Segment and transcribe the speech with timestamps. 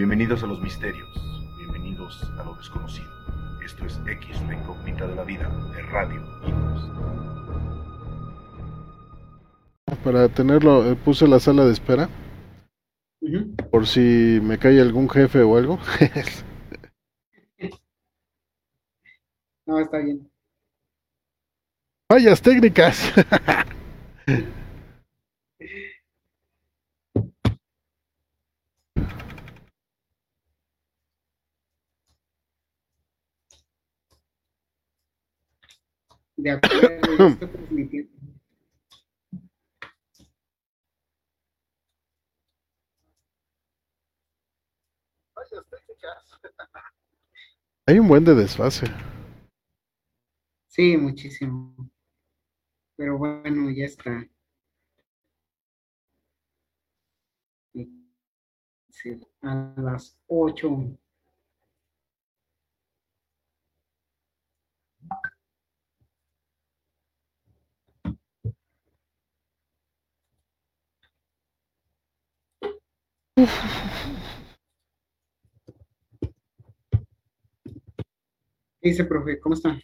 [0.00, 1.06] Bienvenidos a los misterios,
[1.58, 3.06] bienvenidos a lo desconocido.
[3.62, 6.90] Esto es X, la incógnita de la vida, de Radio Imus.
[10.02, 12.08] Para tenerlo, eh, puse la sala de espera.
[13.70, 15.78] Por si me cae algún jefe o algo.
[19.66, 20.28] No, está bien.
[22.08, 23.12] Fallas técnicas.
[36.42, 37.36] De acuerdo.
[47.86, 48.86] Hay un buen de desfase.
[50.68, 51.76] Sí, muchísimo.
[52.96, 54.26] Pero bueno, ya está.
[58.88, 60.98] Sí, a las 8.
[78.82, 79.40] ¿Qué dice, profe?
[79.40, 79.80] ¿Cómo está?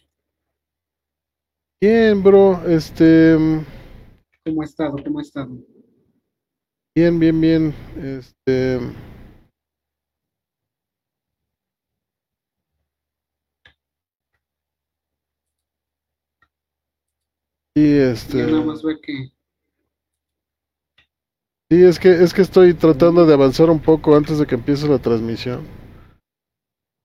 [1.81, 2.61] Bien, bro.
[2.67, 3.35] Este.
[4.45, 4.95] ¿Cómo ha estado?
[5.03, 5.57] ¿Cómo ha estado?
[6.95, 7.73] Bien, bien, bien.
[7.95, 8.79] Este.
[17.75, 18.37] Sí, este.
[18.45, 19.31] Nada más ve que
[21.71, 24.85] Sí, es que es que estoy tratando de avanzar un poco antes de que empiece
[24.89, 25.65] la transmisión.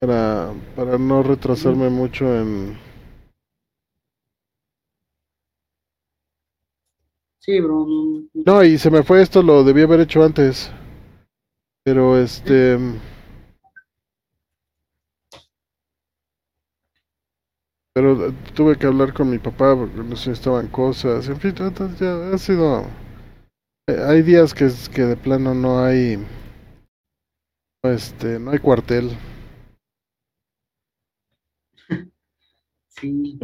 [0.00, 2.76] Para, para no retrasarme mucho en.
[7.40, 7.84] Sí, bro.
[8.46, 10.70] no- y se me fue esto, lo debí haber hecho antes.
[11.84, 12.76] Pero este.
[17.94, 21.26] Pero eh, tuve que hablar con mi papá porque nos necesitaban cosas.
[21.28, 22.84] En fin, entonces ya ha sido.
[23.88, 26.18] Eh, Hay días que, es- que de plano no hay.
[27.84, 29.16] Este, no hay cuartel.
[32.88, 33.38] Sí,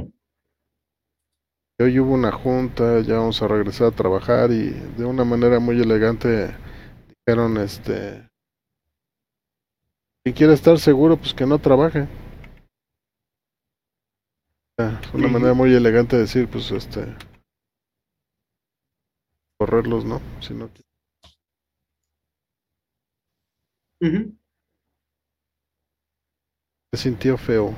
[1.80, 5.80] Hoy hubo una junta, ya vamos a regresar a trabajar y de una manera muy
[5.80, 6.54] elegante
[7.26, 8.28] dijeron, este,
[10.24, 12.06] quien quiera estar seguro, pues que no trabaje.
[14.78, 17.14] Ah, una manera muy elegante de decir, pues, este,
[19.58, 20.20] correrlos, ¿no?
[20.40, 20.70] Si no,
[26.92, 27.74] se sintió feo.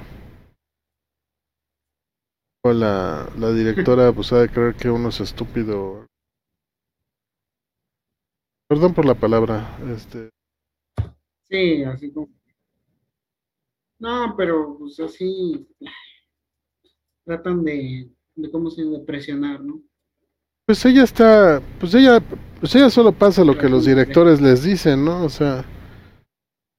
[2.62, 6.06] O la, la directora, pues, ha de creer que uno es estúpido.
[8.68, 10.30] Perdón por la palabra, este,
[11.50, 12.28] Sí, así como.
[13.98, 15.66] No, pero pues así
[17.24, 19.82] tratan de, de cómo se de presionar, ¿no?
[20.70, 22.20] Pues ella está, pues ella,
[22.60, 25.24] pues ella solo pasa lo que los directores les dicen, ¿no?
[25.24, 25.64] O sea,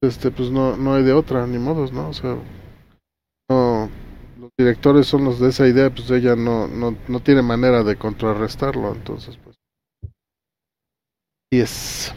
[0.02, 2.08] este, pues no, no hay de otra, ni modos, ¿no?
[2.08, 2.38] O sea,
[3.50, 3.90] no,
[4.40, 7.96] los directores son los de esa idea, pues ella no, no, no tiene manera de
[7.96, 9.56] contrarrestarlo, entonces, pues.
[11.52, 12.14] Y es,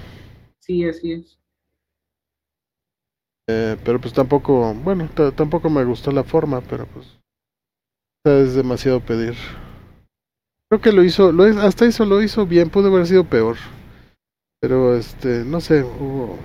[0.61, 1.37] Sí, así es.
[3.49, 7.19] eh, pero pues tampoco, bueno, ta- tampoco me gustó la forma, pero pues,
[8.25, 9.35] es demasiado pedir.
[10.69, 13.57] Creo que lo hizo, lo, hasta eso lo hizo bien, pudo haber sido peor.
[14.61, 16.37] Pero este, no sé, hubo.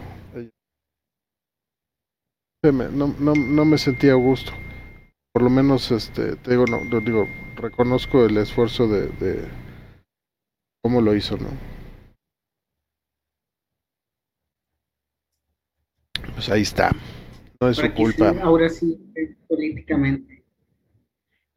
[2.62, 4.53] me- No, no, no me sentía a gusto.
[5.32, 7.26] Por lo menos, este, te digo, no, lo digo,
[7.56, 9.48] reconozco el esfuerzo de, de
[10.82, 11.48] cómo lo hizo, ¿no?
[16.34, 16.91] Pues ahí está.
[17.60, 18.32] No es su culpa.
[18.32, 20.30] sí, ahora sí, eh, políticamente.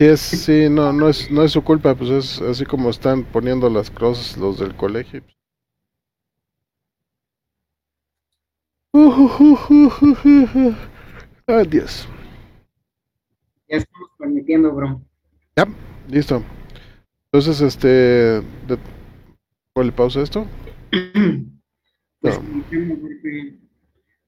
[0.03, 3.23] Sí, es, sí, no, no es, no es su culpa, pues es así como están
[3.23, 5.23] poniendo las cosas los del colegio.
[11.47, 12.05] Ay, Dios.
[13.69, 15.01] Ya estamos transmitiendo, bro.
[15.55, 15.69] Ya,
[16.09, 16.43] listo.
[17.31, 18.77] Entonces, este, de,
[19.73, 20.45] ¿cuál le pausa esto?
[22.19, 22.53] Pues, No.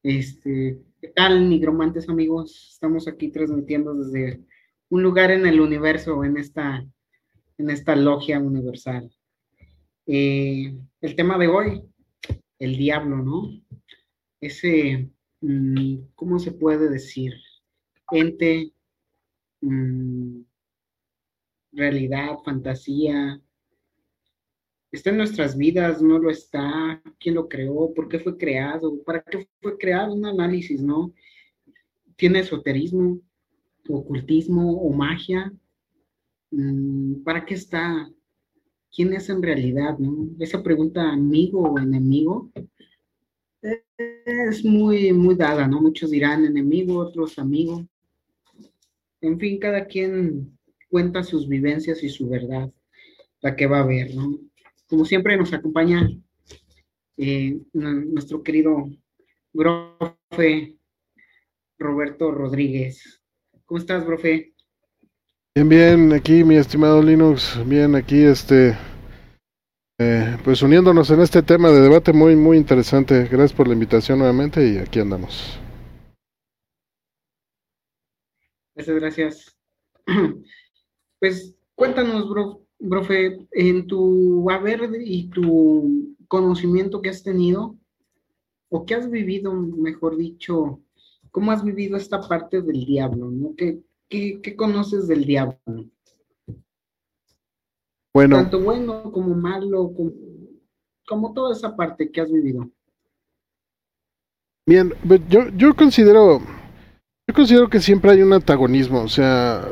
[0.04, 2.70] este, ¿qué tal, nigromantes amigos?
[2.74, 4.42] Estamos aquí transmitiendo desde
[4.90, 6.86] un lugar en el universo, en esta,
[7.58, 9.12] en esta logia universal.
[10.08, 11.82] Eh, el tema de hoy,
[12.60, 13.50] el diablo, ¿no?
[14.40, 15.10] Ese,
[15.42, 17.34] mm, ¿cómo se puede decir?
[18.12, 18.72] Ente,
[19.62, 20.42] mm,
[21.72, 23.42] realidad, fantasía,
[24.92, 29.22] está en nuestras vidas, no lo está, quién lo creó, por qué fue creado, para
[29.22, 31.14] qué fue creado, un análisis, ¿no?
[32.16, 33.20] Tiene esoterismo,
[33.90, 35.54] ocultismo o magia,
[36.52, 38.10] mm, ¿para qué está?
[38.92, 40.30] ¿Quién es en realidad, no?
[40.40, 42.52] Esa pregunta, amigo o enemigo,
[44.26, 45.82] es muy, muy dada, ¿no?
[45.82, 47.86] Muchos dirán enemigo, otros amigo.
[49.22, 50.58] En fin, cada quien
[50.90, 52.72] cuenta sus vivencias y su verdad,
[53.42, 54.40] la que va a ver, ¿no?
[54.88, 56.10] Como siempre nos acompaña
[57.18, 58.90] eh, nuestro querido
[59.52, 60.78] profe
[61.78, 63.22] Roberto Rodríguez.
[63.68, 64.54] ¿Cómo estás, profe?
[65.56, 68.78] Bien, bien, aquí mi estimado Linux, bien, aquí este,
[69.98, 73.24] eh, pues uniéndonos en este tema de debate muy, muy interesante.
[73.24, 75.58] Gracias por la invitación nuevamente y aquí andamos.
[78.76, 79.58] Gracias, gracias.
[81.18, 87.78] Pues cuéntanos, bro, profe, en tu haber y tu conocimiento que has tenido,
[88.70, 90.82] o que has vivido, mejor dicho,
[91.36, 93.30] ¿cómo has vivido esta parte del diablo?
[93.30, 93.54] ¿no?
[93.58, 95.60] ¿Qué, qué, conoces del diablo?
[98.14, 98.38] Bueno.
[98.38, 100.14] Tanto bueno como malo, como,
[101.06, 102.70] como toda esa parte que has vivido.
[104.66, 104.94] Bien,
[105.28, 106.40] yo, yo considero
[107.28, 109.68] yo considero que siempre hay un antagonismo, o sea,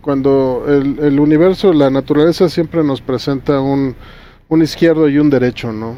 [0.00, 3.96] cuando el, el universo, la naturaleza siempre nos presenta un,
[4.48, 5.96] un, izquierdo y un derecho, ¿no?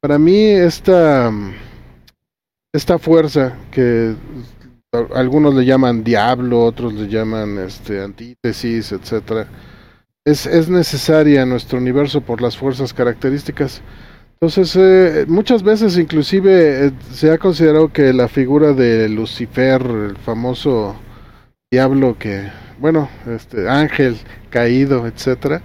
[0.00, 1.32] Para mí esta,
[2.72, 4.14] esta fuerza que
[5.14, 9.46] algunos le llaman diablo, otros le llaman este, antítesis, etcétera,
[10.24, 13.82] es, es necesaria en nuestro universo por las fuerzas características.
[14.34, 20.16] Entonces, eh, muchas veces inclusive eh, se ha considerado que la figura de Lucifer, el
[20.16, 20.96] famoso
[21.70, 24.16] diablo que, bueno, este ángel
[24.50, 25.62] caído, etcétera,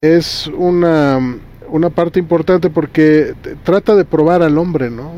[0.00, 1.20] es una,
[1.68, 3.34] una parte importante porque
[3.64, 5.12] trata de probar al hombre, ¿no?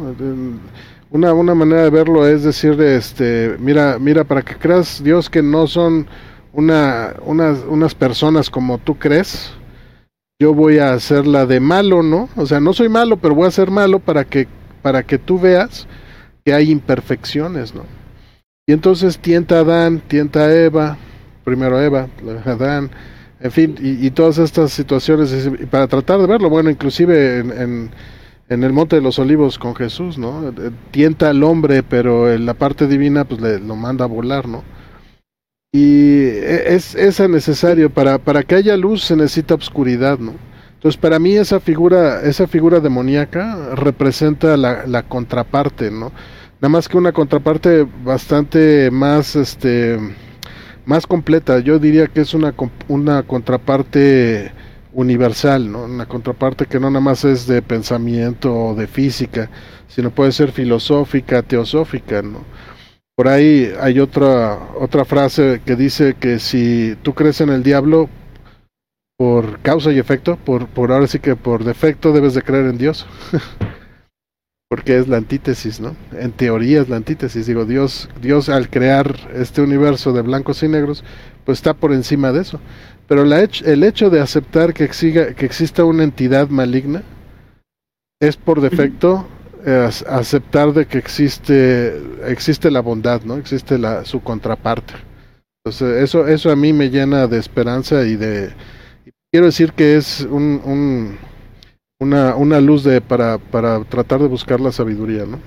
[1.10, 5.42] Una, una manera de verlo es decir, este, mira, mira, para que creas Dios que
[5.42, 6.06] no son
[6.52, 9.52] una, unas, unas personas como tú crees,
[10.40, 12.28] yo voy a hacerla de malo, ¿no?
[12.36, 14.46] O sea, no soy malo, pero voy a ser malo para que,
[14.82, 15.86] para que tú veas
[16.44, 17.84] que hay imperfecciones, ¿no?
[18.66, 20.98] Y entonces tienta a Adán, tienta a Eva,
[21.44, 22.08] primero a Eva,
[22.44, 22.90] Adán,
[23.40, 27.90] en fin, y, todas estas situaciones, para tratar de verlo, bueno, inclusive en,
[28.48, 30.48] en, el Monte de los Olivos con Jesús, ¿no?
[30.48, 34.48] Eh, tienta al hombre, pero en la parte divina, pues le, lo manda a volar,
[34.48, 34.64] ¿no?
[35.72, 40.34] Y e, es, es necesario, para, para que haya luz se necesita oscuridad, ¿no?
[40.74, 46.12] Entonces, para mí esa figura, esa figura demoníaca representa la, la contraparte, ¿no?
[46.60, 49.96] Nada más que una contraparte bastante más, este,
[50.88, 51.60] más completa.
[51.60, 52.54] Yo diría que es una,
[52.88, 54.52] una contraparte
[54.94, 55.84] universal, ¿no?
[55.84, 59.50] Una contraparte que no nada más es de pensamiento o de física,
[59.86, 62.42] sino puede ser filosófica, teosófica, ¿no?
[63.14, 68.08] Por ahí hay otra, otra frase que dice que si tú crees en el diablo
[69.18, 72.78] por causa y efecto, por, por ahora sí que por defecto debes de creer en
[72.78, 73.06] Dios.
[74.68, 75.96] Porque es la antítesis, ¿no?
[76.12, 77.46] En teoría es la antítesis.
[77.46, 81.04] Digo, Dios, Dios al crear este universo de blancos y negros,
[81.44, 82.60] pues está por encima de eso.
[83.06, 87.02] Pero la el hecho de aceptar que, exiga, que exista una entidad maligna
[88.20, 89.26] es por defecto
[90.06, 93.36] aceptar de que existe existe la bondad, ¿no?
[93.36, 94.94] Existe la su contraparte.
[95.64, 98.50] Entonces, eso eso a mí me llena de esperanza y de
[99.32, 101.18] quiero decir que es un, un
[101.98, 105.38] una, una luz de para, para tratar de buscar la sabiduría, ¿no?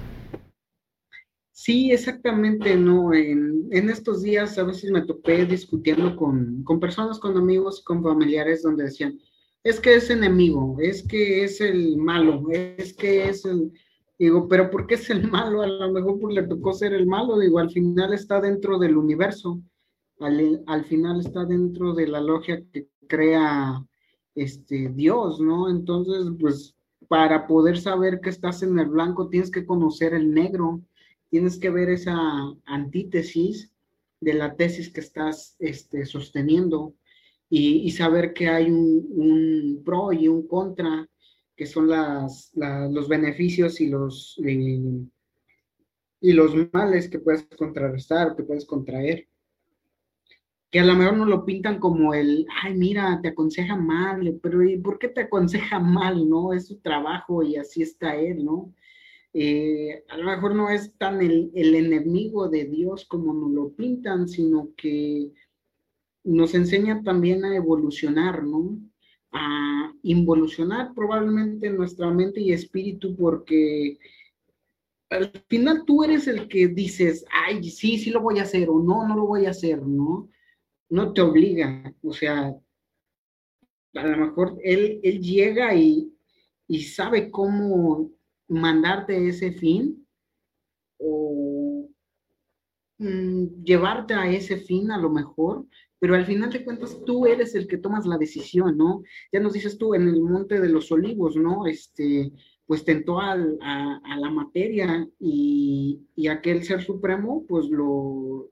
[1.51, 3.13] Sí, exactamente, ¿no?
[3.13, 8.01] En, en, estos días a veces me topé discutiendo con, con personas, con amigos, con
[8.01, 9.19] familiares, donde decían,
[9.63, 13.71] es que es enemigo, es que es el malo, es que es el,
[14.21, 15.63] Digo, pero ¿por qué es el malo?
[15.63, 17.39] A lo mejor pues le tocó ser el malo.
[17.39, 19.59] Digo, al final está dentro del universo.
[20.19, 23.83] Al, al final está dentro de la logia que crea
[24.35, 25.69] este Dios, ¿no?
[25.69, 26.75] Entonces, pues
[27.07, 30.81] para poder saber que estás en el blanco tienes que conocer el negro,
[31.29, 32.17] tienes que ver esa
[32.65, 33.71] antítesis
[34.19, 36.93] de la tesis que estás este, sosteniendo
[37.49, 41.07] y, y saber que hay un, pro y un contra
[41.55, 45.09] que son las, los beneficios y los, y,
[46.33, 49.27] los males que puedes contrarrestar, que puedes contraer.
[50.71, 54.63] Que a lo mejor no lo pintan como el, ay, mira, te aconseja mal, pero
[54.63, 56.29] ¿y por qué te aconseja mal?
[56.29, 56.53] ¿No?
[56.53, 58.73] Es su trabajo y así está él, ¿no?
[59.33, 63.69] Eh, a lo mejor no es tan el, el, enemigo de Dios como nos lo
[63.69, 65.31] pintan, sino que
[66.23, 68.77] nos enseña también a evolucionar, ¿no?
[69.31, 73.97] a involucionar probablemente nuestra mente y espíritu porque
[75.09, 78.81] al final tú eres el que dices, ay, sí, sí lo voy a hacer o
[78.81, 80.29] no, no lo voy a hacer, ¿no?
[80.91, 82.53] No te obliga, o sea,
[83.95, 86.13] a lo mejor él, él llega y,
[86.67, 88.11] y sabe cómo
[88.47, 90.05] mandarte ese fin
[90.97, 91.89] o
[92.99, 95.65] mm, llevarte a ese fin a lo mejor,
[95.99, 99.03] pero al final de cuentas tú eres el que tomas la decisión, ¿no?
[99.31, 101.67] Ya nos dices tú en el Monte de los Olivos, ¿no?
[101.67, 102.31] Este,
[102.65, 108.49] pues tentó a, la materia y, aquel ser supremo, pues lo,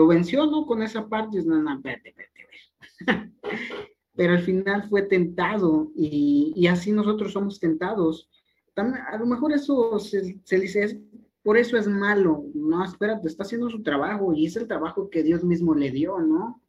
[0.00, 0.66] lo venció, ¿no?
[0.66, 3.32] Con esa parte, no, no, espérate, espérate,
[4.14, 8.30] pero al final fue tentado y, y así nosotros somos tentados
[8.76, 11.00] a lo mejor eso se, dice,
[11.42, 15.22] por eso es malo, no, espérate, está haciendo su trabajo y es el trabajo que
[15.22, 16.62] Dios mismo le dio, ¿no?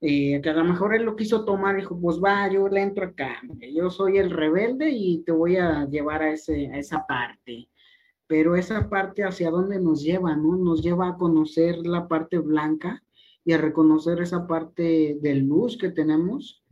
[0.00, 3.06] Eh, que a lo mejor él lo quiso tomar, dijo, pues va, yo le entro
[3.06, 3.40] acá,
[3.72, 7.68] yo soy el rebelde y te voy a llevar a, ese, a esa parte.
[8.26, 10.56] Pero esa parte hacia dónde nos lleva, ¿no?
[10.56, 13.02] Nos lleva a conocer la parte blanca
[13.44, 16.62] y a reconocer esa parte de luz que tenemos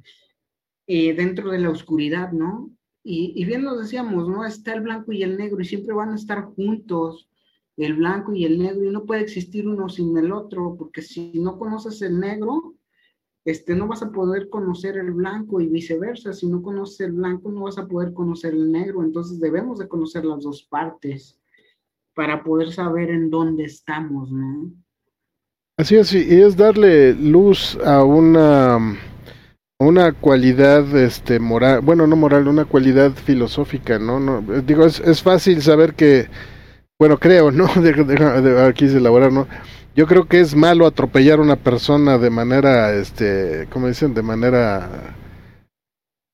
[0.86, 2.70] eh, dentro de la oscuridad, ¿no?
[3.02, 4.44] Y, bien nos decíamos, ¿no?
[4.44, 7.28] Está el blanco y el negro y siempre van a estar juntos,
[7.76, 11.32] el blanco y el negro, y no puede existir uno sin el otro, porque si
[11.38, 12.74] no conoces el negro,
[13.46, 16.34] este, no vas a poder conocer el blanco y viceversa.
[16.34, 19.02] Si no conoces el blanco, no vas a poder conocer el negro.
[19.02, 21.39] Entonces debemos de conocer las dos partes
[22.14, 24.72] para poder saber en dónde estamos, ¿no?
[25.78, 28.78] Así es, y es darle luz a una
[29.80, 34.20] una cualidad este moral, bueno, no moral, una cualidad filosófica, ¿no?
[34.20, 36.28] no digo, es, es fácil saber que,
[36.98, 37.66] bueno, creo, ¿no?
[37.80, 39.48] De, aquí se elaborar, ¿no?
[39.96, 44.12] Yo creo que es malo atropellar a una persona de manera, este, ¿cómo dicen?
[44.12, 45.16] De manera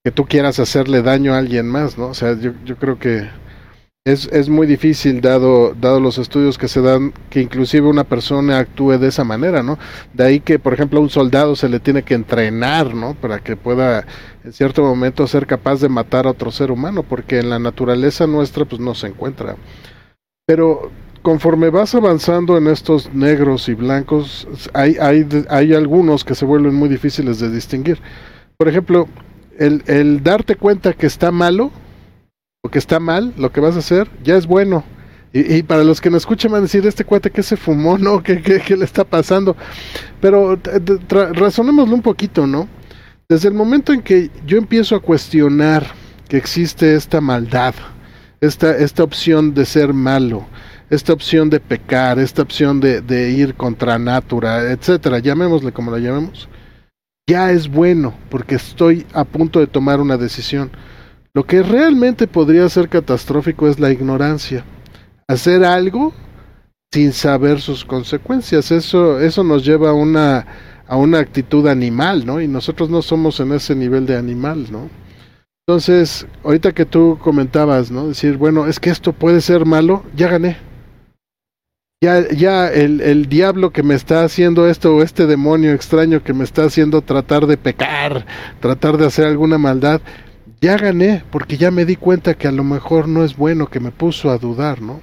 [0.04, 2.08] que tú quieras hacerle daño a alguien más, ¿no?
[2.08, 3.28] O sea, yo, yo creo que
[4.06, 8.58] es, es muy difícil dado, dado los estudios que se dan que inclusive una persona
[8.58, 9.80] actúe de esa manera, ¿no?
[10.14, 13.14] De ahí que, por ejemplo, a un soldado se le tiene que entrenar, ¿no?
[13.14, 14.06] Para que pueda
[14.44, 18.28] en cierto momento ser capaz de matar a otro ser humano, porque en la naturaleza
[18.28, 19.56] nuestra pues no se encuentra.
[20.46, 26.44] Pero conforme vas avanzando en estos negros y blancos, hay, hay, hay algunos que se
[26.44, 27.98] vuelven muy difíciles de distinguir.
[28.56, 29.08] Por ejemplo,
[29.58, 31.72] el, el darte cuenta que está malo,
[32.70, 34.84] que está mal, lo que vas a hacer, ya es bueno.
[35.32, 38.22] Y, para los que nos escuchan van a decir, este cuate que se fumó, ¿no?
[38.22, 39.56] ¿Qué, le está pasando?
[40.20, 40.58] Pero
[41.32, 42.68] razonémoslo un poquito, ¿no?
[43.28, 45.86] Desde el momento en que yo empiezo a cuestionar
[46.28, 47.74] que existe esta maldad,
[48.40, 50.46] esta, esta opción de ser malo,
[50.88, 55.98] esta opción de pecar, esta opción de, de ir contra natura, etcétera, llamémosle como la
[55.98, 56.48] llamemos,
[57.28, 60.70] ya es bueno, porque estoy a punto de tomar una decisión.
[61.36, 64.64] Lo que realmente podría ser catastrófico es la ignorancia.
[65.28, 66.14] Hacer algo
[66.90, 68.70] sin saber sus consecuencias.
[68.70, 70.46] Eso, eso nos lleva a una,
[70.88, 72.40] a una actitud animal, ¿no?
[72.40, 74.88] Y nosotros no somos en ese nivel de animal, ¿no?
[75.66, 78.08] Entonces, ahorita que tú comentabas, ¿no?
[78.08, 80.56] Decir, bueno, es que esto puede ser malo, ya gané.
[82.02, 86.32] Ya, ya el, el diablo que me está haciendo esto o este demonio extraño que
[86.32, 88.24] me está haciendo tratar de pecar,
[88.60, 90.00] tratar de hacer alguna maldad,
[90.66, 93.78] ya gané, porque ya me di cuenta que a lo mejor no es bueno, que
[93.78, 95.00] me puso a dudar, ¿no?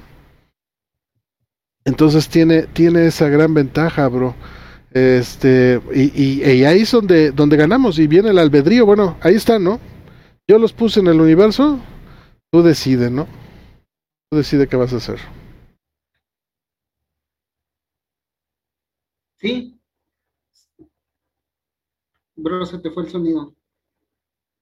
[1.85, 4.35] Entonces tiene, tiene esa gran ventaja, bro.
[4.91, 9.79] Este, y, ahí es donde, donde ganamos, y viene el albedrío, bueno, ahí está, ¿no?
[10.49, 11.79] Yo los puse en el universo,
[12.51, 13.25] tú decides, ¿no?
[14.29, 15.19] Tú decides qué vas a hacer.
[19.37, 19.79] Sí.
[22.35, 23.55] Bro, se te fue el sonido.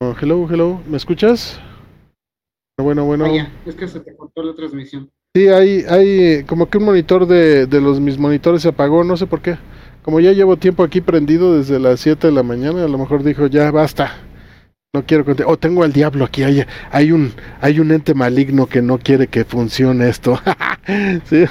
[0.03, 1.59] Oh, hello, hello, ¿me escuchas?
[2.79, 3.25] Bueno, bueno.
[3.25, 5.11] Ah, es que se te cortó la transmisión.
[5.35, 9.15] Sí, hay, hay como que un monitor de, de los mis monitores se apagó, no
[9.15, 9.59] sé por qué.
[10.01, 13.21] Como ya llevo tiempo aquí prendido desde las 7 de la mañana, a lo mejor
[13.21, 14.17] dijo, ya basta.
[14.91, 15.45] No quiero contar.
[15.47, 16.41] Oh, tengo al diablo aquí.
[16.41, 17.31] Hay, hay, un,
[17.61, 20.39] hay un ente maligno que no quiere que funcione esto.
[21.25, 21.45] ¿Sí?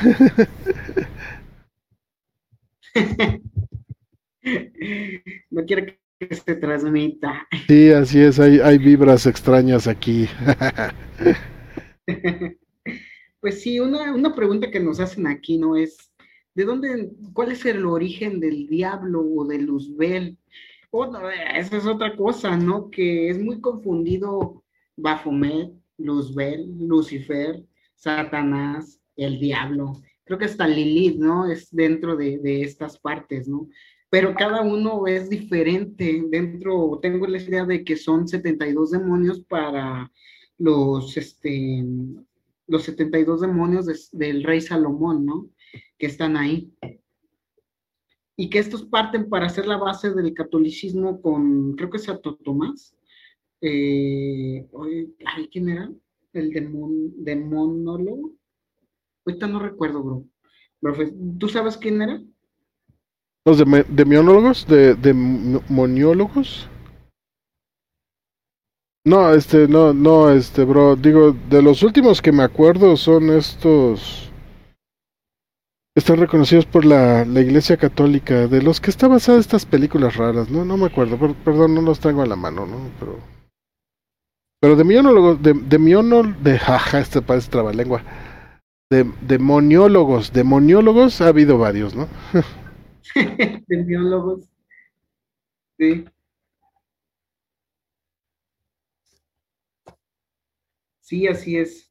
[5.51, 7.49] no quiere que se transmita.
[7.67, 10.29] Sí, así es, hay, hay vibras extrañas aquí.
[13.41, 15.77] pues sí, una, una pregunta que nos hacen aquí, ¿no?
[15.77, 16.13] Es,
[16.55, 20.37] ¿de dónde, cuál es el origen del diablo o de Luzbel?
[20.93, 22.91] Bueno, esa es otra cosa, ¿no?
[22.91, 24.63] Que es muy confundido
[24.97, 30.03] Baphomet, Luzbel, Lucifer, Satanás, el diablo.
[30.25, 31.51] Creo que hasta Lilith, ¿no?
[31.51, 33.69] Es dentro de, de estas partes, ¿no?
[34.11, 36.25] Pero cada uno es diferente.
[36.29, 40.11] Dentro, tengo la idea de que son 72 demonios para
[40.59, 41.85] los, este,
[42.67, 45.49] los 72 demonios del rey Salomón, ¿no?
[45.97, 46.73] Que están ahí.
[48.37, 52.35] Y que estos parten para hacer la base del catolicismo con, creo que es Santo
[52.35, 52.97] Tomás.
[53.61, 54.67] Eh,
[55.25, 55.89] ay, ¿quién era?
[56.33, 58.33] El demon, demonólogo.
[59.25, 60.27] Ahorita no recuerdo, bro.
[61.39, 62.21] ¿Tú sabes quién era?
[63.47, 63.85] ¿Los de?
[64.67, 66.69] ¿De, demoniólogos?
[69.07, 74.31] No, este, no, no, este, bro, digo, de los últimos que me acuerdo son estos,
[75.97, 80.67] están reconocidos por la, Iglesia Católica, de los que está basada estas películas raras, no,
[80.67, 82.77] no me acuerdo, perdón, no los tengo a la mano, ¿no?
[83.01, 83.19] Pero,
[84.61, 88.03] pero de miólogos, de, de de jaja, este parece trabalengua,
[88.91, 92.07] de demoniólogos, demoniólogos ha habido varios, ¿no?
[93.69, 94.49] demoniólogos,
[95.79, 96.05] sí.
[101.01, 101.91] Sí, así es.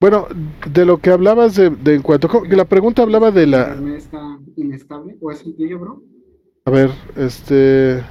[0.00, 0.28] Bueno,
[0.70, 5.32] de lo que hablabas de, en cuanto la pregunta hablaba de la está inestable o
[5.32, 6.02] es el tuyo, bro?
[6.66, 8.04] A ver, este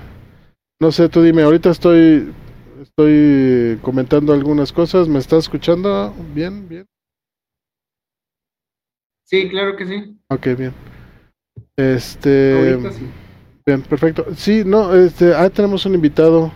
[0.81, 2.33] no sé, tú dime, ahorita estoy
[2.81, 6.67] estoy comentando algunas cosas, ¿me estás escuchando bien?
[6.67, 6.85] Bien.
[9.27, 10.17] Sí, claro que sí.
[10.29, 10.73] Ok, bien.
[11.75, 12.79] Este
[13.65, 14.25] Bien, perfecto.
[14.33, 16.53] Sí, no, este, ah, tenemos un invitado.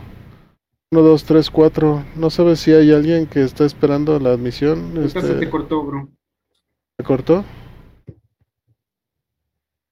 [0.91, 2.05] 1, 2, 3, 4.
[2.15, 4.93] No sabes si hay alguien que está esperando la admisión.
[5.03, 5.19] Este...
[5.21, 6.07] se te cortó, bro.
[6.97, 7.43] ¿Se cortó?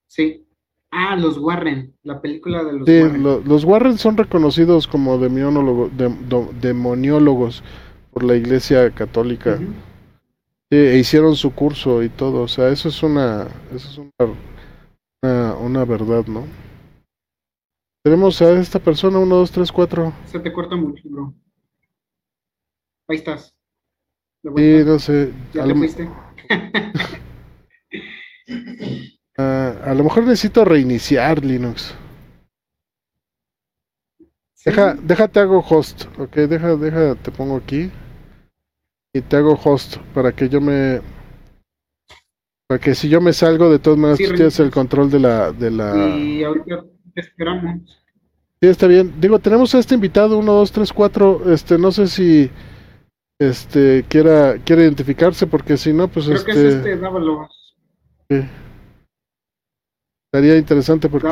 [0.08, 0.48] Sí.
[0.92, 3.24] Ah, los Warren, la película de los sí, Warren.
[3.24, 7.62] los Warren son reconocidos como demoniólogos
[8.12, 9.60] por la Iglesia Católica.
[10.72, 12.44] Sí, e hicieron su curso y todo.
[12.44, 13.98] O sea, eso es una, eso es
[15.24, 16.46] una, una verdad, ¿no?
[18.04, 20.14] Tenemos a esta persona, 1, 2, 3, 4.
[20.26, 21.34] Se te corta mucho, bro.
[23.08, 23.54] Ahí estás.
[24.44, 25.34] Sí, no sé.
[25.54, 26.10] ¿Ya te fuiste?
[29.38, 31.96] Ah, a lo mejor necesito reiniciar Linux.
[34.66, 37.90] Deja, déjate hago host, ok, deja, deja, te pongo aquí
[39.14, 41.02] y te hago host para que yo me,
[42.68, 45.52] para que si yo me salgo de todas maneras tú tienes el control de la,
[45.52, 46.16] de la.
[46.16, 48.00] Y ahorita esperamos.
[48.62, 49.14] Sí, está bien.
[49.20, 51.54] Digo, tenemos a este invitado, 1, 2, 3, 4.
[51.54, 52.52] Este, no sé si
[53.40, 56.52] este quiera quiere identificarse, porque si no, pues Creo este.
[56.52, 57.48] Que es este, Dávalos.
[58.30, 58.46] Sí.
[60.32, 61.30] Estaría interesante porque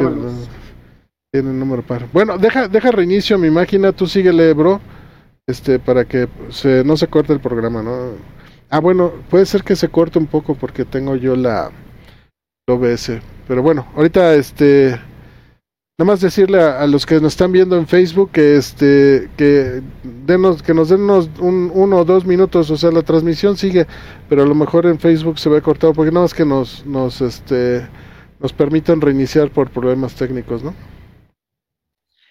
[1.31, 2.07] tiene el número par.
[2.11, 4.81] Bueno, deja, deja reinicio mi máquina, tú síguele, bro.
[5.47, 8.15] Este, para que se, no se corte el programa, ¿no?
[8.69, 11.71] Ah, bueno, puede ser que se corte un poco porque tengo yo la
[12.67, 13.21] OBS.
[13.47, 14.99] Pero bueno, ahorita este
[15.99, 20.61] Nada más decirle a, los que nos están viendo en Facebook que este que denos
[20.61, 23.87] que nos den unos un, uno o dos minutos, o sea, la transmisión sigue,
[24.29, 27.19] pero a lo mejor en Facebook se ve cortado porque nada más que nos nos
[27.21, 27.87] este
[28.39, 30.75] nos permitan reiniciar por problemas técnicos, ¿no?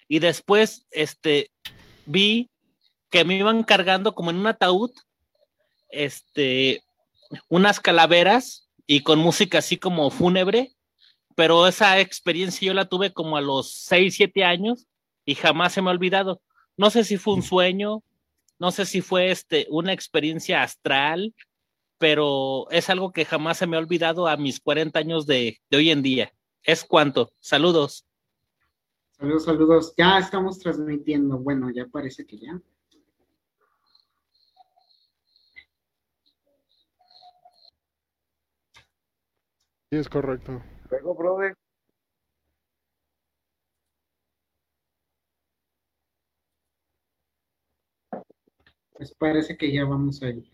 [0.07, 1.51] Y después este
[2.05, 2.49] vi
[3.17, 4.91] que me iban cargando como en un ataúd
[5.89, 6.83] este
[7.49, 10.75] unas calaveras y con música así como fúnebre
[11.33, 14.85] pero esa experiencia yo la tuve como a los 6, 7 años
[15.25, 16.41] y jamás se me ha olvidado.
[16.77, 18.03] No sé si fue un sueño,
[18.59, 21.33] no sé si fue este, una experiencia astral,
[21.97, 25.77] pero es algo que jamás se me ha olvidado a mis 40 años de, de
[25.77, 26.33] hoy en día.
[26.63, 27.31] Es cuanto.
[27.39, 28.05] Saludos.
[29.11, 29.93] Saludos, saludos.
[29.97, 31.39] Ya estamos transmitiendo.
[31.39, 32.61] Bueno, ya parece que ya.
[39.89, 40.61] Sí, es correcto.
[40.89, 41.55] Luego, brother.
[48.93, 50.51] Pues parece que ya vamos ahí.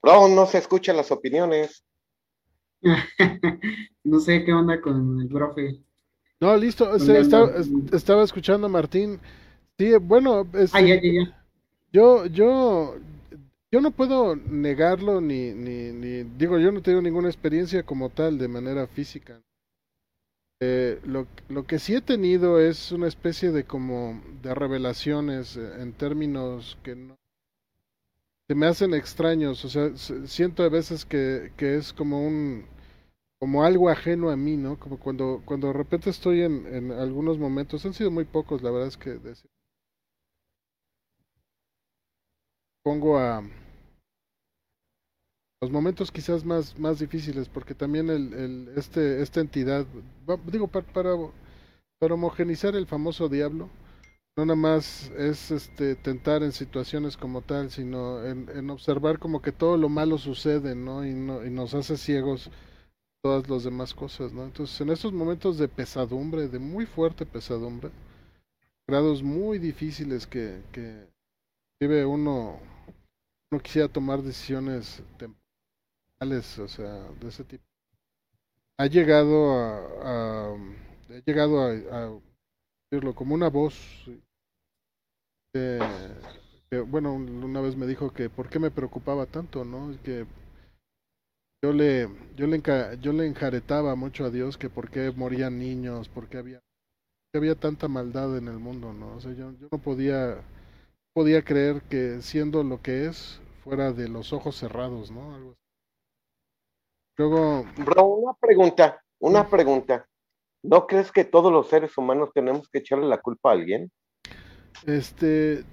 [0.00, 1.84] Bro, no se escuchan las opiniones.
[4.04, 5.82] no sé qué onda con el profe.
[6.38, 6.94] No, listo.
[6.94, 9.20] estaba, escuchando a Martín.
[9.78, 10.46] Sí, bueno.
[10.72, 11.46] ah, ya, ya, ya.
[11.92, 12.96] Yo, yo,
[13.72, 18.38] yo no puedo negarlo ni, ni, ni, digo, yo no tengo ninguna experiencia como tal
[18.38, 19.40] de manera física.
[20.60, 25.80] Eh, lo, lo que sí he tenido es una especie de como de revelaciones eh,
[25.80, 27.16] en términos que no
[28.48, 29.90] se me hacen extraños, o sea,
[30.26, 32.64] siento a veces que, que es como un
[33.40, 34.78] como algo ajeno a mí, ¿no?
[34.78, 38.70] Como cuando cuando de repente estoy en, en algunos momentos, han sido muy pocos, la
[38.70, 39.18] verdad es que
[42.86, 43.42] pongo a
[45.60, 49.84] los momentos quizás más, más difíciles, porque también el, el, este, esta entidad,
[50.46, 51.16] digo, para, para,
[51.98, 53.68] para homogenizar el famoso diablo,
[54.36, 59.50] no nada más es este tentar en situaciones como tal, sino en, observar como que
[59.50, 61.04] todo lo malo sucede, ¿no?
[61.04, 62.52] Y, no, y nos hace ciegos
[63.20, 64.44] todas las demás cosas, ¿no?
[64.44, 67.90] Entonces, en estos momentos de pesadumbre, de muy fuerte pesadumbre,
[68.86, 70.62] grados muy difíciles que
[71.80, 72.60] vive uno,
[73.50, 75.02] uno quisiera tomar decisiones
[76.18, 77.64] temporales, o sea, de ese tipo.
[78.78, 80.56] Ha llegado a, ha
[81.26, 81.70] llegado a,
[82.90, 83.74] decirlo como una voz
[85.54, 85.80] eh,
[86.70, 89.96] que, bueno, un- una vez me dijo que por qué me preocupaba tanto, ¿no?
[90.02, 90.26] Que
[91.62, 92.62] yo le, yo le,
[93.00, 96.60] yo le enjaretaba mucho a Dios que por qué morían niños, por qué había,
[97.32, 99.16] que había tanta maldad en el mundo, ¿no?
[99.16, 100.38] O sea, yo no podía,
[101.16, 105.34] podía creer que siendo lo que es, fuera de los ojos cerrados, ¿no?
[105.34, 105.60] Algo así.
[107.16, 110.06] Luego, Bro, una pregunta, una pregunta.
[110.62, 113.90] ¿No crees que todos los seres humanos tenemos que echarle la culpa a alguien?
[114.84, 115.64] Este,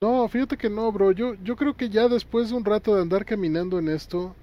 [0.00, 1.12] no, fíjate que no, bro.
[1.12, 4.34] Yo, yo creo que ya después de un rato de andar caminando en esto,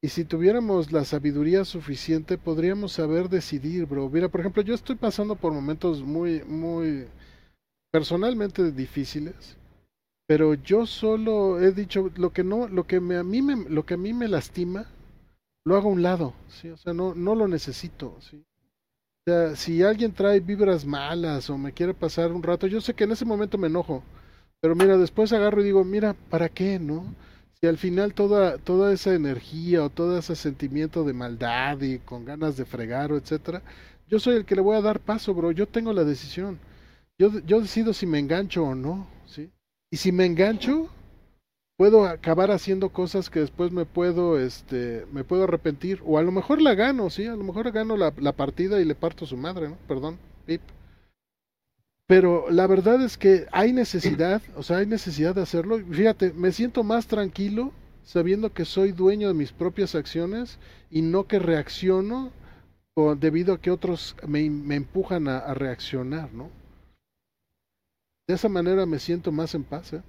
[0.00, 4.08] y si tuviéramos la sabiduría suficiente, podríamos saber decidir, bro.
[4.08, 7.08] Mira, por ejemplo, yo estoy pasando por momentos muy, muy
[7.90, 9.57] personalmente difíciles,
[10.28, 13.86] pero yo solo he dicho lo que no, lo que me, a mí me, lo
[13.86, 14.86] que a mí me lastima,
[15.64, 18.44] lo hago a un lado, sí, o sea, no, no lo necesito, sí.
[19.26, 22.94] O sea, si alguien trae vibras malas o me quiere pasar un rato, yo sé
[22.94, 24.02] que en ese momento me enojo,
[24.60, 27.14] pero mira, después agarro y digo, mira, ¿para qué, no?
[27.60, 32.24] Si al final toda, toda esa energía o todo ese sentimiento de maldad y con
[32.24, 33.62] ganas de fregar o etcétera,
[34.08, 36.58] yo soy el que le voy a dar paso, bro, yo tengo la decisión.
[37.18, 39.50] Yo, yo decido si me engancho o no, ¿sí?
[39.90, 40.88] Y si me engancho,
[41.76, 46.32] puedo acabar haciendo cosas que después me puedo, este, me puedo arrepentir, o a lo
[46.32, 49.36] mejor la gano, sí, a lo mejor gano la, la partida y le parto su
[49.36, 49.76] madre, ¿no?
[49.86, 50.60] Perdón, pip.
[52.06, 55.78] Pero la verdad es que hay necesidad, o sea, hay necesidad de hacerlo.
[55.78, 57.72] Fíjate, me siento más tranquilo
[58.02, 60.58] sabiendo que soy dueño de mis propias acciones
[60.90, 62.32] y no que reacciono
[62.94, 66.50] o debido a que otros me, me empujan a, a reaccionar, ¿no?
[68.28, 70.02] De esa manera me siento más en paz, ¿eh?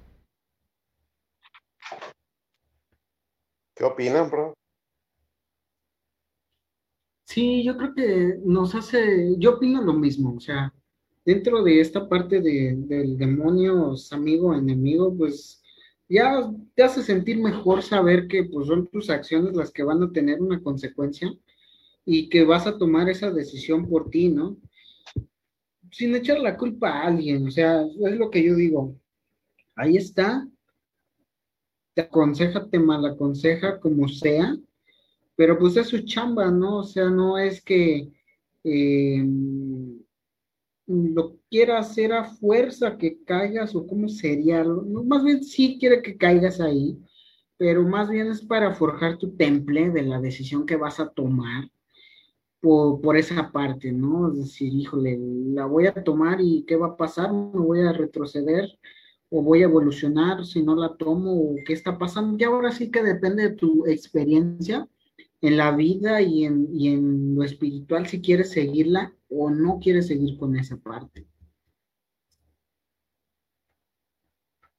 [3.74, 4.54] ¿Qué opinan, bro?
[7.24, 10.74] Sí, yo creo que nos hace, yo opino lo mismo, o sea,
[11.24, 15.64] dentro de esta parte de, del demonio, amigo, enemigo, pues
[16.10, 20.12] ya te hace sentir mejor saber que pues son tus acciones las que van a
[20.12, 21.32] tener una consecuencia
[22.04, 24.58] y que vas a tomar esa decisión por ti, ¿no?
[25.92, 28.96] Sin echar la culpa a alguien, o sea, es lo que yo digo.
[29.76, 30.48] Ahí está,
[31.94, 34.56] te aconseja, te malaconseja, como sea,
[35.36, 36.78] pero pues es su chamba, ¿no?
[36.78, 38.12] O sea, no es que
[38.64, 39.26] eh,
[40.90, 46.02] lo quiera hacer a fuerza que caigas o cómo sería, no, más bien sí quiere
[46.02, 46.98] que caigas ahí,
[47.58, 51.70] pero más bien es para forjar tu temple de la decisión que vas a tomar
[52.62, 54.32] por, por esa parte, ¿no?
[54.32, 57.32] Es decir, híjole, la voy a tomar y ¿qué va a pasar?
[57.32, 58.78] ¿Me voy a retroceder?
[59.32, 62.36] o voy a evolucionar si no la tomo o qué está pasando.
[62.40, 64.88] Y ahora sí que depende de tu experiencia
[65.42, 70.08] en la vida y en, y en lo espiritual, si quieres seguirla o no quieres
[70.08, 71.28] seguir con esa parte.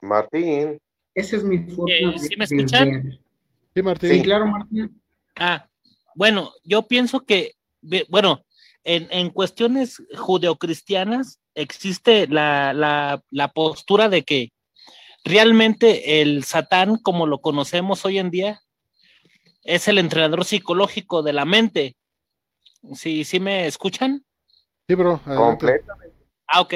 [0.00, 0.78] Martín.
[1.14, 2.88] Esa es mi forma Eh, de, ¿sí me de escuchan?
[3.04, 3.20] ver.
[3.74, 4.10] Sí, Martín.
[4.10, 5.00] Sí, claro, Martín.
[5.36, 5.68] Ah,
[6.16, 7.52] bueno, yo pienso que,
[8.08, 8.44] bueno,
[8.84, 14.52] en, en cuestiones judeocristianas existe la, la, la postura de que
[15.24, 18.60] realmente el Satán, como lo conocemos hoy en día,
[19.64, 21.96] es el entrenador psicológico de la mente.
[22.94, 24.24] ¿Sí, sí me escuchan?
[24.88, 25.20] Sí, bro.
[25.22, 26.16] Completamente.
[26.46, 26.74] Ah, ok.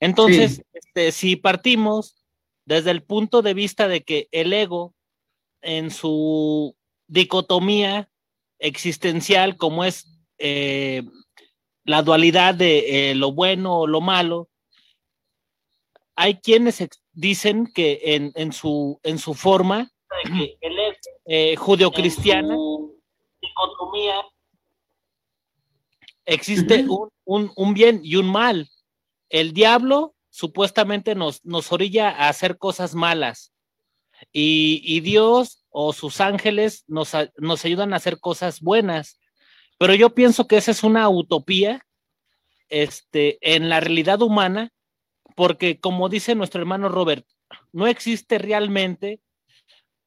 [0.00, 0.62] Entonces, Sí.
[0.74, 2.22] este, si partimos
[2.66, 4.94] desde el punto de vista de que el ego,
[5.62, 6.76] en su
[7.08, 8.10] dicotomía
[8.58, 11.02] existencial, como es eh,
[11.84, 14.48] la dualidad de eh, lo bueno o lo malo,
[16.14, 19.90] hay quienes dicen que en, en su, en su forma
[21.26, 22.56] eh, judeocristiana,
[23.40, 24.24] dicotomía,
[26.24, 28.68] existe un, un, un bien y un mal.
[29.28, 33.52] El diablo supuestamente nos, nos orilla a hacer cosas malas.
[34.32, 39.20] Y, y Dios o sus ángeles nos, nos ayudan a hacer cosas buenas.
[39.78, 41.86] Pero yo pienso que esa es una utopía
[42.68, 44.72] este, en la realidad humana,
[45.34, 47.26] porque como dice nuestro hermano Robert,
[47.72, 49.20] no existe realmente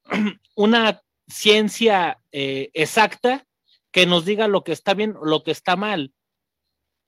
[0.55, 3.45] una ciencia eh, exacta
[3.91, 6.13] que nos diga lo que está bien o lo que está mal.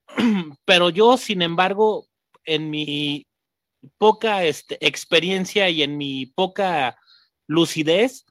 [0.65, 2.07] Pero yo, sin embargo,
[2.45, 3.27] en mi
[3.97, 6.97] poca este, experiencia y en mi poca
[7.47, 8.25] lucidez,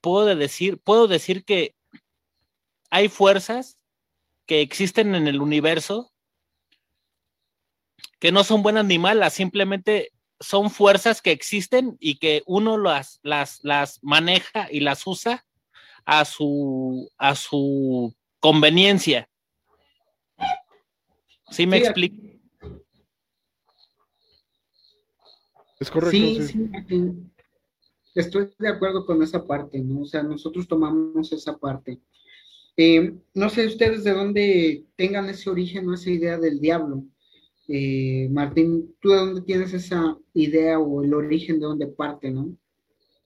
[0.00, 1.74] puedo decir, puedo decir que
[2.92, 3.78] hay fuerzas
[4.44, 6.12] que existen en el universo
[8.20, 13.18] que no son buenas ni malas, simplemente son fuerzas que existen y que uno las,
[13.22, 15.46] las, las maneja y las usa
[16.04, 19.26] a su, a su conveniencia.
[21.50, 22.16] ¿Sí me explico?
[25.80, 26.10] Es correcto.
[26.10, 26.70] Sí, sí.
[26.88, 27.32] sí,
[28.14, 30.02] Estoy de acuerdo con esa parte, ¿no?
[30.02, 31.98] O sea, nosotros tomamos esa parte.
[32.76, 37.04] Eh, no sé ustedes de dónde tengan ese origen o esa idea del diablo.
[37.68, 42.56] Eh, Martín, ¿tú de dónde tienes esa idea o el origen de dónde parte, no?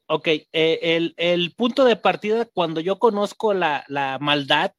[0.08, 4.72] Ok, eh, el, el, punto de partida cuando yo conozco la, la, maldad,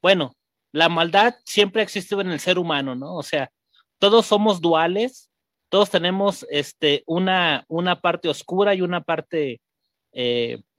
[0.00, 0.34] bueno,
[0.72, 3.14] la maldad siempre ha existido en el ser humano, ¿no?
[3.14, 3.50] O sea,
[3.98, 5.28] todos somos duales,
[5.68, 9.60] todos tenemos este, una, una parte oscura y una parte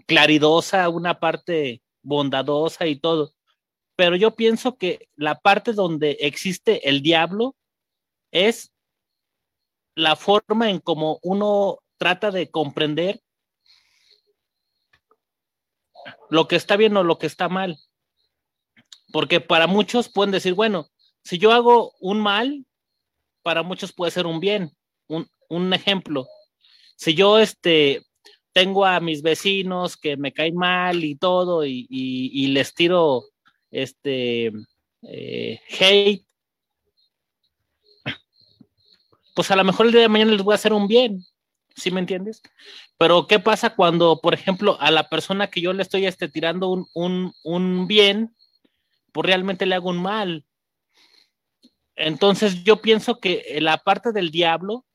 [0.07, 3.33] claridosa, una parte bondadosa y todo.
[3.95, 7.55] Pero yo pienso que la parte donde existe el diablo
[8.31, 8.71] es
[9.95, 13.21] la forma en cómo uno trata de comprender
[16.29, 17.77] lo que está bien o lo que está mal.
[19.11, 20.87] Porque para muchos pueden decir, bueno,
[21.23, 22.65] si yo hago un mal,
[23.41, 24.75] para muchos puede ser un bien.
[25.07, 26.27] Un, un ejemplo,
[26.95, 28.05] si yo este,
[28.59, 33.23] tengo a mis vecinos que me caen mal y todo y, les tiro
[33.71, 34.51] este
[35.03, 36.25] eh, hate,
[39.33, 41.23] pues a lo mejor el día de mañana les voy a hacer un bien,
[41.73, 42.41] ¿sí me entiendes?
[42.97, 46.67] Pero ¿qué pasa cuando, por ejemplo, a la persona que yo le estoy este, tirando
[46.67, 48.35] un, un, un bien,
[49.13, 50.45] pues realmente le hago un mal?
[51.95, 54.85] Entonces yo pienso que la parte del diablo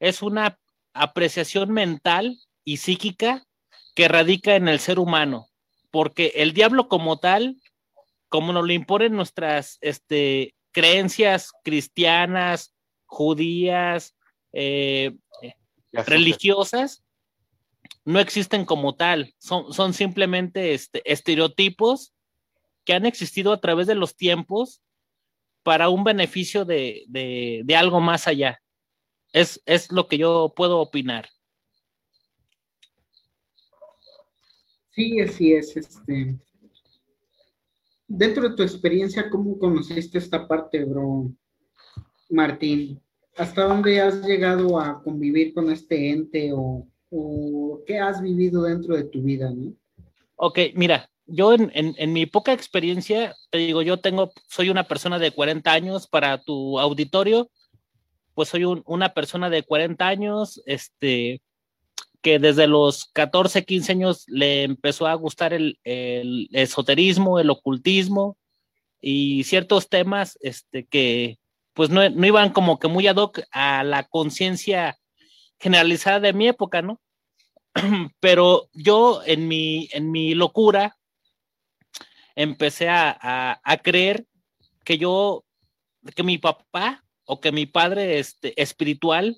[0.00, 0.58] es una
[0.92, 3.46] apreciación mental y psíquica
[3.94, 5.48] que radica en el ser humano,
[5.90, 7.56] porque el diablo como tal,
[8.28, 14.16] como nos lo imponen nuestras este, creencias cristianas, judías,
[14.52, 15.14] eh,
[15.92, 17.04] religiosas,
[18.04, 22.14] no existen como tal, son, son simplemente este, estereotipos
[22.84, 24.82] que han existido a través de los tiempos
[25.62, 28.60] para un beneficio de, de, de algo más allá.
[29.32, 31.28] Es, es, lo que yo puedo opinar.
[34.92, 35.76] Sí, así es.
[35.76, 36.38] Este.
[38.06, 41.32] Dentro de tu experiencia, ¿cómo conociste esta parte, bro,
[42.28, 43.00] Martín?
[43.36, 46.86] ¿Hasta dónde has llegado a convivir con este ente o,
[47.86, 49.74] qué has vivido dentro de tu vida, no?
[50.36, 54.84] Ok, mira, yo en, en, en, mi poca experiencia, te digo, yo tengo, soy una
[54.84, 57.50] persona de 40 años para tu auditorio,
[58.34, 61.42] pues soy un, una persona de 40 años, este,
[62.22, 65.78] que desde los 14, 15 años le empezó a gustar el,
[66.52, 68.38] esoterismo, el ocultismo
[69.00, 71.38] y ciertos temas, este, que
[71.74, 74.98] pues no, no iban como que muy ad hoc a la conciencia
[75.58, 77.00] generalizada de mi época, ¿no?
[78.20, 80.96] Pero yo en mi, en mi locura,
[82.34, 84.26] empecé a, a, a, creer
[84.84, 85.44] que yo,
[86.14, 89.36] que mi papá o que mi padre este, espiritual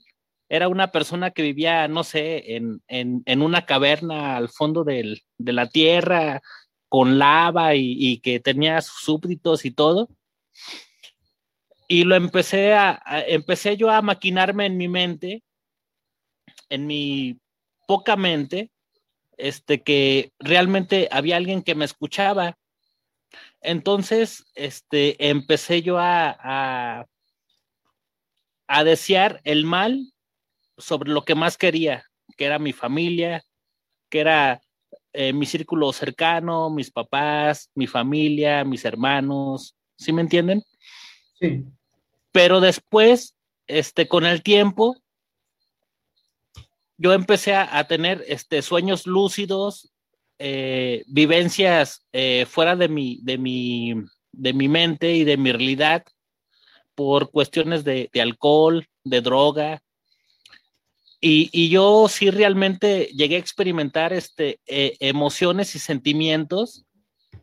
[0.55, 5.53] era una persona que vivía, no sé, en, en, una caverna al fondo del, de
[5.53, 6.43] la tierra,
[6.89, 10.09] con lava y, que tenía sus súbditos y todo.
[11.89, 15.43] Y lo empecé a, empecé yo a maquinarme en mi mente,
[16.71, 17.39] en mi
[17.87, 18.71] poca mente,
[19.37, 22.57] este, que realmente había alguien que me escuchaba
[23.61, 27.07] entonces, este, empecé yo a,
[28.69, 30.13] a, desear el mal
[30.77, 32.05] sobre lo que más quería,
[32.37, 33.45] que era mi familia,
[34.09, 34.61] que era
[35.13, 40.63] eh, mi círculo cercano, mis papás, mi familia, mis hermanos, ¿sí me entienden?
[41.39, 41.65] Sí.
[42.33, 44.97] Pero después, este, con el tiempo,
[46.97, 49.95] yo empecé a, a tener este, sueños lúcidos,
[50.39, 53.95] eh, vivencias eh, fuera de mi, de, mi,
[54.33, 56.05] de mi mente y de mi realidad
[56.95, 59.83] por cuestiones de, de alcohol, de droga.
[61.27, 66.85] Y, y, yo sí realmente llegué a experimentar este, eh, emociones y sentimientos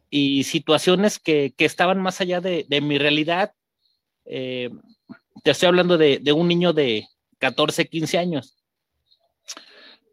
[0.10, 3.54] y situaciones que, que estaban más allá de, de mi realidad.
[4.24, 4.70] te
[5.46, 7.08] estoy hablando de, de un niño de
[7.40, 8.62] 14, 15 años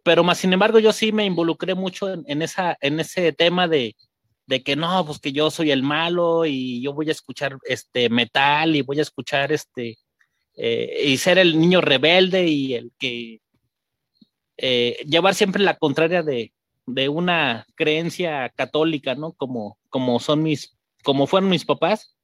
[0.09, 3.95] pero más sin embargo yo sí me involucré mucho en, esa, en ese tema de,
[4.47, 8.09] de, que no, pues que yo soy el malo y yo voy a escuchar este
[8.09, 9.99] metal y voy a escuchar este
[10.55, 13.43] eh, y ser el niño rebelde y el que
[14.59, 16.53] eh, llevar siempre la contraria de,
[16.87, 19.33] de, una creencia católica, ¿no?
[19.33, 22.15] Como, como son mis, como fueron mis papás.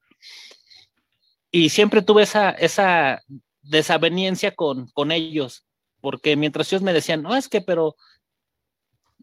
[1.51, 3.23] Y siempre tuve esa, esa
[3.63, 5.65] desaveniencia con, con ellos
[6.05, 7.97] porque mientras ellos me decían, no, es que, pero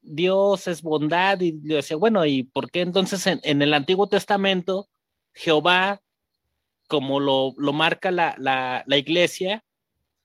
[0.02, 4.90] Dios es bondad, y yo decía, bueno, ¿y por qué entonces en, el Antiguo Testamento
[5.32, 6.02] Jehová,
[6.88, 9.64] como lo, marca la, la, iglesia,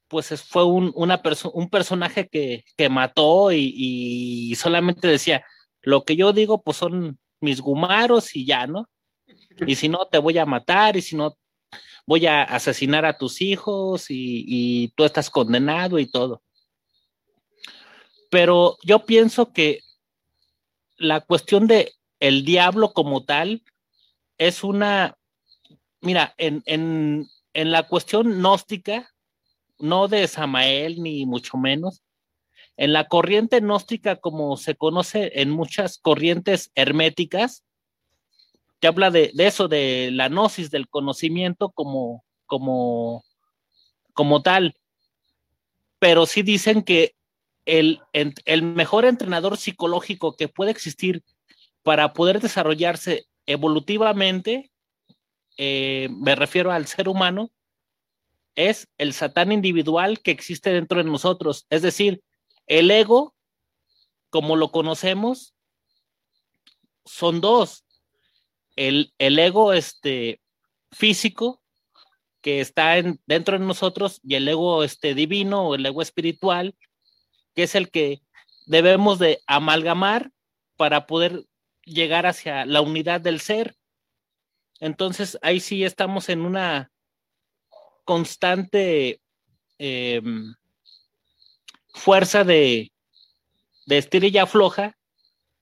[0.09, 1.21] pues fue un, una
[1.53, 5.45] un personaje que, que mató y, y, solamente decía,
[5.83, 8.88] lo que yo digo, pues son mis gumaros y ya, ¿no?
[9.66, 11.37] Y si no, te voy a matar, y si no,
[12.07, 16.42] voy a asesinar a tus hijos y, y tú estás condenado y todo.
[18.31, 19.81] Pero yo pienso que
[20.97, 23.62] la cuestión de el diablo como tal
[24.38, 25.16] es una,
[26.01, 29.11] mira, en, en, en la cuestión gnóstica,
[29.79, 32.03] no de Samael ni mucho menos,
[32.77, 37.65] en la corriente gnóstica como se conoce en muchas corrientes herméticas,
[38.81, 43.25] que habla de, de, eso, de la gnosis, del conocimiento como, como,
[44.12, 44.75] como tal.
[45.99, 47.15] Pero sí dicen que
[47.65, 51.25] el, el mejor entrenador psicológico que puede existir
[51.83, 54.71] para poder desarrollarse evolutivamente,
[55.57, 57.51] eh, me refiero al ser humano,
[58.57, 61.66] es el satán individual que existe dentro de nosotros.
[61.71, 62.23] Es decir,
[62.66, 63.35] el ego,
[64.31, 65.55] como lo conocemos,
[67.05, 67.85] son dos.
[68.75, 70.40] El, el ego este,
[70.90, 71.62] físico,
[72.40, 76.75] que está en, dentro de nosotros, y el ego este, divino o el ego espiritual,
[77.55, 78.23] que es el que
[78.66, 80.33] debemos de amalgamar
[80.77, 81.45] para poder
[81.85, 83.77] llegar hacia la unidad del ser.
[84.81, 86.90] Entonces ahí sí estamos en una
[88.07, 89.21] constante
[89.79, 90.55] em,
[91.92, 92.90] fuerza de,
[93.87, 94.97] de estirilla floja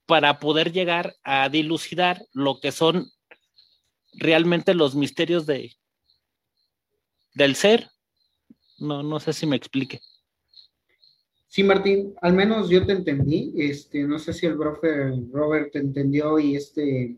[0.05, 3.11] para poder llegar a dilucidar lo que son
[4.13, 5.75] realmente los misterios de
[7.33, 7.89] del ser.
[8.77, 9.99] No, no sé si me explique.
[11.47, 13.53] Sí, Martín, al menos yo te entendí.
[13.57, 17.17] Este, no sé si el profe Robert te entendió y este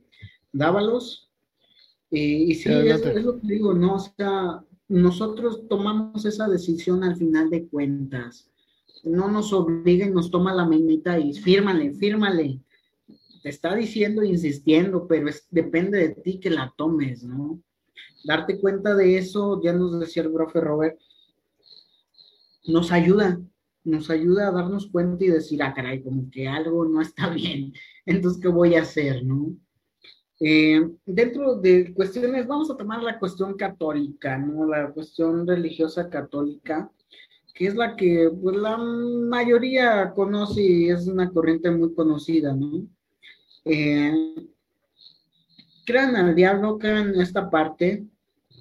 [0.52, 1.30] Dávalos.
[2.10, 3.96] y sí, es, lo que digo, ¿no?
[3.96, 8.50] O sea, nosotros tomamos esa decisión al final de cuentas.
[9.04, 12.62] No nos obliguen, nos toma la minita y fírmale, fírmale.
[13.44, 17.62] Te está diciendo, insistiendo, pero es, depende de ti que la tomes, ¿no?
[18.24, 21.00] Darte cuenta de eso, ya nos decía el profe Robert,
[22.66, 23.40] nos ayuda,
[23.84, 27.74] nos ayuda a darnos cuenta y decir, ah, caray, como que algo no está bien,
[28.06, 29.56] entonces, ¿qué voy a hacer, no?
[30.40, 34.68] Eh, dentro de cuestiones, vamos a tomar la cuestión católica, ¿no?
[34.68, 36.92] La cuestión religiosa católica,
[37.54, 42.88] que es la que pues, la mayoría conoce y es una corriente muy conocida, ¿no?
[43.66, 44.14] Eh,
[45.86, 48.06] crean al diablo, crean esta parte,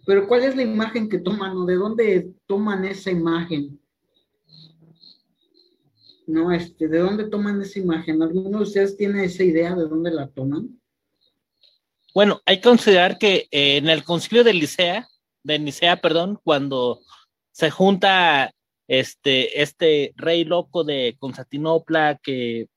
[0.07, 3.79] pero ¿cuál es la imagen que toman o de dónde toman esa imagen?
[6.27, 6.51] ¿no?
[6.51, 8.23] Este, ¿De dónde toman esa imagen?
[8.23, 10.81] ¿Alguno de ustedes tiene esa idea de dónde la toman?
[12.17, 15.07] Bueno, hay que considerar que eh, en el concilio de Nicea,
[15.43, 17.03] de Nicea, perdón, cuando
[17.53, 18.55] se junta
[18.89, 22.69] este, este rey loco de Constantinopla que,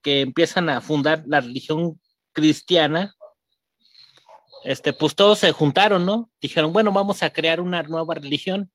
[0.00, 2.00] que empiezan a fundar la religión
[2.32, 3.14] cristiana,
[4.64, 6.30] este, pues todos se juntaron, ¿no?
[6.40, 8.72] Dijeron, bueno, vamos a crear una nueva religión.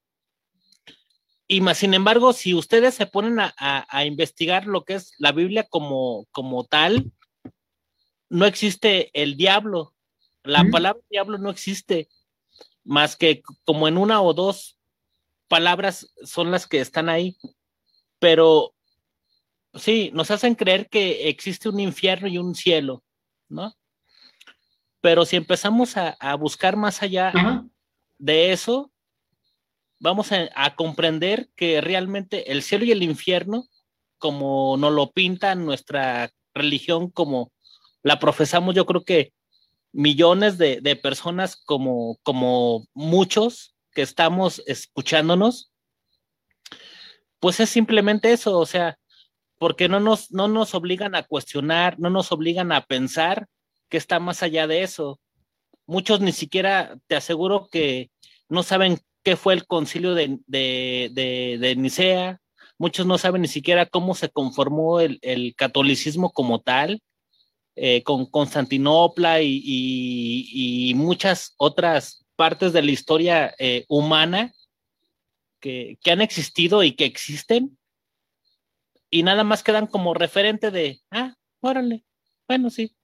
[1.48, 5.66] Y más, sin embargo, si ustedes se ponen a, investigar lo que es la Biblia
[5.68, 7.12] como, como tal,
[8.30, 9.96] no existe el diablo.
[10.44, 12.10] La palabra diablo no existe,
[12.84, 14.78] más que como en una o dos
[15.48, 17.38] palabras son las que están ahí.
[18.20, 18.74] Pero
[19.74, 23.04] sí, nos hacen creer que existe un infierno y un cielo,
[23.50, 23.76] ¿no?
[25.02, 27.34] Pero si empezamos a, buscar más allá
[28.20, 28.92] de eso,
[30.00, 33.68] vamos a, comprender que realmente el cielo y el infierno,
[34.20, 37.52] como nos lo pinta nuestra religión, como
[38.04, 39.34] la profesamos, yo creo que
[39.94, 45.72] millones de, personas como, como muchos que estamos escuchándonos,
[47.39, 48.98] pues es simplemente eso, o sea,
[49.58, 53.48] porque no nos, no nos obligan a cuestionar, no nos obligan a pensar
[53.89, 55.20] que está más allá de eso.
[55.86, 58.10] Muchos ni siquiera, te aseguro que
[58.50, 62.39] no saben qué fue el concilio de, de, Nicea,
[62.78, 65.20] muchos no saben ni siquiera cómo se conformó el,
[65.56, 67.02] catolicismo como tal,
[67.76, 74.53] eh, con Constantinopla y, muchas otras partes de la historia eh, humana
[75.59, 77.78] que, que, han existido y que existen,
[79.09, 82.03] y nada más quedan como referente de, ah, órale,
[82.47, 82.95] bueno, sí,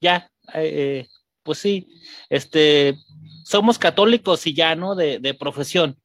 [0.00, 1.08] ya, eh,
[1.42, 1.88] pues sí,
[2.28, 2.96] este,
[3.44, 4.94] somos católicos y ya, ¿no?
[4.94, 6.00] De, de profesión.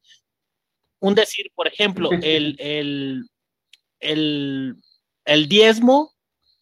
[1.00, 3.28] Un decir, por ejemplo, el, el,
[4.00, 4.76] el,
[5.24, 6.12] el diezmo,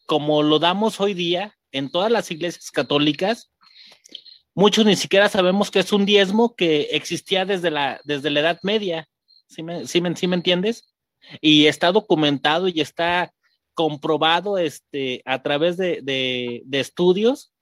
[0.08, 3.52] como lo damos hoy día en todas las iglesias católicas,
[4.54, 8.58] muchos ni siquiera sabemos que es un diezmo que existía desde la, desde la Edad
[8.62, 9.06] Media.
[9.48, 10.94] ¿Sí me, sí me, sí me entiendes?
[11.42, 13.34] Y está documentado y está
[13.74, 17.52] comprobado este, a través de, de, estudios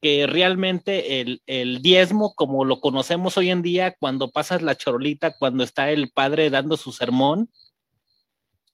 [0.00, 5.62] que realmente el, diezmo, como lo conocemos hoy en día, cuando pasas la chorolita, cuando
[5.62, 7.50] está el padre dando su sermón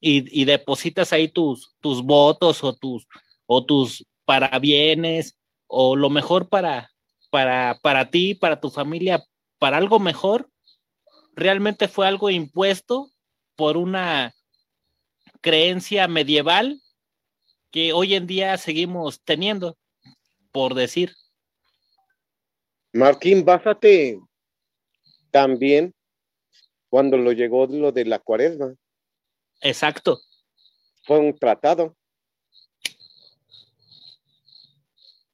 [0.00, 3.06] y, depositas ahí tus, tus votos o tus,
[3.46, 5.36] o tus parabienes
[5.66, 6.90] o lo mejor para,
[7.30, 9.24] para, para ti, para tu familia,
[9.58, 10.48] para algo mejor,
[11.34, 13.10] realmente fue algo impuesto
[13.56, 14.34] por una
[15.40, 16.80] creencia medieval
[17.70, 19.76] que hoy en día seguimos teniendo
[20.52, 21.12] por decir.
[22.92, 24.18] Martín, bájate
[25.30, 25.94] también
[26.88, 28.74] cuando lo llegó lo de la cuaresma.
[29.60, 30.20] Exacto.
[31.04, 31.96] Fue un tratado.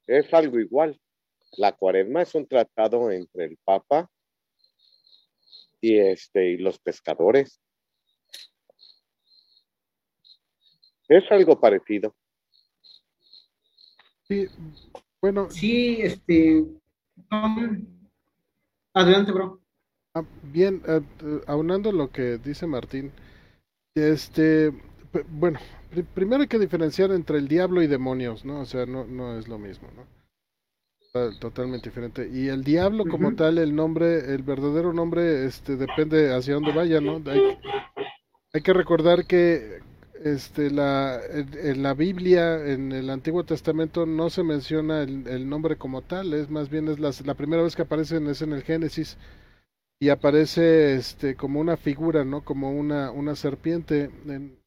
[0.07, 0.99] Es algo igual.
[1.57, 4.09] La cuaresma es un tratado entre el Papa
[5.81, 7.61] y este y los pescadores.
[11.07, 12.15] Es algo parecido.
[14.27, 14.47] Sí,
[15.21, 15.49] bueno.
[15.51, 16.65] Sí, este.
[18.93, 19.61] adelante, bro.
[20.15, 21.01] Ah, bien, eh,
[21.45, 23.11] aunando lo que dice Martín,
[23.95, 24.73] este,
[25.29, 25.59] bueno,
[26.13, 28.59] primero hay que diferenciar entre el diablo y demonios, ¿no?
[28.59, 30.05] O sea, no, no es lo mismo, ¿no?
[31.39, 32.29] Totalmente diferente.
[32.29, 36.99] Y el diablo como tal, el nombre, el verdadero nombre, este, depende hacia dónde vaya,
[36.99, 37.21] ¿no?
[38.53, 39.79] hay que recordar que
[40.25, 46.01] este, la, en, la Biblia, en el Antiguo Testamento, no se menciona el, nombre como
[46.01, 49.17] tal, es más bien es la, primera vez que aparecen es en el Génesis
[49.99, 52.43] y aparece este, como una figura, ¿no?
[52.43, 54.09] Como una, una serpiente.
[54.27, 54.57] En,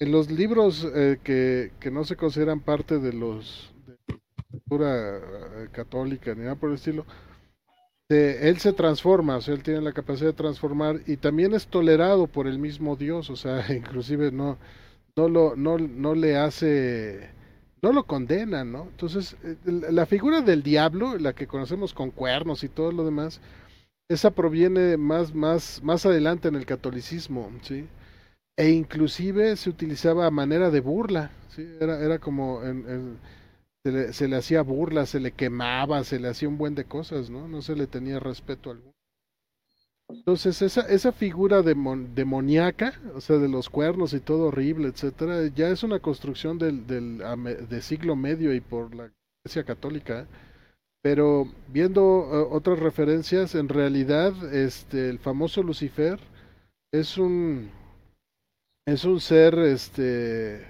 [0.00, 3.96] en los libros eh, que, que no se consideran parte de los de
[4.50, 7.04] cultura eh, católica ni nada por el estilo,
[8.08, 12.26] él se transforma, o sea, él tiene la capacidad de transformar y también es tolerado
[12.26, 14.58] por el mismo Dios, o sea, inclusive no,
[15.16, 17.30] no, lo, no, no le hace,
[17.84, 18.88] no lo condena, ¿no?
[18.90, 23.40] Entonces, eh, la figura del diablo, la que conocemos con cuernos y todo lo demás,
[24.08, 27.86] esa proviene más, más, más adelante en el catolicismo, ¿sí?
[28.56, 31.66] E inclusive se utilizaba a manera de burla, ¿sí?
[31.80, 33.18] Era, era como en
[33.84, 37.48] se le, hacía burla, se le quemaba, se le hacía un buen de cosas, ¿no?
[37.48, 38.93] No se le tenía respeto alguno.
[40.08, 45.68] Entonces, esa, esa figura demoníaca, o sea, de los cuernos y todo horrible, etcétera, ya
[45.68, 47.18] es una construcción del, del
[47.68, 49.10] de siglo medio y por la
[49.44, 50.26] Iglesia Católica.
[51.02, 52.02] Pero viendo
[52.32, 56.18] eh, otras referencias, en realidad, este, el famoso Lucifer
[56.92, 57.70] es un
[58.86, 60.66] es un ser, este,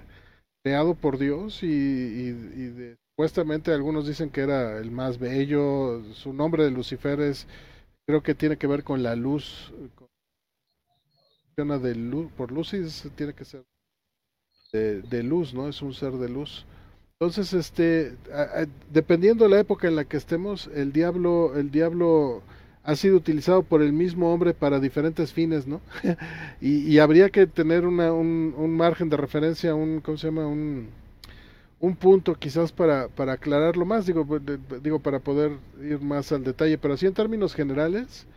[0.63, 6.03] creado por Dios y, Supuestamente algunos dicen que era el más bello.
[6.13, 7.47] Su nombre de Lucifer es,
[8.05, 9.73] creo que tiene que ver con la luz.
[11.57, 13.63] de luz, por Lucis tiene que ser
[14.73, 15.69] de, luz, ¿no?
[15.69, 16.65] Es un ser de luz.
[17.17, 18.13] Entonces, este,
[18.91, 22.41] dependiendo de la época en la que estemos, el diablo, el diablo
[22.83, 25.79] ha sido utilizado por el mismo hombre para diferentes fines, ¿no?
[26.61, 30.45] y, habría que tener una, un, un margen de referencia, un, ¿cómo se llama?
[30.45, 30.89] Un,
[31.79, 34.41] un punto quizás para, para aclararlo más, digo, pues,
[34.81, 38.27] digo, para poder ir más al detalle, pero así en términos generales,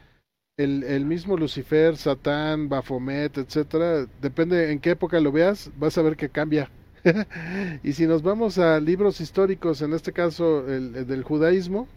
[0.57, 6.03] el, el mismo Lucifer, Satán, Baphomet, etcétera, depende en qué época lo veas, vas a
[6.03, 6.71] ver que cambia.
[7.83, 11.89] y si nos vamos a libros históricos, en este caso el, del judaísmo,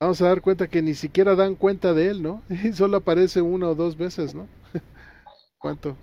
[0.00, 2.42] vamos a dar cuenta que ni siquiera dan cuenta de él, ¿no?
[2.64, 4.48] Y solo aparece una o dos veces, ¿no?
[5.58, 5.96] ¿Cuánto?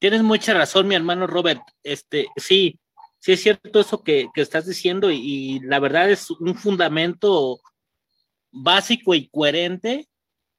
[0.00, 1.60] Tienes mucha razón, mi hermano Robert.
[1.84, 2.80] Este, sí,
[3.18, 7.60] sí es cierto eso que, estás diciendo y, la verdad es un fundamento
[8.50, 10.08] básico y coherente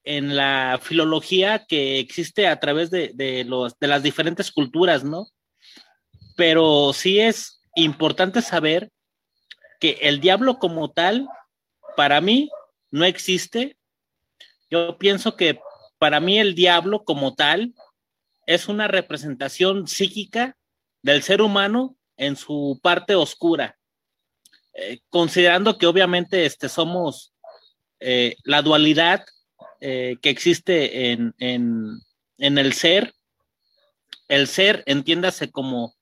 [0.03, 5.25] en la filología que existe a través de, los, de las diferentes culturas, ¿no?
[6.35, 8.91] Pero sí es importante saber
[9.79, 11.27] que el diablo como tal,
[11.97, 12.51] para mí,
[12.91, 13.75] no existe.
[14.69, 15.59] Yo pienso que
[15.97, 17.73] para mí el diablo como tal
[18.53, 20.57] es una representación psíquica
[21.01, 23.79] del ser humano en su parte oscura,
[24.73, 27.33] eh, considerando que obviamente este, somos
[27.99, 29.23] eh, la dualidad
[29.79, 32.01] eh, que existe en, en,
[32.37, 33.13] en el ser.
[34.27, 35.95] El ser, entiéndase como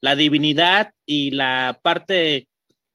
[0.00, 2.48] la divinidad y la parte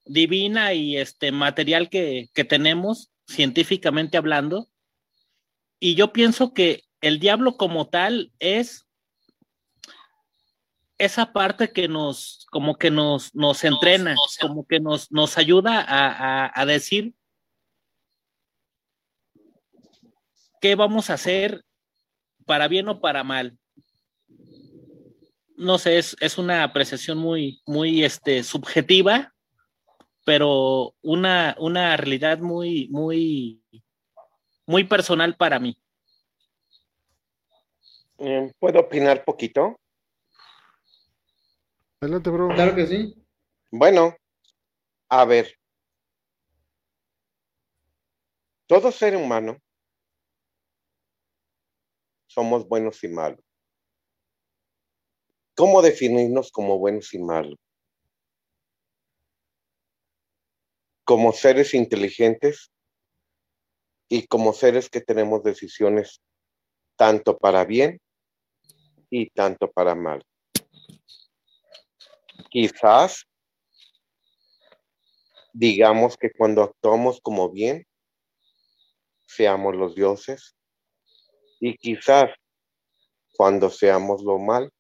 [0.06, 4.70] divina y este material que, que, tenemos, científicamente hablando.
[5.80, 8.89] Y yo pienso que el diablo como tal es
[11.00, 16.46] esa parte que nos, como que nos, nos entrena, como que nos, nos ayuda a,
[16.46, 17.16] a, a decir
[20.60, 21.64] qué vamos a hacer
[22.46, 23.58] para bien o para mal.
[25.56, 29.34] No sé, es, es una apreciación muy, muy este, subjetiva,
[30.26, 33.62] pero una, una realidad muy, muy,
[34.66, 35.78] muy personal para mí.
[38.18, 39.80] Eh, ¿Puedo opinar poquito?
[42.02, 42.48] Adelante, bro.
[42.56, 43.14] Claro que sí.
[43.72, 44.16] Bueno,
[45.10, 45.54] a ver.
[48.68, 49.58] Todo ser humano
[52.28, 53.42] somos buenos y malos.
[55.56, 57.58] ¿Cómo definirnos como buenos y malos?
[61.04, 62.72] Como seres inteligentes
[64.08, 66.22] y como seres que tenemos decisiones
[66.96, 68.00] tanto para bien
[69.10, 70.24] y tanto para mal.
[72.50, 73.26] Quizás
[75.54, 77.86] digamos que cuando actuamos como bien,
[79.26, 80.56] seamos los dioses
[81.60, 82.32] y quizás
[83.36, 84.72] cuando seamos lo mal,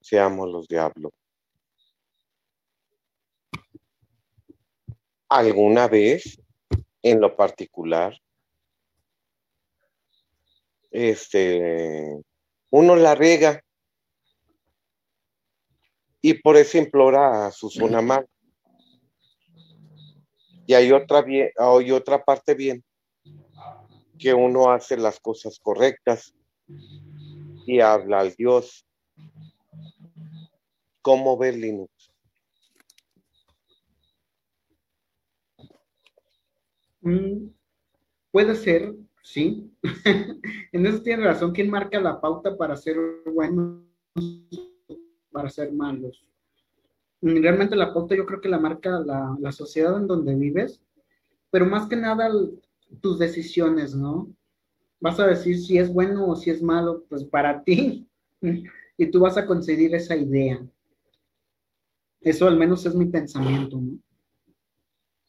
[0.00, 1.12] seamos los diablos.
[5.28, 6.40] ¿Alguna vez,
[7.02, 8.16] en lo particular,
[10.90, 12.22] este,
[12.70, 13.62] uno la riega
[16.20, 18.24] y por eso implora a su zona?
[20.66, 22.84] Y hay otra, bien, hay otra parte bien,
[24.18, 26.34] que uno hace las cosas correctas
[27.66, 28.86] y habla al Dios.
[31.02, 32.10] ¿Cómo ve Linux?
[37.00, 37.50] Mm,
[38.32, 38.92] puede ser,
[39.22, 39.70] sí.
[40.72, 41.52] en eso tiene razón.
[41.52, 42.96] ¿Quién marca la pauta para ser
[43.32, 43.84] buenos,
[45.36, 46.24] para ser malos?
[47.20, 50.80] Mm, realmente la pauta yo creo que la marca la, la sociedad en donde vives,
[51.50, 52.30] pero más que nada
[53.02, 54.32] tus decisiones, ¿no?
[54.98, 58.08] Vas a decir si es bueno o si es malo, pues para ti,
[58.96, 60.66] y tú vas a conceder esa idea.
[62.22, 63.98] Eso al menos es mi pensamiento, ¿no?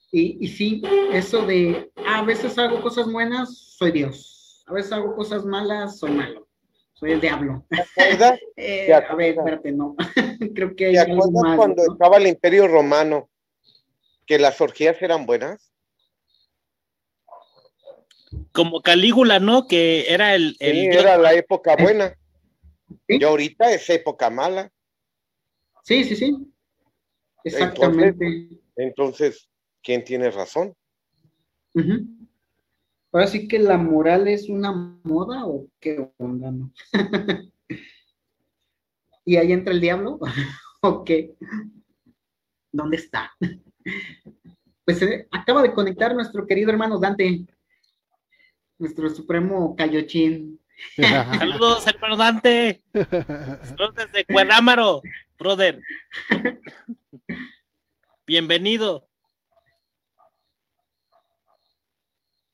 [0.10, 0.82] Y, y sí,
[1.12, 4.64] eso de, ah, a veces hago cosas buenas, soy Dios.
[4.68, 6.47] A veces hago cosas malas, soy malo.
[7.00, 7.66] Soy el diablo.
[8.56, 9.96] eh, a ver, espérate, no.
[10.56, 11.94] Creo que hay ¿Te acuerdas más, cuando ¿no?
[11.94, 13.30] estaba el Imperio Romano
[14.26, 15.72] que las orgías eran buenas?
[18.52, 19.68] Como Calígula, ¿no?
[19.68, 20.56] Que era el...
[20.60, 22.18] el Sí, dios- era la época buena.
[23.08, 23.18] Sí.
[23.20, 24.72] Y ahorita es época mala.
[25.84, 26.36] Sí, sí, sí.
[27.44, 28.50] Exactamente.
[28.76, 29.48] Entonces,
[29.84, 30.76] ¿quién tiene razón?
[31.74, 32.27] Ujú.
[33.18, 36.72] Ahora sí que la moral es una moda o qué onda, ¿no?
[39.26, 40.20] ¿Y ahí entra el diablo?
[40.82, 41.34] ¿O qué?
[42.72, 43.32] ¿Dónde está?
[44.86, 47.46] Pues eh, acaba de conectar nuestro querido hermano Dante,
[48.78, 50.62] nuestro supremo Cayochín.
[50.96, 52.84] Saludos, hermano Dante.
[52.94, 55.02] Saludos desde Cuerámaro,
[55.38, 55.82] brother.
[58.26, 59.07] Bienvenido.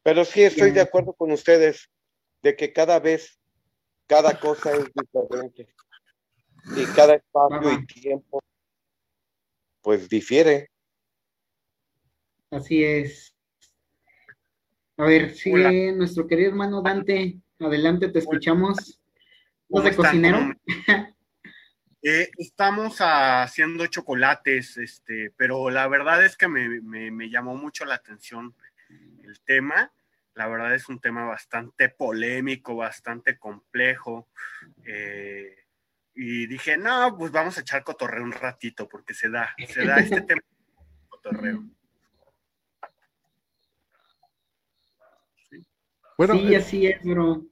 [0.04, 1.90] Pero sí estoy de acuerdo con ustedes
[2.42, 3.40] de que cada vez,
[4.08, 5.74] cada cosa es diferente.
[6.76, 7.80] Y cada espacio Ajá.
[7.82, 8.42] y tiempo,
[9.82, 10.70] pues difiere.
[12.52, 13.34] Así es.
[14.98, 17.40] A ver, sigue nuestro querido hermano Dante.
[17.60, 18.76] Adelante, te escuchamos.
[18.78, 19.00] ¿Vas
[19.70, 20.06] ¿Cómo de están?
[20.06, 20.38] cocinero?
[20.40, 21.14] ¿Cómo-
[22.06, 27.86] Eh, estamos haciendo chocolates, este, pero la verdad es que me, me- me llamó mucho
[27.86, 28.54] la atención
[29.34, 29.92] el tema.
[30.36, 34.30] La verdad es un tema bastante polémico, bastante complejo.
[34.86, 35.56] eh,
[36.16, 40.00] y dije, no, pues vamos a echar cotorreo un ratito, porque se da, se da
[40.00, 40.42] este tema
[41.10, 41.64] cotorreo.
[46.18, 47.44] Bueno, sí, eh, así es, bro.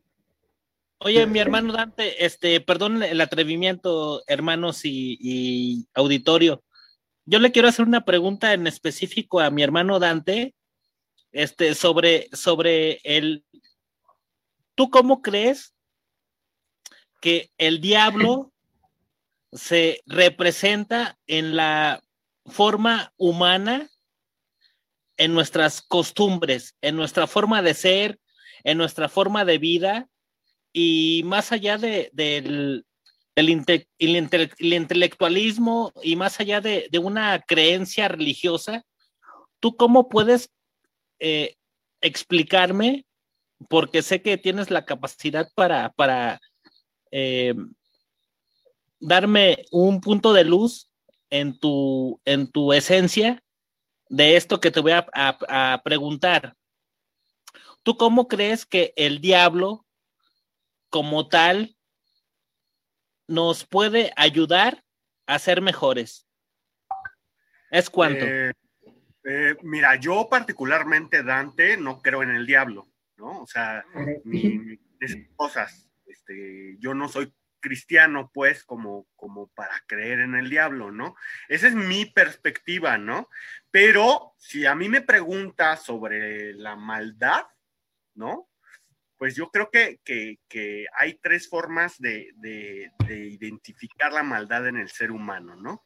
[1.00, 6.64] Oye, mi hermano Dante, este, perdón el atrevimiento, hermanos y, y auditorio.
[7.26, 10.54] Yo le quiero hacer una pregunta en específico a mi hermano Dante,
[11.32, 13.46] este, sobre, sobre el.
[14.76, 15.74] ¿tú cómo crees
[17.22, 18.52] que el diablo
[19.52, 22.02] se representa en la
[22.46, 23.90] forma humana,
[25.18, 28.20] en nuestras costumbres, en nuestra forma de ser,
[28.64, 30.08] en nuestra forma de vida
[30.74, 32.86] y más allá de, del,
[33.36, 38.86] intelectualismo y más allá de, una creencia religiosa,
[39.60, 40.50] ¿tú cómo puedes
[41.22, 41.56] eh,
[42.02, 43.06] explicarme?
[43.70, 46.42] Porque sé que tienes la capacidad para, para
[47.12, 47.54] eh,
[49.00, 50.90] darme un punto de luz
[51.30, 53.42] en tu, en tu esencia
[54.10, 56.56] de esto que te voy a preguntar.
[57.84, 59.86] ¿Tú cómo crees que el diablo
[60.90, 61.76] como tal
[63.28, 64.84] nos puede ayudar
[65.26, 66.28] a ser mejores?
[67.72, 68.26] ¿Es cuánto?
[68.26, 68.52] Eh,
[69.24, 73.42] eh, mira, yo particularmente, Dante, no creo en el diablo, ¿no?
[73.42, 73.86] O sea,
[74.24, 74.80] mis
[75.36, 81.16] cosas, este, yo no soy cristiano, pues, como, como para creer en el diablo, ¿no?
[81.48, 83.30] Esa es mi perspectiva, ¿no?
[83.70, 87.46] Pero si a mí me preguntas sobre la maldad,
[88.16, 88.50] ¿no?
[89.18, 90.00] Pues yo creo que,
[90.98, 92.34] hay tres formas de,
[93.08, 95.86] identificar la maldad en el ser humano, ¿no?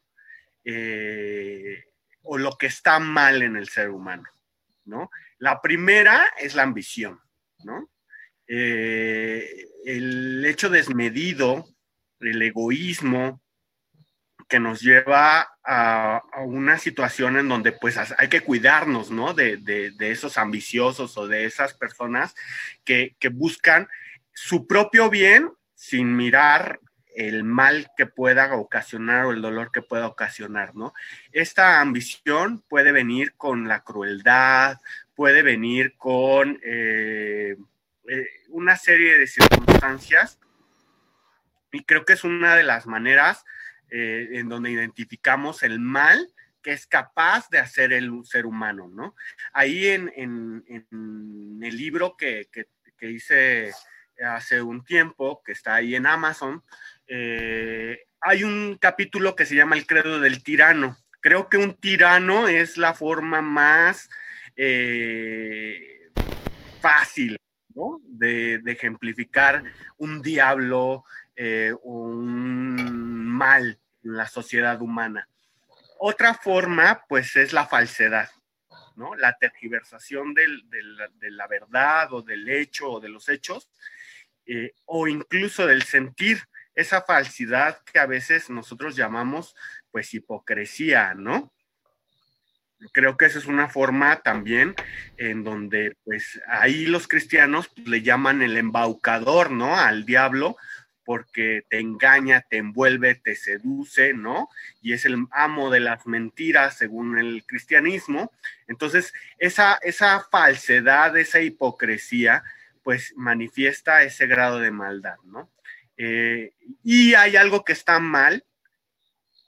[0.64, 1.84] Eh,
[2.26, 4.28] o lo que está mal en el ser humano,
[4.84, 5.10] ¿no?
[5.38, 7.20] La primera es la ambición,
[7.64, 7.90] ¿no?
[8.48, 11.66] Eh, el hecho desmedido,
[12.20, 13.40] el egoísmo,
[14.48, 19.34] que nos lleva a, una situación en donde pues hay que cuidarnos, ¿no?
[19.34, 22.34] De, esos ambiciosos o de esas personas
[22.84, 23.88] que, buscan
[24.32, 26.80] su propio bien sin mirar
[27.16, 30.92] el mal que pueda ocasionar o el dolor que pueda ocasionar, ¿no?
[31.32, 34.78] Esta ambición puede venir con la crueldad,
[35.14, 37.56] puede venir con eh,
[38.08, 40.38] eh, una serie de circunstancias
[41.72, 43.44] y creo que es una de las maneras
[43.90, 49.14] eh, en donde identificamos el mal que es capaz de hacer el ser humano, ¿no?
[49.52, 52.48] Ahí en, el libro que,
[53.00, 53.72] hice
[54.20, 56.64] hace un tiempo, que está ahí en Amazon,
[57.06, 60.96] eh, hay un capítulo que se llama El credo del tirano.
[61.20, 64.08] Creo que un tirano es la forma más
[64.56, 66.10] eh,
[66.80, 67.38] fácil
[68.08, 69.62] de, ejemplificar
[69.98, 71.04] un diablo,
[71.82, 75.28] un mal en la sociedad humana.
[75.98, 78.30] Otra forma, pues, es la falsedad,
[78.96, 79.14] ¿no?
[79.16, 80.46] La tergiversación de
[81.30, 83.68] la verdad o del hecho o de los hechos,
[84.48, 86.38] eh, o incluso del sentir,
[86.76, 89.56] esa falsidad que a veces nosotros llamamos,
[89.90, 91.52] pues, hipocresía, ¿no?
[92.92, 94.74] Creo que esa es una forma también
[95.16, 99.76] en donde, pues, ahí los cristianos le llaman el embaucador, ¿no?
[99.76, 100.58] Al diablo,
[101.06, 104.50] porque te engaña, te envuelve, te seduce, ¿no?
[104.82, 108.32] Y es el amo de las mentiras según el cristianismo.
[108.68, 112.44] Entonces, esa, esa falsedad, esa hipocresía,
[112.82, 115.48] pues manifiesta ese grado de maldad, ¿no?
[115.96, 118.44] Eh, y hay algo que está mal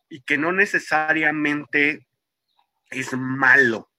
[0.08, 2.06] y que no necesariamente
[2.90, 3.90] es malo,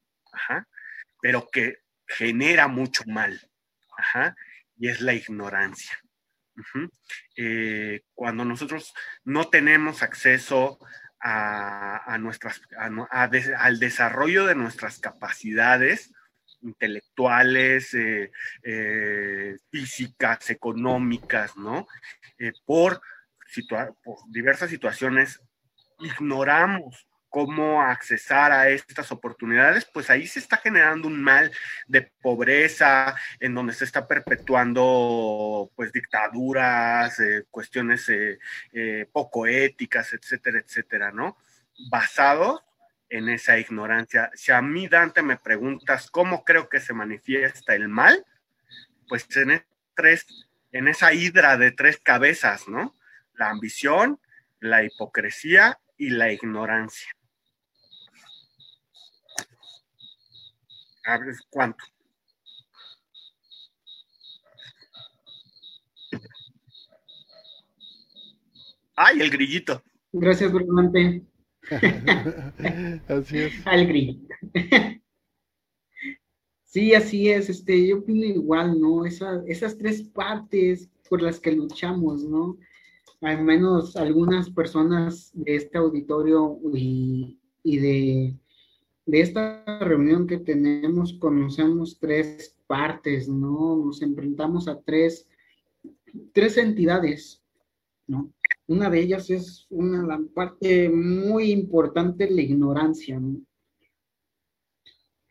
[1.22, 1.78] pero que
[2.08, 3.40] genera mucho mal,
[4.78, 6.00] y es la ignorancia.
[7.36, 8.94] Eh, cuando nosotros
[9.24, 10.80] no tenemos acceso
[11.22, 16.12] a, nuestras, al desarrollo de nuestras capacidades
[16.62, 18.32] intelectuales, eh,
[18.64, 21.88] eh, físicas, económicas, ¿no?
[22.66, 23.02] por,
[24.04, 25.42] por diversas situaciones,
[26.00, 31.52] ignoramos cómo accesar a estas oportunidades, pues ahí se está generando un mal
[31.88, 38.40] de pobreza, en donde se está perpetuando pues dictaduras, eh, cuestiones eh,
[38.74, 41.38] eh, poco éticas, etcétera, etcétera, ¿no?
[41.90, 42.62] Basados
[43.10, 44.30] en esa ignorancia.
[44.34, 48.26] Si a mí, Dante, me preguntas cómo creo que se manifiesta el mal,
[49.08, 49.64] pues en,
[49.96, 50.26] tres,
[50.72, 52.96] en esa hidra de tres cabezas, ¿no?
[53.34, 54.20] La ambición,
[54.60, 57.10] la hipocresía y la ignorancia.
[61.50, 61.84] ¿cuánto?
[68.96, 69.82] ¡Ay, el grillito!
[70.12, 71.24] Gracias, Brunante.
[73.08, 73.68] así es.
[73.68, 74.36] Al grillito.
[76.64, 77.50] sí, así es.
[77.50, 79.06] Este, yo opino igual, ¿no?
[79.06, 82.58] esas tres partes por las que luchamos, ¿no?
[83.22, 88.36] Al menos algunas personas de este auditorio y de
[89.10, 93.76] de esta reunión que tenemos conocemos tres partes, ¿no?
[93.78, 95.28] Nos enfrentamos a tres
[96.32, 97.42] tres entidades,
[98.06, 98.32] ¿no?
[98.70, 103.42] Una de ellas es una la parte muy importante, la ignorancia, ¿no?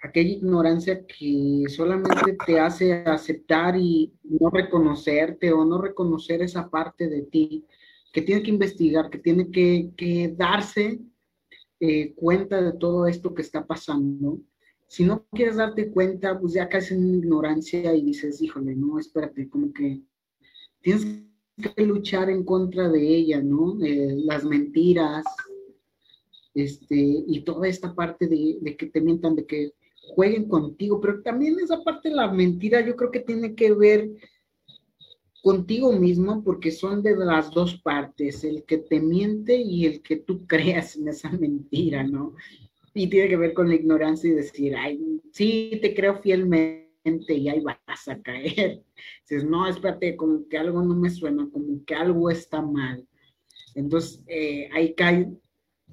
[0.03, 7.09] Aquella ignorancia que solamente te hace aceptar y no reconocerte o no reconocer esa parte
[7.09, 7.65] de ti,
[8.13, 10.99] que tiene que investigar, que tiene que, darse
[11.79, 14.41] eh, cuenta de todo esto que está pasando.
[14.89, 19.49] Si no quieres darte cuenta, pues ya caes en ignorancia y dices, híjole, no, espérate,
[19.49, 20.01] como que
[20.81, 21.28] tienes
[21.59, 23.77] que luchar en contra de ella, ¿no?
[23.85, 25.25] Eh, las mentiras,
[26.55, 29.73] este, y toda esta parte de, de, que te mientan, de que
[30.15, 34.11] jueguen contigo, pero también esa parte de la mentira yo creo que tiene que ver
[35.43, 40.17] contigo mismo porque son de las dos partes, el que te miente y el que
[40.17, 42.35] tú creas en esa mentira, ¿no?
[42.95, 46.88] Y tiene que ver con la ignorancia y decir, ay, sí, te creo fielmente
[47.29, 48.83] y ahí vas a caer.
[49.29, 53.07] Dices, no, espérate, como que algo no me suena, como que algo está mal.
[53.75, 55.31] Entonces, eh, ahí cae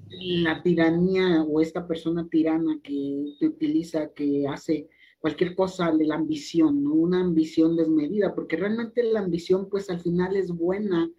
[0.10, 4.90] la tiranía o esta persona tirana que te utiliza, que hace
[5.20, 6.94] cualquier cosa de la ambición, ¿no?
[6.94, 11.10] Una ambición desmedida, porque realmente la ambición, pues al final es buena,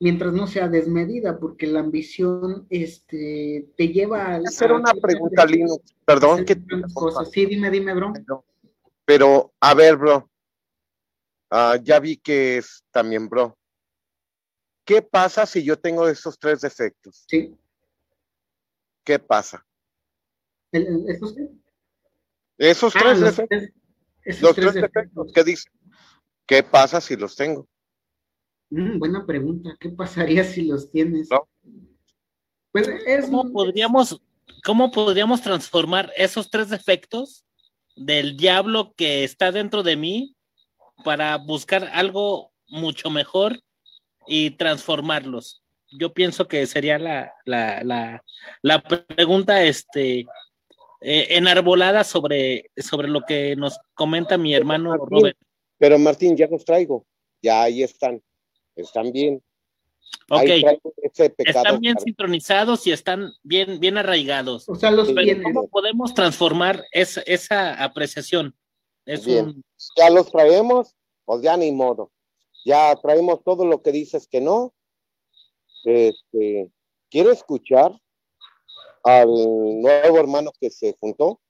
[0.00, 4.36] mientras no sea desmedida, porque la ambición este, te lleva a...
[4.36, 6.56] Hacer una pregunta, Lino, perdón que...
[6.94, 7.30] Cosas.
[7.30, 8.12] Sí, dime, dime, bro.
[9.06, 10.28] Pero, a ver, bro,
[11.50, 13.56] ah, ya vi que es también, bro.
[14.84, 17.24] ¿Qué pasa si yo tengo esos tres defectos?
[17.28, 17.56] Sí.
[19.04, 19.64] ¿Qué pasa?
[20.72, 21.48] ¿Esos qué?
[22.58, 24.42] Esos ah, tres defectos.
[24.42, 25.32] los tres, defectos.
[25.32, 25.70] ¿Qué dice?
[26.44, 27.68] ¿Qué pasa si los tengo?
[28.70, 29.76] Mm, buena pregunta.
[29.78, 31.28] ¿Qué pasaría si los tienes?
[32.72, 32.88] Pues
[33.22, 34.20] ¿Cómo, podríamos,
[34.64, 37.45] ¿Cómo podríamos transformar esos tres defectos
[37.96, 40.36] del diablo que está dentro de mí
[41.04, 43.60] para buscar algo mucho mejor
[44.26, 45.62] y transformarlos?
[45.98, 48.24] Yo pienso que sería la, la, la,
[48.62, 50.26] la pregunta este,
[51.00, 55.36] eh, enarbolada sobre, sobre lo que nos comenta mi hermano Robert.
[55.78, 57.06] Pero Martín, ya los traigo,
[57.42, 58.22] ya ahí están,
[58.74, 59.42] están bien.
[60.28, 60.48] Ok,
[61.38, 64.68] están bien sincronizados y están bien, bien arraigados.
[64.68, 65.08] O sea, los
[65.42, 68.54] ¿Cómo podemos transformar esa, esa apreciación?
[69.04, 69.62] Es bien.
[69.96, 72.10] Ya los traemos, pues ya ni modo.
[72.64, 74.74] Ya traemos todo lo que dices que no.
[75.84, 76.68] Este,
[77.08, 77.92] quiero escuchar
[79.04, 81.40] al nuevo hermano que se juntó.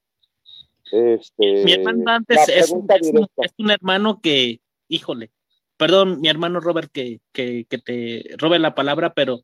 [0.93, 5.33] Este, mi hermano antes es un, hermano que, híjole,
[5.77, 9.43] perdón, mi hermano Robert que, que, te robe la palabra, pero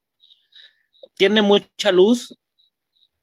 [1.14, 2.38] tiene mucha luz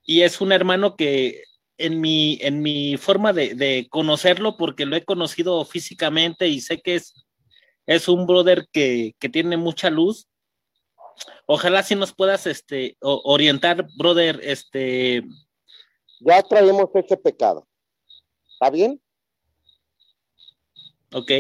[0.04, 1.44] y es un hermano que
[1.78, 6.96] en mi, en mi forma de, conocerlo, porque lo he conocido físicamente y sé que
[6.96, 7.14] es,
[7.86, 10.28] es un brother que, que tiene mucha luz,
[11.46, 15.24] Ojalá si nos puedas este, orientar, brother, este.
[16.20, 17.68] Ya traemos ese pecado.
[18.54, 19.02] ¿Está bien?
[21.14, 21.32] Ok.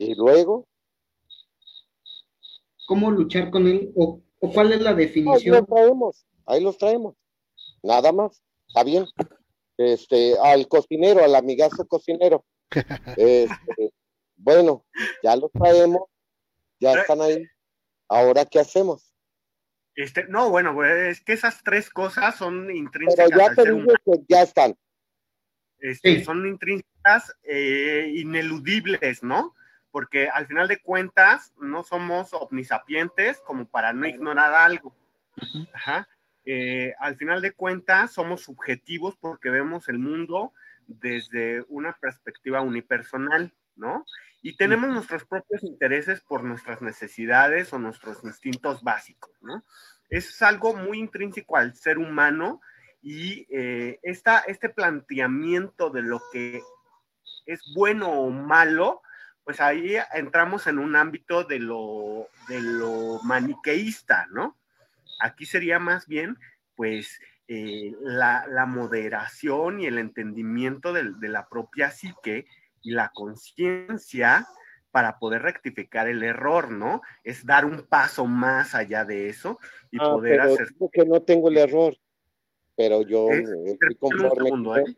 [0.00, 0.66] Y luego.
[2.86, 3.92] ¿Cómo luchar con él?
[3.94, 5.54] ¿O, cuál es la definición?
[5.54, 7.14] Ahí los traemos, ahí los traemos.
[7.82, 8.42] Nada más.
[8.66, 9.04] ¿Está bien?
[9.76, 12.44] Este, al cocinero, al amigazo cocinero.
[13.18, 13.92] Este,
[14.36, 14.86] bueno,
[15.22, 16.02] ya los traemos,
[16.78, 17.44] ya están ahí.
[18.08, 19.12] Ahora, ¿qué hacemos?
[19.94, 23.28] Este, no, bueno, es que esas tres cosas son intrínsecas.
[23.28, 24.74] Pero ya te digo que ya están.
[25.78, 29.54] Este, Son intrínsecas, eh, ineludibles, ¿no?
[29.90, 34.94] Porque al final de cuentas no somos omnisapientes como para no ignorar algo.
[35.72, 36.08] Ajá.
[36.44, 40.52] Eh, al final de cuentas somos subjetivos porque vemos el mundo
[40.86, 44.04] desde una perspectiva unipersonal, ¿no?
[44.42, 49.64] y tenemos nuestros propios intereses por nuestras necesidades o nuestros instintos básicos, ¿no?
[50.08, 52.60] Es algo muy intrínseco al ser humano
[53.02, 56.62] y eh, este planteamiento de lo que
[57.46, 59.02] es bueno o malo,
[59.44, 64.56] pues ahí entramos en un ámbito de lo, de lo maniqueísta, ¿no?
[65.20, 66.36] Aquí sería más bien,
[66.76, 72.46] pues, eh, la, moderación y el entendimiento de, de la propia psique
[72.82, 74.46] y la conciencia
[74.90, 77.00] para poder rectificar el error, ¿no?
[77.24, 79.58] Es dar un paso más allá de eso
[79.90, 80.68] y ah, poder hacer.
[80.92, 81.96] que no tengo el error,
[82.76, 84.80] pero yo estoy conforme.
[84.80, 84.96] ¿eh?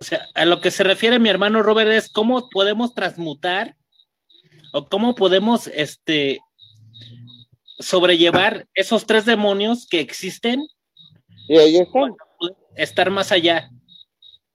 [0.00, 3.76] O sea, a lo que se refiere mi hermano Robert es cómo podemos transmutar
[4.72, 6.38] o cómo podemos este
[7.80, 10.66] sobrellevar esos tres demonios que existen
[11.48, 12.14] y ahí están.
[12.76, 13.70] estar más allá.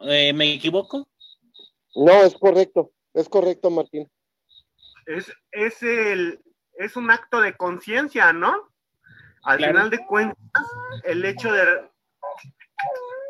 [0.02, 1.08] Eh, ¿Me equivoco?
[1.96, 2.92] No, es correcto.
[3.14, 4.10] Es correcto, Martín.
[5.06, 6.40] Es, es, el,
[6.78, 8.54] es un acto de conciencia, ¿no?
[9.44, 9.74] Al Claro.
[9.74, 10.66] final de cuentas,
[11.04, 11.90] el hecho de,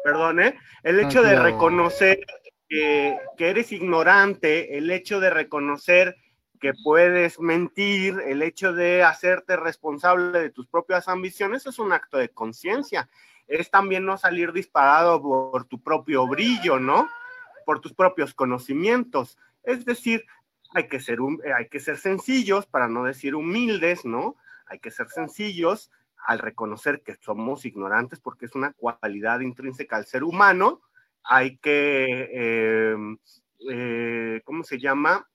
[0.04, 0.58] perdón, ¿eh?
[0.84, 2.20] el Ah, hecho de reconocer
[2.68, 6.16] que, que eres ignorante, el hecho de reconocer
[6.64, 12.18] que puedes mentir, el hecho de hacerte responsable de tus propias ambiciones, es un acto
[12.18, 13.10] de conciencia.
[13.48, 17.10] Es también no salir disparado por tu propio brillo, ¿no?
[17.66, 19.38] Por tus propios conocimientos.
[19.64, 20.24] Es decir,
[20.74, 21.20] hay que ser,
[21.58, 24.38] hay que ser sencillos, para no decir humildes, ¿no?
[24.66, 25.92] Hay que ser sencillos
[26.26, 30.82] al reconocer que somos ignorantes porque es una cualidad intrínseca al ser humano.
[31.24, 32.96] Hay que, eh,
[33.70, 35.28] eh, ¿cómo se llama?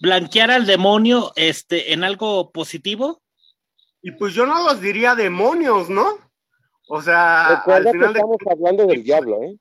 [0.00, 3.22] Blanquear al demonio este, en algo positivo.
[4.00, 6.18] Y pues yo no los diría demonios, ¿no?
[6.88, 9.58] O sea, Recuerda al que final de estamos hablando del diablo, ¿eh?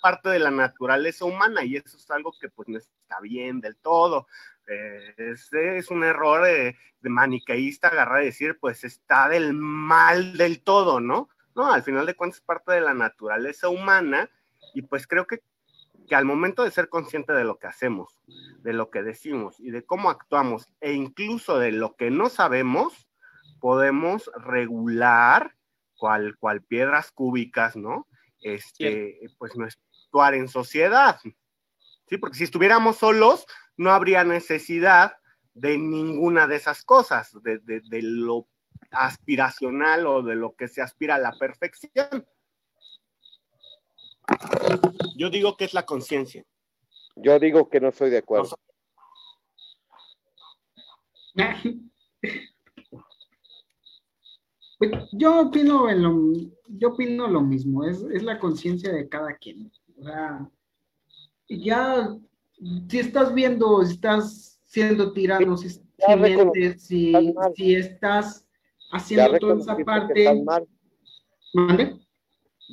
[0.00, 3.76] parte de la naturaleza humana y eso es algo que pues no está bien del
[3.76, 4.26] todo.
[4.72, 10.36] Eh, es, es un error de, de maniqueísta agarrar y decir pues está del mal
[10.36, 11.28] del todo, ¿no?
[11.54, 14.30] No, al final de cuentas es parte de la naturaleza humana
[14.74, 15.42] y pues creo que,
[16.08, 18.18] que al momento de ser consciente de lo que hacemos,
[18.62, 23.06] de lo que decimos y de cómo actuamos e incluso de lo que no sabemos,
[23.60, 25.54] podemos regular
[25.96, 28.06] cual, cual piedras cúbicas, ¿no?
[28.42, 31.18] este, pues no actuar en sociedad.
[32.08, 33.46] Sí, porque si estuviéramos solos,
[33.76, 35.14] no habría necesidad
[35.54, 38.48] de ninguna de esas cosas, de, de- de lo
[38.90, 42.26] aspiracional o de lo que se aspira a la perfección.
[45.16, 46.44] Yo digo que es la conciencia.
[47.16, 48.56] Yo digo que no estoy de acuerdo.
[55.12, 56.32] Yo opino en lo,
[56.66, 59.70] yo opino lo mismo, es, es la conciencia de cada quien.
[59.96, 60.50] O sea,
[61.48, 62.16] ya,
[62.88, 65.82] si estás viendo, si estás siendo tirano, si, si
[66.16, 70.44] mientes, estás si haciendo toda esa parte.
[71.54, 71.98] ¿Mande?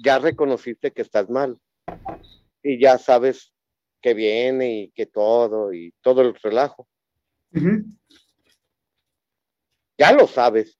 [0.03, 1.57] Ya reconociste que estás mal.
[2.63, 3.53] Y ya sabes
[4.01, 6.87] que viene y que todo y todo el relajo.
[9.97, 10.77] Ya lo sabes.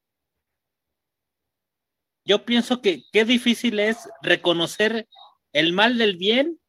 [2.24, 5.08] Yo pienso que qué difícil es reconocer
[5.52, 6.60] el mal del bien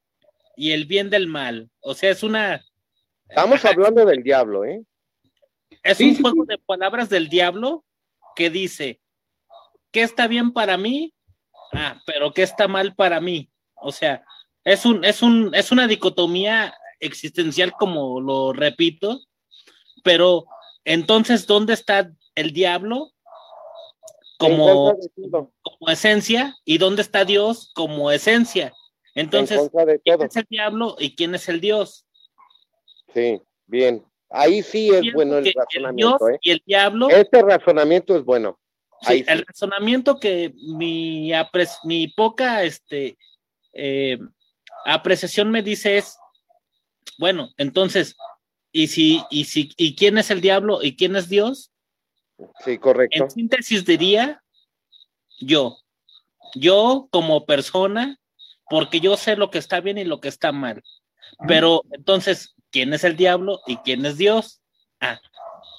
[0.61, 1.71] y el bien del mal.
[1.81, 2.63] O sea, es una
[3.27, 4.85] Estamos hablando del diablo, ¿eh?
[5.83, 6.49] es Sí, un sí, juego sí.
[6.49, 7.83] de palabras del diablo
[8.37, 9.01] que dice
[9.91, 11.15] ¿qué está bien para mí?
[11.73, 13.49] Ah, pero ¿qué está mal para mí?
[13.75, 14.23] O sea,
[14.63, 19.19] es un es un es una dicotomía existencial como lo repito,
[20.05, 20.45] pero
[20.85, 23.13] entonces ¿dónde está el diablo
[24.37, 24.95] como
[25.63, 28.75] como esencia y dónde está Dios como esencia.
[29.15, 32.07] En Entonces, de ¿quién es el diablo y quién es el Dios?
[33.13, 34.05] Sí, bien.
[34.29, 36.39] Ahí sí es bueno el razonamiento, Dios ¿eh?
[36.43, 38.61] y el diablo, Este razonamiento es bueno.
[39.01, 39.25] sí, Ahí sí.
[39.29, 43.19] el razonamiento que mi, apre- mi poca este,
[43.73, 44.19] eh,
[44.85, 46.17] apreciación me dice es,
[47.19, 48.17] bueno, entonces,
[48.71, 51.73] ¿y, si, y, si, ¿y quién es el diablo y quién es Dios?
[52.65, 53.25] Sí, correcto.
[53.25, 54.45] En síntesis diría
[55.41, 55.77] yo,
[56.55, 58.20] yo como persona,
[58.71, 60.83] porque yo sé lo que está bien y lo que está mal.
[61.47, 64.63] Pero entonces, ¿quién es el diablo y quién es Dios?
[65.01, 65.21] Ah,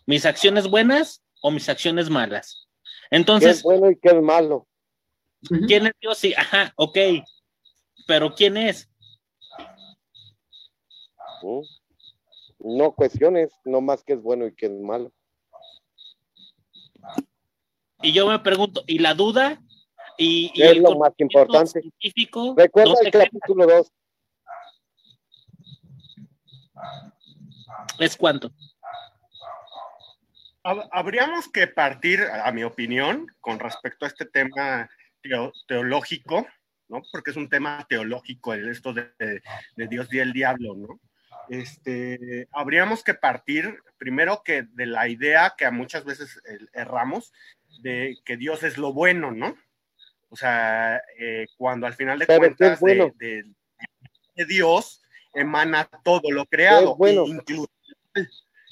[0.06, 2.68] mis acciones buenas o mis acciones malas.
[3.10, 4.68] ¿Qué es Entonces, bueno y qué es malo?
[5.68, 6.18] ¿quién es Dios?
[6.18, 6.98] Sí, ajá, ok.
[8.08, 8.90] Pero ¿quién es?
[11.42, 11.62] ¿Mm?
[12.60, 15.12] No cuestiones, no más qué es bueno y qué es malo.
[18.02, 19.62] Y yo me pregunto, ¿y la duda?
[20.18, 21.82] ¿Y, y ¿Qué es lo más importante?
[21.82, 22.54] científico?
[22.58, 23.92] Recuerda ¿Dónde el capítulo 2.
[28.00, 28.52] ¿Es cuánto?
[30.64, 34.90] Hab- Habríamos que partir, a mi opinión, con respecto a este tema
[35.24, 36.48] teo- teológico,
[36.88, 37.02] ¿no?
[37.12, 41.00] Porque es un tema teológico, el esto de, de- Dios y el diablo, ¿no?
[41.50, 47.34] Este, habríamos que partir primero que de la idea que a muchas veces eh, erramos
[47.82, 49.56] de que Dios es lo bueno, ¿no?
[50.34, 53.14] O sea, eh, cuando al final de Pero ¿qué es cuentas de- bueno?
[53.18, 53.44] de,
[54.36, 55.04] de Dios
[55.34, 57.26] emana todo lo creado, bueno?
[57.28, 57.70] incluso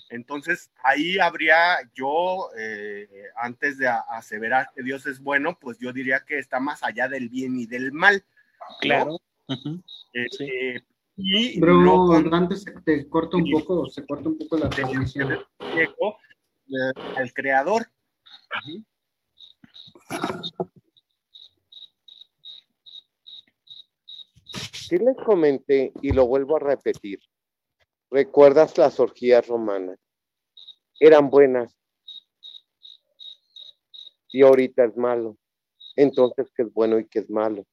[0.09, 6.21] entonces, ahí habría yo, eh, antes de aseverar que Dios es bueno, pues yo diría
[6.25, 8.23] que está más allá del bien y del mal.
[8.59, 8.75] ¿no?
[8.79, 9.19] Claro.
[10.13, 10.45] Eh, Sí.
[10.45, 10.81] eh,
[11.17, 13.51] y Bro, no con antes se te corta un Sí.
[13.51, 15.37] poco, se corta un poco la transmisión.
[15.73, 16.17] ciego,
[17.17, 17.85] al creador.
[18.65, 18.83] Ujú.
[24.89, 27.19] Sí les comenté y lo vuelvo a repetir.
[28.09, 29.99] ¿Recuerdas las orgías romanas?
[30.99, 31.77] Eran buenas.
[34.29, 35.37] Y ahorita es malo.
[35.95, 37.67] Entonces, ¿qué es bueno y qué es malo?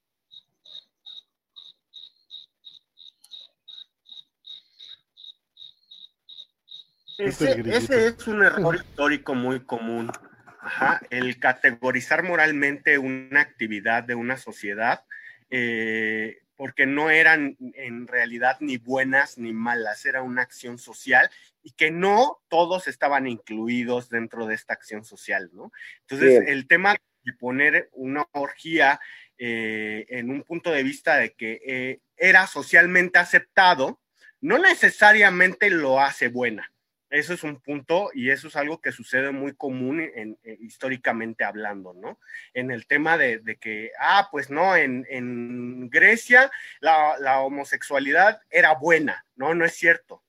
[7.17, 10.12] Ese, ese es un error histórico muy común.
[10.61, 15.03] Ajá, el categorizar moralmente una actividad de una sociedad,
[15.49, 21.31] eh, porque no eran en realidad ni buenas ni malas, era una acción social
[21.63, 25.71] y que no todos estaban incluidos dentro de esta acción social, ¿no?
[26.03, 26.49] Entonces, Bien.
[26.49, 29.01] el tema de poner una orgía
[29.39, 34.01] eh, en un punto de vista de que eh, era socialmente aceptado,
[34.41, 36.73] no necesariamente lo hace buena.
[37.09, 41.45] Eso es un punto y eso es algo que sucede muy común en, en- históricamente
[41.45, 42.19] hablando, ¿no?
[42.53, 46.51] En el tema de, de que, ah, pues no, en, en Grecia
[46.81, 49.55] la, la homosexualidad era buena, ¿no?
[49.55, 50.25] No es cierto,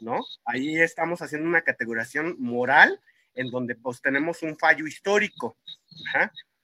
[0.00, 0.20] ¿no?
[0.44, 3.00] Ahí estamos haciendo una categorización moral
[3.34, 5.56] en donde pues tenemos un fallo histórico.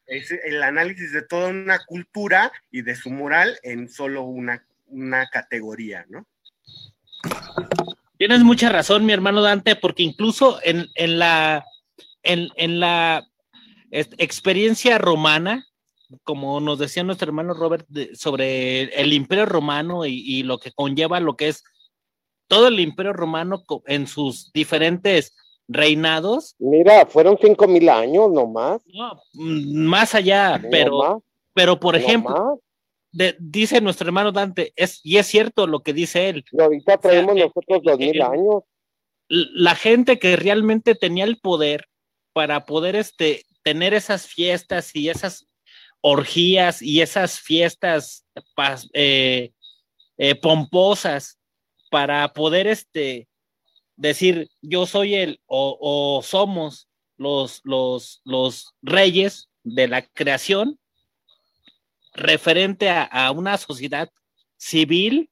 [0.07, 5.29] Es el análisis de toda una cultura y de su moral en solo una, una
[5.29, 6.27] categoría, ¿no?
[8.23, 11.66] Tienes mucha razón, mi hermano Dante, porque incluso en, en la,
[12.23, 13.27] en, en la
[13.91, 15.66] experiencia romana,
[16.23, 20.70] como nos decía nuestro hermano Robert, de- sobre el imperio romano y, y lo que
[20.70, 21.64] conlleva lo que es
[22.47, 25.35] todo el imperio romano en sus diferentes
[25.66, 28.81] reinados, Mira, fueron cinco mil años nomás.
[28.95, 32.61] no, mm, más allá, pero, pero por ejemplo.
[33.13, 36.99] De- dice nuestro hermano Dante, es, y es cierto lo que dice él, Y ahorita
[36.99, 38.63] traemos eh, nosotros dos mil eh, años.
[39.29, 41.87] la gente que realmente tenía el poder
[42.33, 45.47] para poder este, tener esas fiestas y esas
[46.01, 48.27] orgías y esas fiestas
[48.93, 49.53] eh,
[50.19, 51.39] eh, pomposas
[51.91, 53.29] para poder este,
[53.97, 56.89] decir yo soy el o, o somos
[57.19, 60.79] los, los, los reyes de la creación
[62.13, 64.11] referente a, una sociedad
[64.57, 65.31] civil,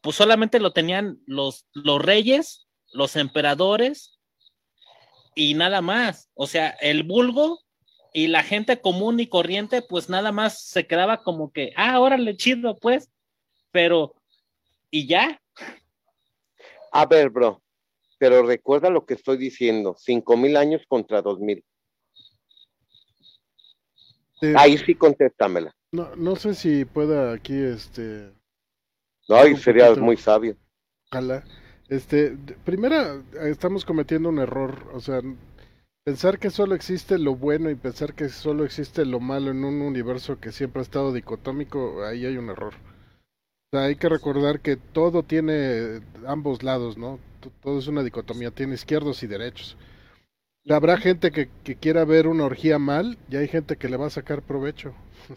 [0.00, 4.18] pues solamente lo tenían los, los reyes, los emperadores
[5.34, 6.28] y nada más.
[6.34, 7.60] O sea, el vulgo
[8.12, 12.36] y la gente común y corriente, pues nada más se quedaba como que, ah, órale,
[12.36, 13.10] chido, pues,
[13.70, 14.14] pero,
[14.90, 15.40] y ya,
[16.90, 17.62] A ver, bro,
[18.18, 21.64] pero recuerda lo que estoy diciendo, cinco mil años contra dos mil.
[24.56, 25.72] Ahí sí contéstamela.
[25.92, 28.32] no, no sé si pueda aquí, este,
[29.28, 30.56] No, y sería muy sabio.
[31.10, 31.44] ojalá.
[31.88, 35.20] Este, primera, eh, estamos cometiendo un error, o sea,
[36.04, 39.80] pensar que solo existe lo bueno y pensar que solo existe lo malo en un
[39.82, 42.74] universo que siempre ha estado dicotómico, ahí hay un error.
[43.70, 47.18] O sea, hay que recordar que todo tiene ambos lados, ¿no?
[47.62, 49.76] Todo es una dicotomía, tiene izquierdos y derechos.
[50.70, 54.06] Habrá gente que, que quiera ver una orgía mal y hay gente que le va
[54.06, 54.94] a sacar provecho.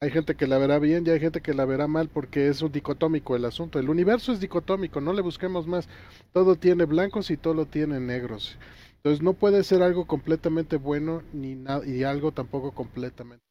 [0.00, 2.60] Hay gente que la verá bien y hay gente que la verá mal porque es
[2.60, 3.78] un dicotómico el asunto.
[3.78, 5.88] El universo es dicotómico, no le busquemos más.
[6.32, 8.58] Todo tiene blancos y todo tiene negros.
[8.96, 13.44] Entonces no puede ser algo completamente bueno ni y algo tampoco completamente.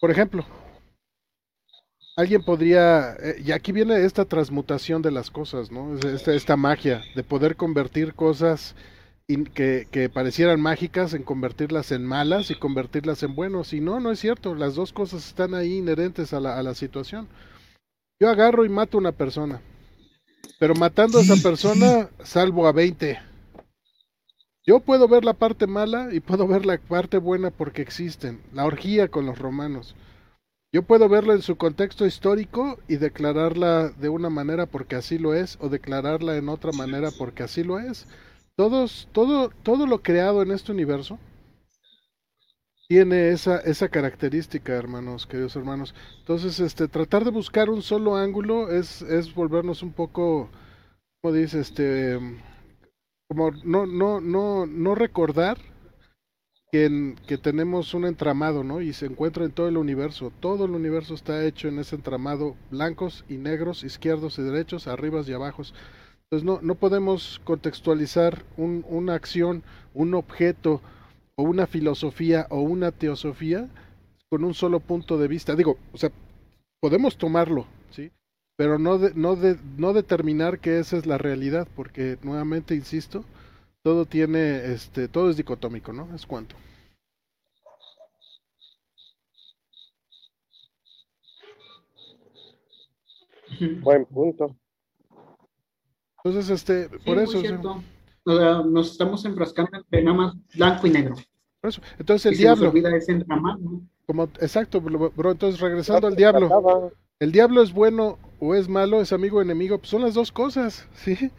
[0.00, 0.44] Por ejemplo,
[2.16, 5.94] alguien podría, eh, y aquí viene esta transmutación de las cosas, ¿no?
[5.96, 8.74] Es- Esta, esta magia de poder convertir cosas
[9.52, 13.72] que, que parecieran mágicas en convertirlas en malas y convertirlas en buenos.
[13.72, 16.74] Y no, no es cierto, las dos cosas están ahí inherentes a la, a la
[16.74, 17.28] situación.
[18.20, 19.60] Yo agarro y mato a una persona,
[20.58, 23.18] pero matando a esa persona salvo a 20.
[24.64, 28.40] Yo puedo ver la parte mala y puedo ver la parte buena porque existen.
[28.52, 29.96] La orgía con los romanos.
[30.72, 35.34] Yo puedo verla en su contexto histórico y declararla de una manera porque así lo
[35.34, 38.06] es, o declararla en otra manera porque así lo es.
[38.56, 41.18] Todos, todo, todo lo creado en este universo
[42.88, 45.94] tiene esa, esa característica, hermanos, queridos hermanos.
[46.18, 50.50] Entonces, este, tratar de buscar un solo ángulo es, es volvernos un poco,
[51.22, 52.18] como dice, este,
[53.28, 55.56] como no, no, no, no recordar
[56.70, 58.82] que, que tenemos un entramado, ¿no?
[58.82, 60.30] Y se encuentra en todo el universo.
[60.40, 65.26] Todo el universo está hecho en ese entramado, blancos y negros, izquierdos y derechos, arribas
[65.30, 65.72] y abajos.
[66.32, 69.62] Entonces no, no podemos contextualizar un- una acción,
[69.92, 70.80] un objeto
[71.36, 73.68] o una filosofía o una teosofía
[74.30, 75.54] con un solo punto de vista.
[75.54, 76.10] Digo, o sea,
[76.80, 78.10] podemos tomarlo, ¿sí?
[78.56, 83.24] Pero no, de- no, de- no determinar que esa es la realidad, porque nuevamente insisto,
[83.82, 86.14] todo tiene, este, todo es dicotómico, ¿no?
[86.14, 86.56] Es cuanto.
[93.82, 94.56] Buen punto.
[96.24, 97.82] Entonces, este, Sí, por muy eso, o sea, cierto.
[98.24, 101.16] O sea, nos estamos enfrascando entre nada más blanco y negro.
[101.60, 101.80] por eso.
[101.98, 103.88] Entonces el y se nos diablo, olvida ese entramado, ¿no?
[104.06, 108.68] como, exacto, bro, bro, entonces regresando al diablo, Trataba- ¿el diablo es bueno o es
[108.68, 109.78] malo, es amigo o enemigo?
[109.78, 111.30] Pues son las dos cosas, ¿sí?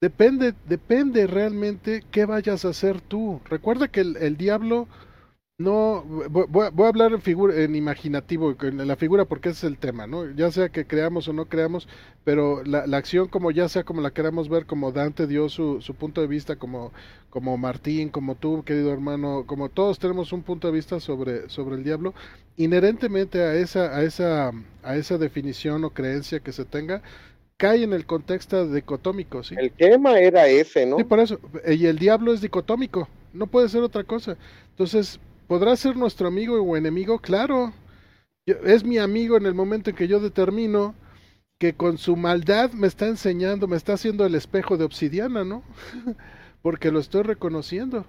[0.00, 3.40] Depende, depende realmente qué vayas a hacer tú.
[3.46, 4.88] Recuerda que el, el diablo
[5.58, 9.48] no, voy, voy a- voy a hablar en, figura, en imaginativo, en la figura porque
[9.48, 10.30] ese es el tema, ¿no?
[10.32, 11.88] Ya sea que creamos o no creamos,
[12.24, 15.80] pero la, la acción como ya sea como la queramos ver, como Dante dio su,
[15.80, 16.92] su punto de vista, como,
[17.30, 21.76] como Martín, como tú, querido hermano, como todos tenemos un punto de vista sobre, sobre
[21.76, 22.12] el diablo,
[22.58, 24.52] inherentemente a esa, a esa,
[24.82, 27.02] a esa definición o creencia que se tenga,
[27.56, 29.54] cae en el contexto dicotómico, ¿sí?
[29.56, 30.96] El tema era ese, ¿no?
[30.96, 31.40] Sí, por eso.
[31.66, 34.36] Y el diablo es dicotómico, no puede ser otra cosa.
[34.70, 37.18] Entonces, ¿podrá ser nuestro amigo o enemigo?
[37.18, 37.72] Claro.
[38.46, 40.94] Es mi amigo en el momento en que yo determino
[41.58, 45.62] que con su maldad me está enseñando, me está haciendo el espejo de obsidiana, ¿no?
[46.62, 48.04] Porque lo estoy reconociendo.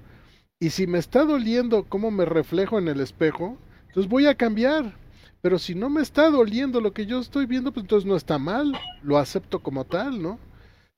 [0.59, 3.57] Y si me está doliendo cómo me reflejo en el espejo,
[3.87, 4.95] entonces voy a cambiar.
[5.41, 8.37] Pero si no me está doliendo lo que yo estoy viendo, pues entonces no está
[8.37, 8.73] mal,
[9.03, 10.39] lo acepto como tal, ¿no?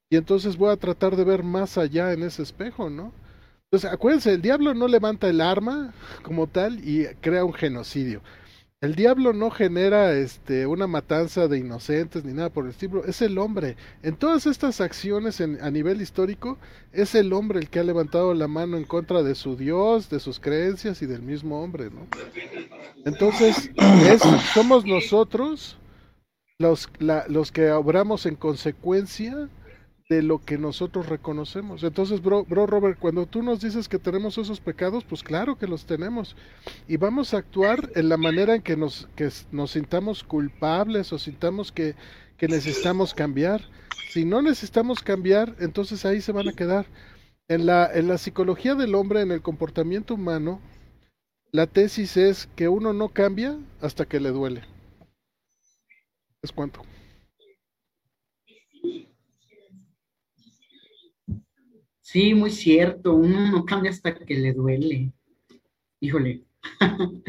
[0.10, 3.12] Y entonces voy a tratar de ver más allá en ese espejo, ¿no?
[3.72, 5.94] Entonces, acuérdense, el diablo no levanta el arma
[6.24, 8.22] como tal y crea un genocidio.
[8.82, 13.22] El diablo no genera este, una matanza de inocentes ni nada por el estilo, es
[13.22, 13.76] el hombre.
[14.02, 16.58] En todas estas acciones en- a nivel histórico,
[16.94, 20.20] es el hombre el que ha levantado la mano en contra de su Dios, de
[20.20, 22.08] sus creencias y del mismo hombre, ¿no?
[23.06, 23.70] Entonces,
[24.08, 24.22] es,
[24.54, 25.78] somos nosotros
[26.58, 29.48] los, la- los que obramos en consecuencia
[30.10, 31.84] de lo que nosotros reconocemos.
[31.84, 35.68] Entonces, bro, bro Robert, cuando tú nos dices que tenemos esos pecados, pues claro que
[35.68, 36.36] los tenemos.
[36.88, 41.20] Y vamos a actuar en la manera en que nos, que nos sintamos culpables o
[41.20, 41.94] sintamos que,
[42.38, 43.62] que necesitamos cambiar.
[44.10, 46.88] Si no necesitamos cambiar, entonces ahí se van a quedar.
[47.48, 50.60] En la, en la psicología del hombre, en el comportamiento humano,
[51.52, 54.64] la tesis es que uno no cambia hasta que le duele.
[56.42, 56.82] ¿Es cuánto?
[62.12, 63.14] Sí, muy cierto.
[63.14, 65.14] Uno no cambia hasta que le duele.
[66.00, 66.44] Híjole.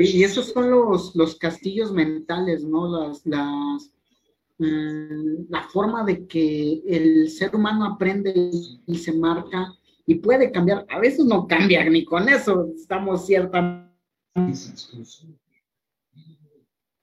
[0.00, 2.88] y esos son los, los castillos mentales, ¿no?
[2.88, 3.92] Las, las,
[4.58, 8.50] mm, la forma de que el ser humano aprende
[8.84, 9.72] y se marca
[10.06, 10.86] y puede cambiar.
[10.88, 12.68] A veces no cambia ni con eso.
[12.74, 13.94] Estamos ciertamente,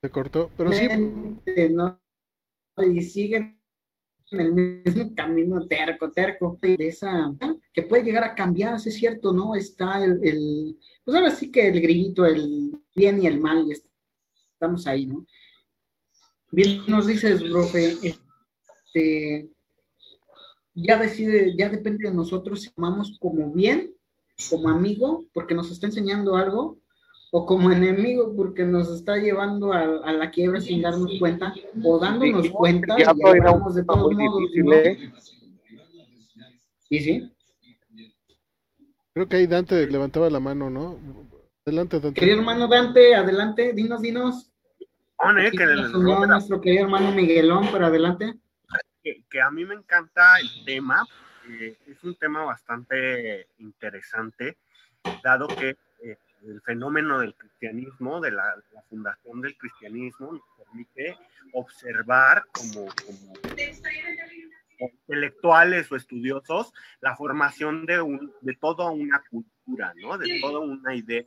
[0.01, 0.51] Se cortó.
[0.57, 0.89] Pero sí,
[1.69, 2.01] ¿no?
[2.85, 3.56] Y siguen
[4.31, 7.33] en el mismo camino terco, terco, de esa,
[7.73, 9.55] que puede llegar a cambiar, es cierto, ¿no?
[9.55, 13.73] Está el, el, pues ahora sí que el grillito, el bien y el mal, y
[14.53, 15.25] estamos ahí, ¿no?
[16.51, 19.49] Bien nos dices, profe, este,
[20.73, 23.93] ya decide, ya depende de nosotros si amamos como bien,
[24.49, 26.77] como amigo, porque nos está enseñando algo,
[27.31, 31.53] o como enemigo, porque nos está llevando a, a la quiebra sin darnos cuenta,
[31.83, 34.73] o dándonos Sí, cuenta, y vamos de todos modos, difícil, ¿no?
[34.73, 35.13] ¿eh?
[36.89, 37.33] Sí, sí.
[39.13, 40.97] creo que ahí Dante levantaba la mano, ¿no?
[41.65, 42.19] Adelante, Dante.
[42.19, 44.51] Querido hermano Dante, adelante, dinos, dinos.
[45.51, 48.35] Que, nos unió nuestro querido hermano Miguelón, pero adelante.
[49.03, 51.03] que, que a mí me encanta el tema,
[51.49, 54.57] eh, es un tema bastante interesante,
[55.23, 55.75] dado que
[56.47, 58.55] el fenómeno del cristianismo, de la,
[58.89, 61.17] fundación del cristianismo, nos permite
[61.53, 63.33] observar como, como
[64.79, 70.17] intelectuales o estudiosos la formación de, un, de toda una cultura, ¿no?
[70.17, 71.23] de toda una idea,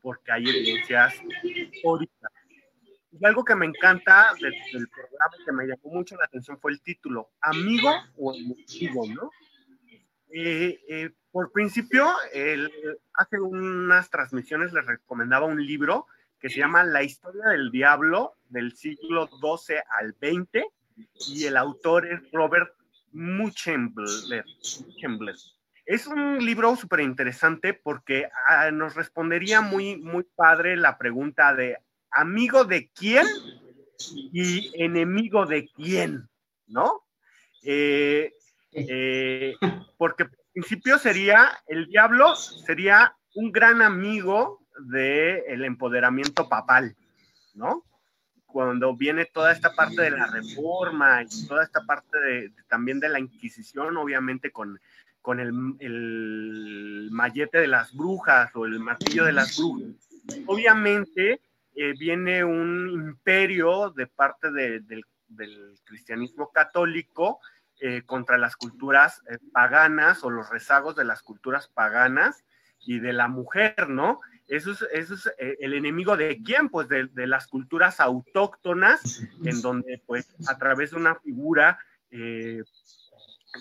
[0.00, 2.30] porque hay evidencias históricas.
[3.12, 6.72] Y algo que me encanta de- del programa que me llamó mucho la atención fue
[6.72, 9.30] el título, Amigo o Enemigo, ¿no?
[10.34, 12.06] Eh, eh, por principio,
[13.14, 16.06] hace unas transmisiones les recomendaba un libro
[16.38, 20.64] que se llama La historia del diablo del siglo XII al XX
[21.28, 22.74] y el autor es Robert.
[23.12, 24.44] Muchenbler.
[25.84, 31.76] Es un libro súper interesante porque ah, nos respondería muy, muy padre la pregunta de
[32.10, 33.26] amigo de quién
[34.14, 36.28] y enemigo de quién,
[36.66, 37.02] ¿no?
[37.62, 38.32] Eh,
[38.72, 39.54] eh,
[39.98, 46.96] porque por principio sería, el diablo sería un gran amigo del empoderamiento papal,
[47.54, 47.84] ¿no?
[48.46, 53.00] Cuando viene toda esta parte de la reforma y toda esta parte de, de- también
[53.00, 54.78] de la Inquisición, obviamente con,
[55.22, 59.88] con el, el mallete de las brujas o el martillo de las brujas.
[60.46, 61.40] Obviamente
[61.74, 65.04] eh, viene un imperio de parte de- del
[65.84, 67.40] cristianismo católico
[67.84, 72.44] eh, contra las culturas eh, paganas o los rezagos de las culturas paganas
[72.78, 74.20] y de la mujer, ¿no?
[74.46, 76.68] Eso es, eso es eh, el enemigo de quién?
[76.68, 81.76] Pues de, las culturas autóctonas, en donde pues a través de una figura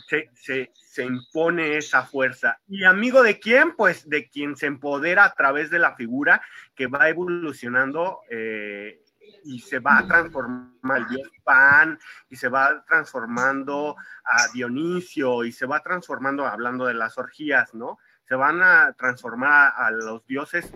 [0.07, 2.59] se, se, se, impone esa fuerza.
[2.67, 3.75] ¿Y amigo de quién?
[3.75, 6.43] Pues de quien se empodera a través de la figura
[6.75, 9.00] que va evolucionando eh,
[9.43, 11.99] y se va a transformar el dios Pan
[12.29, 17.97] y se va transformando a Dionisio y se va transformando, hablando de las orgías, ¿no?
[18.27, 20.71] Se van a transformar a, los dioses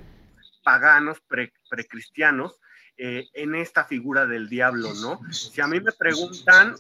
[0.64, 2.60] paganos, pre, precristianos,
[2.98, 5.20] eh, en esta figura del diablo, ¿no?
[5.32, 6.76] Si a mí me preguntan,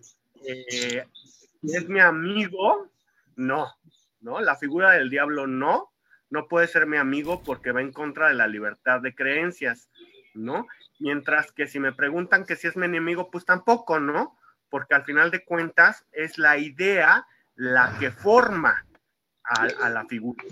[0.45, 1.06] eh,
[1.62, 2.90] ¿es mi amigo?
[3.36, 3.74] No,
[4.22, 4.41] ¿no?
[4.41, 5.91] La figura del diablo no,
[6.30, 9.90] no puede ser mi amigo porque va en contra de la libertad de creencias,
[10.34, 10.68] ¿no?
[10.99, 14.38] Mientras que si me preguntan que si es mi enemigo, pues tampoco, ¿no?
[14.69, 18.85] Porque al final de cuentas es la idea la que forma
[19.43, 20.43] a, a la figura.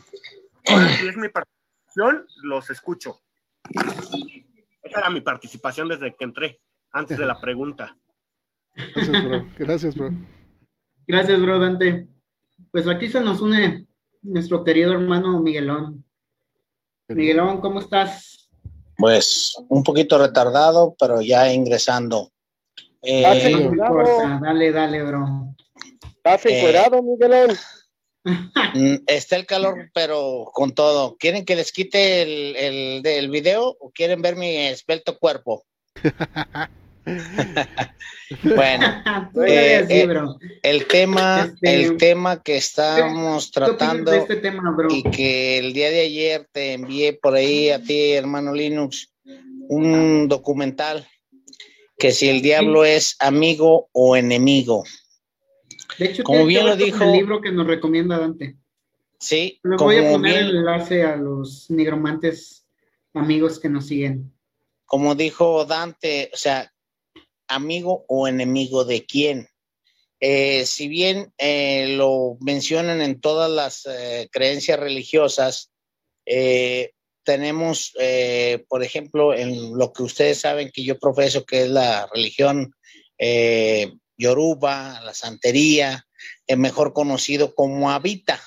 [0.63, 3.21] si es mi participación, los escucho.
[4.81, 6.61] Esa era mi participación desde que entré,
[6.91, 7.97] antes de la pregunta.
[8.75, 9.47] Gracias, bro.
[9.57, 10.09] Gracias, bro.
[11.07, 12.07] Gracias, bro, Dante.
[12.71, 13.87] Pues aquí se nos une
[14.21, 16.03] nuestro querido hermano Miguelón.
[17.09, 18.32] Miguelón, ¿cómo estás?
[18.97, 22.31] Pues un poquito retardado, pero ya ingresando.
[23.01, 25.53] Eh, dale, dale, bro.
[26.17, 27.57] ¿Estás encuerado, eh, Miguelón?
[28.23, 31.17] Mm, está el calor, pero con todo.
[31.17, 35.65] ¿Quieren que les quite el, el, el video o quieren ver mi esbelto cuerpo?
[38.43, 38.85] bueno,
[39.45, 40.07] eh, eh,
[40.61, 46.01] el tema, este, el tema que estamos tratando este tema, y que el día de
[46.01, 49.13] ayer te envié por ahí a ti, hermano Linux,
[49.67, 51.07] un documental
[51.97, 54.83] que si el diablo es amigo o enemigo.
[55.99, 58.57] De hecho, como bien lo dijo, el libro que nos recomienda Dante.
[59.19, 62.65] Sí, Les voy a poner el enlace a los nigromantes
[63.13, 64.33] amigos que nos siguen.
[64.85, 66.72] Como dijo Dante, o sea,
[67.47, 69.47] amigo o enemigo de quién.
[70.25, 75.69] Eh, si bien eh, lo mencionan en todas las eh, creencias religiosas,
[77.25, 77.93] tenemos,
[78.69, 82.73] por ejemplo, en lo que ustedes saben que yo profeso, que es la religión
[84.17, 86.05] yoruba, la santería,
[86.55, 88.41] mejor conocido como habita.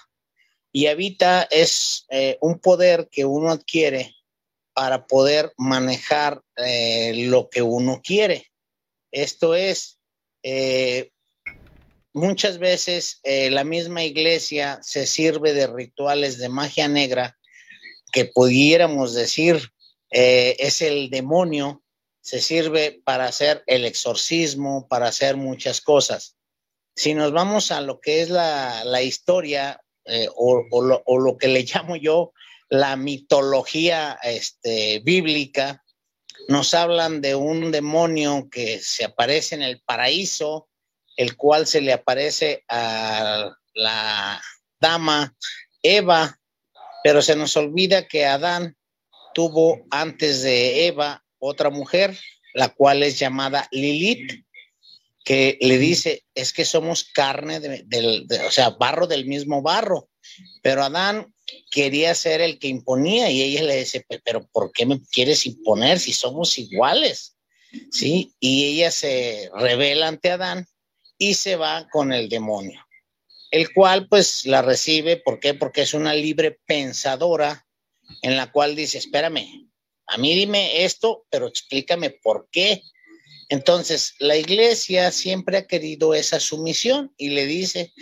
[0.72, 2.06] Y habita es
[2.40, 4.14] un poder que uno adquiere
[4.72, 8.46] para poder manejar lo que uno quiere.
[9.16, 9.98] Esto es,
[10.42, 11.10] eh,
[12.12, 17.38] muchas veces eh, la misma iglesia se sirve de rituales de magia negra
[18.12, 19.70] que pudiéramos decir
[20.10, 21.82] eh, es el demonio,
[22.20, 26.36] se sirve para hacer el exorcismo, para hacer muchas cosas.
[26.94, 29.80] Si nos vamos a lo que es la, la historia
[30.34, 32.34] o, o, lo, o, lo, que le llamo yo
[32.68, 35.85] la mitología este, bíblica,
[36.48, 40.68] nos hablan de un demonio que se aparece en el paraíso,
[41.16, 44.42] el cual se le aparece a la
[44.80, 45.34] dama
[45.82, 46.38] Eva,
[47.02, 48.76] pero se nos olvida que Adán
[49.34, 52.18] tuvo antes de Eva otra mujer,
[52.54, 54.44] la cual es llamada Lilith,
[55.24, 60.08] que le dice, es que somos carne, de, o sea, barro del mismo barro,
[60.62, 61.34] pero Adán
[61.70, 65.98] quería ser el que imponía y ella le dice, pero ¿por qué me quieres imponer
[65.98, 67.36] si somos iguales?
[67.90, 68.34] ¿Sí?
[68.40, 70.66] Y ella se revela ante Adán
[71.18, 72.84] y se va con el demonio,
[73.50, 75.54] el cual pues la recibe, ¿por qué?
[75.54, 77.66] Porque es una libre pensadora
[78.22, 79.68] en la cual dice, espérame,
[80.06, 82.82] a mí dime esto, pero explícame por qué.
[83.48, 87.92] Entonces, la iglesia siempre ha querido esa sumisión y le dice,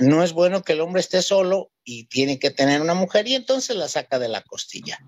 [0.00, 3.34] no es bueno que el hombre esté solo y tiene que tener una mujer y
[3.34, 4.98] entonces la saca de la costilla.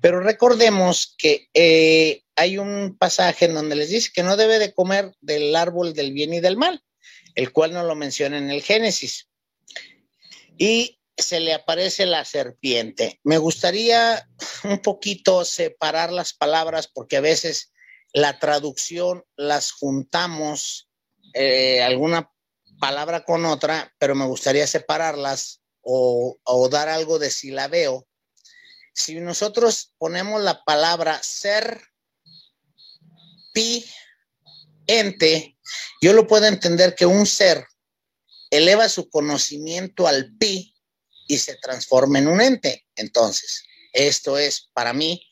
[0.00, 4.72] Pero recordemos que eh, hay un pasaje en donde les dice que no debe de
[4.72, 6.82] comer del árbol del bien y del mal,
[7.34, 9.28] el cual no lo menciona en el Génesis.
[10.56, 13.20] Y se le aparece la serpiente.
[13.24, 14.28] Me gustaría
[14.64, 17.72] un poquito separar las palabras porque a veces
[18.12, 20.88] la traducción las juntamos,
[21.34, 22.30] eh, alguna
[22.78, 28.06] palabra con otra, pero me gustaría separarlas o, dar algo de silabeo.
[28.92, 31.80] Si nosotros ponemos la palabra ser,
[33.52, 33.84] pi,
[34.86, 35.56] ente,
[36.02, 37.66] yo lo puedo entender que un ser
[38.50, 40.74] eleva su conocimiento al pi
[41.26, 42.86] y se transforma en un ente.
[42.96, 45.26] Entonces, esto es para mí,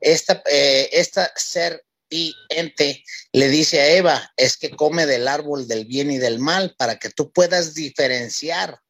[0.00, 5.84] esta, eh, esta ser serpiente le dice a Eva, es que come del árbol del
[5.84, 8.80] bien y del mal para que tú puedas diferenciar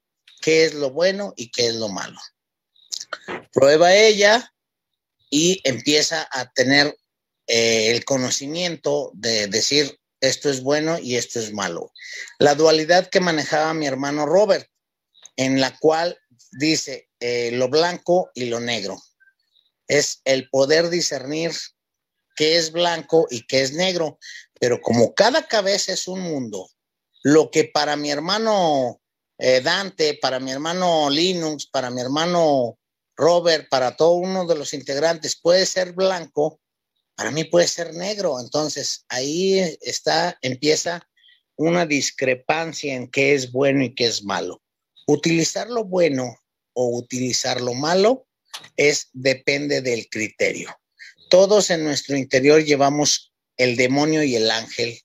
[0.41, 2.19] qué es lo bueno y qué es lo malo.
[3.53, 4.53] Prueba ella
[5.31, 6.97] y empieza a tener
[7.47, 11.93] eh, el conocimiento de decir esto es bueno y esto es malo.
[12.39, 14.69] La dualidad que manejaba mi hermano Robert,
[15.37, 16.19] en la cual
[16.53, 19.01] dice eh, lo blanco y lo negro.
[19.89, 21.53] Es el poder discernir
[22.37, 24.19] qué es blanco y qué es negro.
[24.61, 26.71] Pero como cada cabeza es un mundo,
[27.23, 29.01] lo que para mi hermano
[29.39, 32.79] eh, Dante, para mi hermano Linux, para mi hermano
[33.17, 36.61] Robert, para todo uno de los integrantes puede ser blanco,
[37.15, 38.41] para mí puede ser negro.
[38.41, 41.07] Entonces ahí está, empieza
[41.57, 44.63] una discrepancia en qué es bueno y qué es malo.
[45.07, 46.39] Utilizar lo bueno
[46.75, 48.27] o utilizar lo malo
[48.77, 50.77] es depende del criterio.
[51.29, 55.01] Todos en nuestro interior llevamos el demonio y el ángel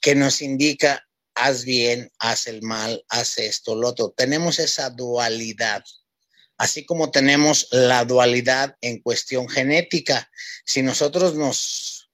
[0.00, 1.06] que nos indica
[1.36, 4.12] haz bien, haz el mal, haz esto, lo otro.
[4.16, 5.84] Tenemos esa dualidad,
[6.56, 10.30] así como tenemos la dualidad en cuestión genética.
[10.64, 12.10] Si nosotros nos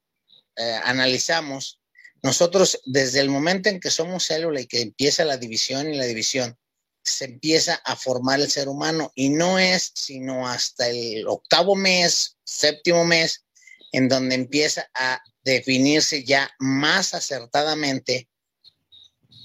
[0.56, 1.80] eh, analizamos,
[2.22, 6.04] nosotros desde el momento en que somos célula y que empieza la división y la
[6.04, 6.58] división,
[7.02, 12.38] se empieza a formar el ser humano y no es sino hasta el octavo mes,
[12.44, 13.44] séptimo mes,
[13.92, 18.28] en donde empieza a definirse ya más acertadamente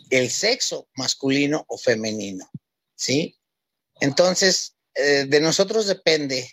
[0.09, 2.49] el sexo masculino o femenino,
[2.95, 3.37] ¿sí?
[3.99, 6.49] Entonces, eh, de nosotros depende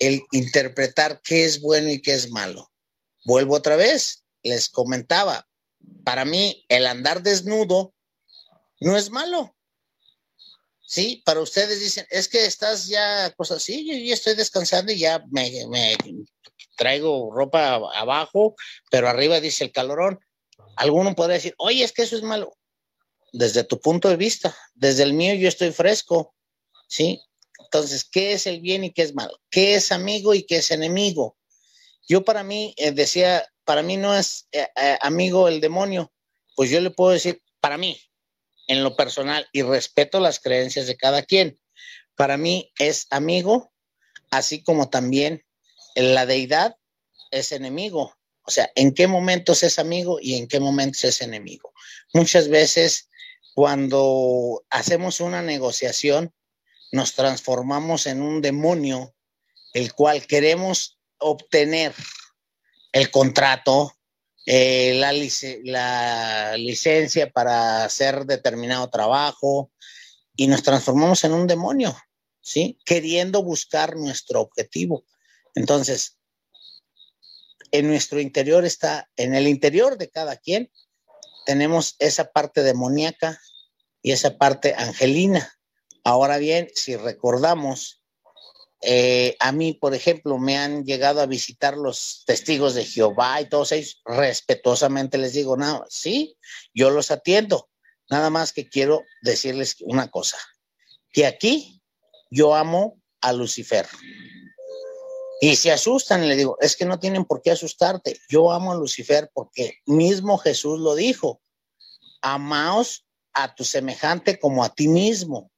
[0.00, 2.70] el interpretar qué es bueno y qué es malo.
[3.24, 5.48] Vuelvo otra vez, les comentaba,
[6.04, 7.94] para mí el andar desnudo
[8.80, 9.53] no es malo,
[10.86, 14.98] Sí, para ustedes dicen, es que estás ya, pues así, yo ya estoy descansando y
[14.98, 15.50] ya me,
[16.76, 18.54] traigo ropa abajo,
[18.90, 20.20] pero arriba dice el calorón.
[20.76, 22.56] Alguno puede decir, oye, es que eso es malo.
[23.32, 26.34] Desde tu punto de vista, desde el mío yo estoy fresco,
[26.86, 27.20] ¿sí?
[27.58, 29.38] Entonces, ¿qué es el bien y qué es malo?
[29.50, 31.36] ¿Qué es amigo y qué es enemigo?
[32.06, 36.12] Yo para mí, eh, decía, para mí no es eh, eh, amigo el demonio,
[36.54, 37.98] pues yo le puedo decir, para mí,
[38.66, 41.58] en lo personal y respeto las creencias de cada quien.
[42.16, 43.72] Para mí es amigo,
[44.30, 45.44] así como también
[45.94, 46.76] la deidad
[47.30, 48.16] es enemigo.
[48.46, 51.72] O sea, ¿en qué momentos es amigo y en qué momentos es enemigo?
[52.12, 53.08] Muchas veces
[53.54, 56.34] cuando hacemos una negociación,
[56.92, 59.14] nos transformamos en un demonio,
[59.72, 61.94] el cual queremos obtener
[62.92, 63.93] el contrato,
[64.46, 65.12] eh, la,
[65.64, 69.70] la licencia para hacer determinado trabajo
[70.36, 71.96] y nos transformamos en un demonio,
[72.40, 72.78] ¿sí?
[72.84, 75.04] Queriendo buscar nuestro objetivo.
[75.54, 76.18] Entonces,
[77.70, 80.70] en nuestro interior está, en el interior de cada quien,
[81.46, 83.40] tenemos esa parte demoníaca
[84.02, 85.52] y esa parte angelina.
[86.04, 88.03] Ahora bien, si recordamos
[88.82, 93.48] eh, a mí, por ejemplo, me han llegado a visitar los testigos de Jehová y
[93.48, 96.36] todos ellos, respetuosamente les digo, no, sí,
[96.74, 97.70] yo los atiendo.
[98.10, 100.36] Nada más que quiero decirles una cosa,
[101.12, 101.82] que aquí
[102.30, 103.86] yo amo a Lucifer.
[105.40, 108.18] Y se asustan, le digo, es que no tienen por qué asustarte.
[108.28, 111.42] Yo amo a Lucifer porque mismo Jesús lo dijo.
[112.22, 115.50] Amaos a tu semejante como a ti mismo.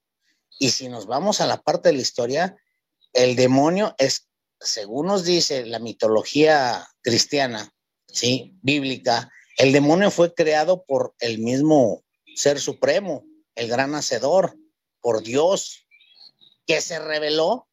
[0.58, 2.56] Y si nos vamos a la parte de la historia,
[3.16, 4.28] el demonio es,
[4.60, 7.72] según nos dice la mitología cristiana,
[8.06, 8.54] ¿sí?
[8.62, 13.24] Bíblica, el demonio fue creado por el mismo ser supremo,
[13.54, 14.54] el gran hacedor,
[15.00, 15.86] por Dios,
[16.66, 17.68] que se reveló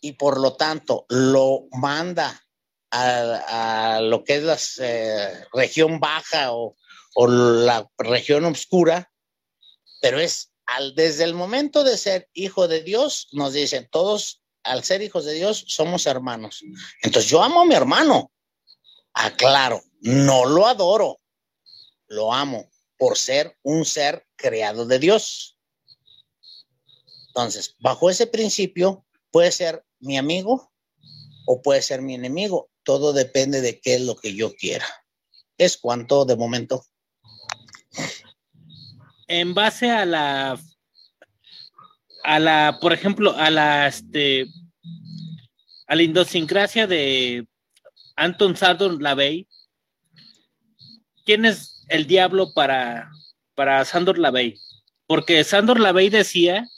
[0.00, 2.42] y por lo tanto lo manda
[2.90, 6.76] a, lo que es la eh, región baja o,
[7.14, 9.12] o, la región oscura,
[10.00, 14.84] pero es al, desde el momento de ser hijo de Dios, nos dicen todos al
[14.84, 16.62] ser hijos de Dios, somos hermanos.
[17.02, 18.30] Entonces yo amo a mi hermano.
[19.12, 21.20] Aclaro, no lo adoro,
[22.06, 25.58] lo amo por ser un ser creado de Dios.
[27.28, 30.72] Entonces, bajo ese principio, puede ser mi amigo
[31.46, 32.70] o puede ser mi enemigo.
[32.82, 34.86] Todo depende de qué es lo que yo quiera.
[35.56, 36.84] Es cuanto de momento.
[39.26, 40.60] En base a la
[42.24, 44.46] a la, por ejemplo, a la, este,
[45.88, 47.46] a la idiosincrasia de
[48.14, 49.48] Anton Sandor Lavey,
[51.24, 53.10] ¿quién es el diablo para,
[53.54, 54.60] para Sandor Lavey?
[55.06, 56.68] Porque Sandor Lavey decía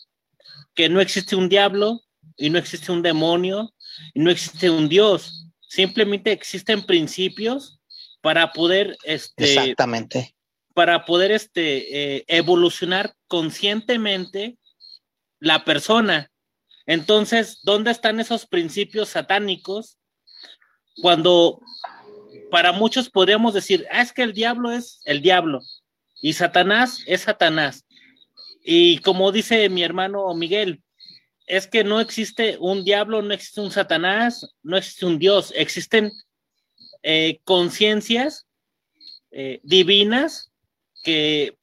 [0.75, 2.01] que no existe un diablo
[2.37, 3.75] y no existe un demonio
[4.15, 7.81] y no existe un Dios, simplemente existen principios
[8.21, 10.37] para poder, este, Exactamente.
[10.73, 14.57] para poder, este, eh, evolucionar conscientemente
[15.41, 16.31] la persona.
[16.91, 19.97] Entonces, ¿dónde están esos principios satánicos?
[21.01, 21.61] Cuando
[22.51, 25.61] para muchos podríamos decir, ah, es que el diablo es el diablo
[26.21, 27.87] y Satanás es Satanás.
[28.65, 30.83] Y como dice mi hermano Miguel,
[31.47, 36.11] es que no existe un diablo, no existe un Satanás, no existe un Dios, existen
[37.05, 38.49] eh, conciencias
[39.31, 40.51] eh, divinas
[41.05, 41.57] que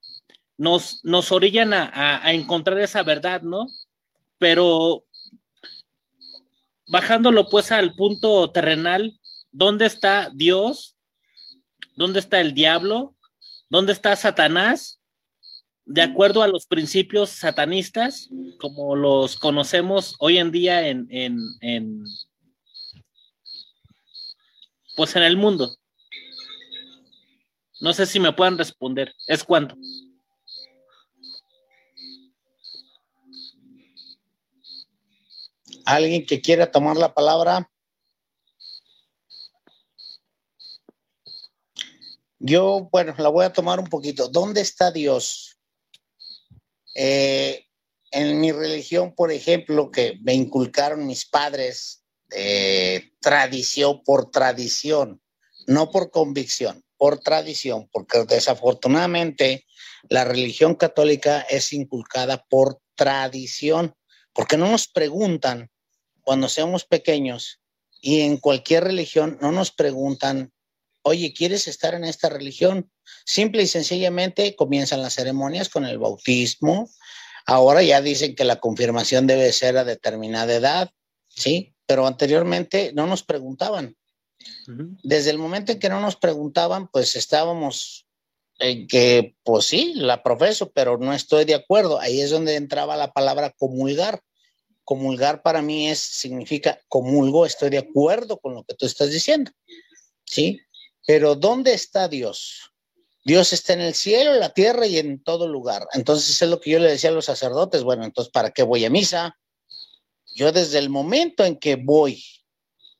[0.56, 3.68] nos, nos orillan a, a, encontrar esa verdad, ¿no?
[4.38, 5.04] Pero
[6.88, 9.20] bajándolo pues al punto terrenal,
[9.52, 10.96] ¿dónde está Dios?
[11.96, 13.16] ¿Dónde está el diablo?
[13.70, 15.00] ¿Dónde está Satanás?
[15.86, 22.04] De acuerdo a los principios satanistas, como los conocemos hoy en día en, en, en
[24.96, 25.78] pues en el mundo.
[27.80, 29.14] No sé si me puedan responder.
[29.28, 29.76] ¿Es cuánto?
[35.88, 37.72] ¿Alguien que quiera tomar la palabra?
[42.40, 44.28] Yo, bueno, la voy a tomar un poquito.
[44.28, 45.58] ¿Dónde está Dios?
[46.94, 47.68] Eh,
[48.12, 55.22] en mi religión, por ejemplo, que me inculcaron mis padres, eh, tradición por tradición,
[55.68, 59.66] no por convicción, por tradición, porque desafortunadamente
[60.10, 63.96] la religión católica es inculcada por tradición,
[64.34, 65.72] porque no nos preguntan
[66.28, 67.62] cuando seamos pequeños
[68.02, 70.52] y en cualquier religión no nos preguntan
[71.04, 72.92] oye, ¿quieres estar en esta religión?
[73.26, 76.90] Simple y sencillamente comienzan las ceremonias con el bautismo.
[77.46, 80.92] Ahora ya dicen que la confirmación debe ser a determinada edad,
[81.30, 81.74] ¿sí?
[81.86, 83.96] Pero anteriormente no nos preguntaban.
[85.04, 88.06] Desde el momento en que no nos preguntaban, pues estábamos
[88.60, 92.02] en que, pues sí, la profeso, pero no estoy de acuerdo.
[92.02, 94.22] Ahí es donde entraba la palabra comulgar.
[94.88, 99.52] Comulgar para mí es, significa comulgo, estoy de acuerdo con lo que tú estás diciendo.
[100.24, 100.62] ¿Sí?
[101.06, 102.72] Pero ¿dónde está Dios?
[103.26, 105.86] Dios está en el cielo, en la tierra y en todo lugar.
[105.92, 107.84] Entonces es lo que yo le decía a los sacerdotes.
[107.84, 109.38] Bueno, entonces, ¿para qué voy a misa?
[110.34, 112.24] Yo desde el momento en que voy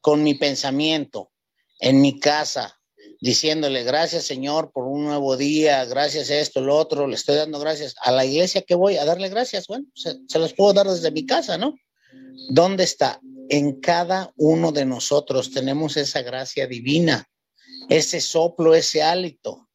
[0.02, 1.32] con mi pensamiento
[1.80, 2.77] en mi casa,
[3.20, 7.60] diciéndole gracias Señor por un nuevo día, gracias a esto, lo otro, le estoy dando
[7.60, 9.68] gracias a la iglesia que voy a darle gracias.
[9.68, 11.76] Bueno, se, se los puedo dar desde mi casa, ¿no?
[12.50, 13.20] ¿Dónde está?
[13.50, 17.28] En cada uno de nosotros tenemos esa gracia divina
[17.90, 19.70] ese soplo, ese hálito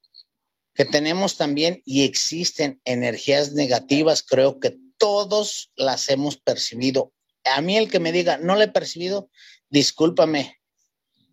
[0.75, 7.13] que tenemos también y existen energías negativas, creo que todos las hemos percibido.
[7.45, 9.29] A mí el que me diga, no le he percibido,
[9.69, 10.61] discúlpame,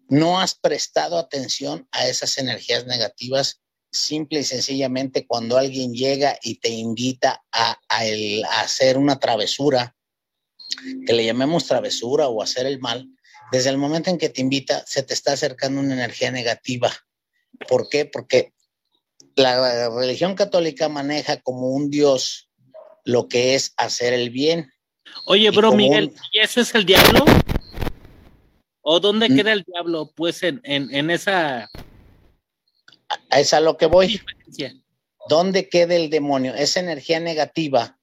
[0.10, 3.62] no has prestado atención a esas energías negativas.
[3.92, 9.20] Simple y sencillamente cuando alguien llega y te invita a, a, el, a hacer una
[9.20, 9.96] travesura,
[11.08, 13.10] que le llamemos travesura o hacer el mal,
[13.52, 16.92] desde el momento en que te invita, se te está acercando una energía negativa.
[17.68, 18.06] ¿Por qué?
[18.06, 18.54] Porque
[19.36, 22.50] la religión católica maneja como un Dios
[23.06, 24.72] lo que es hacer el bien.
[25.26, 26.22] Oye, bro, Miguel, un...
[26.32, 27.26] ¿y ese es el diablo?
[28.92, 29.36] ¿O dónde ¿Mm?
[29.36, 30.12] queda el diablo?
[30.16, 31.70] Pues en, en, en esa...
[33.30, 34.20] A esa a lo que voy.
[35.28, 36.56] ¿Dónde queda el demonio?
[36.56, 38.00] Esa energía negativa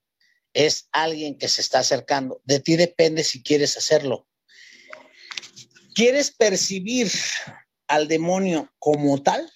[0.52, 2.40] es alguien que se está acercando.
[2.44, 4.28] De ti depende si quieres hacerlo.
[5.92, 7.10] ¿Quieres percibir
[7.88, 9.50] al demonio como tal?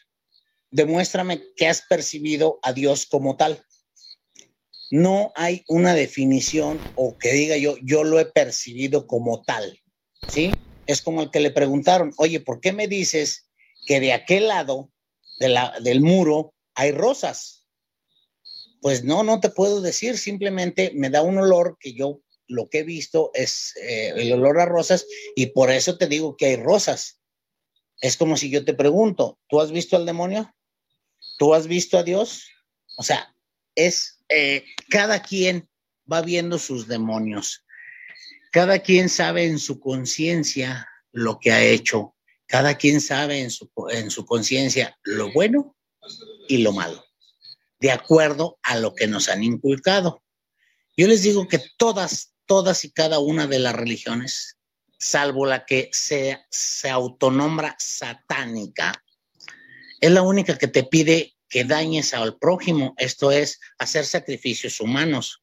[0.73, 3.65] Demuéstrame que has percibido a Dios como tal.
[4.91, 9.81] No hay una definición o que diga yo, yo lo he percibido como tal.
[10.27, 10.51] ¿Sí?
[10.91, 13.49] Es como el que le preguntaron, oye, ¿por qué me dices
[13.87, 14.91] que de aquel lado
[15.39, 17.69] de la, del muro hay rosas?
[18.81, 22.81] Pues no, no te puedo decir, simplemente me da un olor que yo lo que
[22.81, 25.07] he visto es eh, el olor a rosas
[25.37, 27.21] y por eso te digo que hay rosas.
[28.01, 30.53] Es como si yo te pregunto, ¿tú has visto al demonio?
[31.39, 32.49] ¿Tú has visto a Dios?
[32.97, 33.33] O sea,
[33.77, 35.69] es eh, cada quien
[36.13, 37.65] va viendo sus demonios.
[38.51, 42.17] Cada quien sabe en su conciencia lo que ha hecho.
[42.47, 45.77] Cada quien sabe en su, en su conciencia lo bueno
[46.49, 47.05] y lo malo,
[47.79, 50.25] de acuerdo a lo que nos han inculcado.
[50.97, 54.57] Yo les digo que todas, todas y cada una de las religiones,
[54.99, 59.01] salvo la que se, se autonombra satánica,
[60.01, 65.43] es la única que te pide que dañes al prójimo, esto es hacer sacrificios humanos,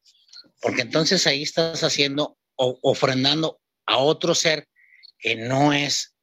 [0.62, 4.68] porque entonces ahí estás haciendo ofrendando a otro ser
[5.20, 6.14] que no es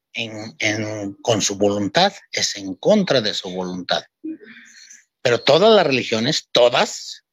[1.21, 4.03] con su voluntad, es en contra de su voluntad.
[5.21, 7.23] Pero todas las religiones, todas,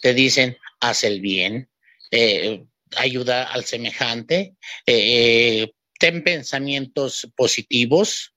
[0.00, 1.68] te dicen, haz el bien,
[2.10, 2.64] eh,
[2.96, 4.56] ayuda al semejante,
[4.86, 8.34] eh, ten pensamientos positivos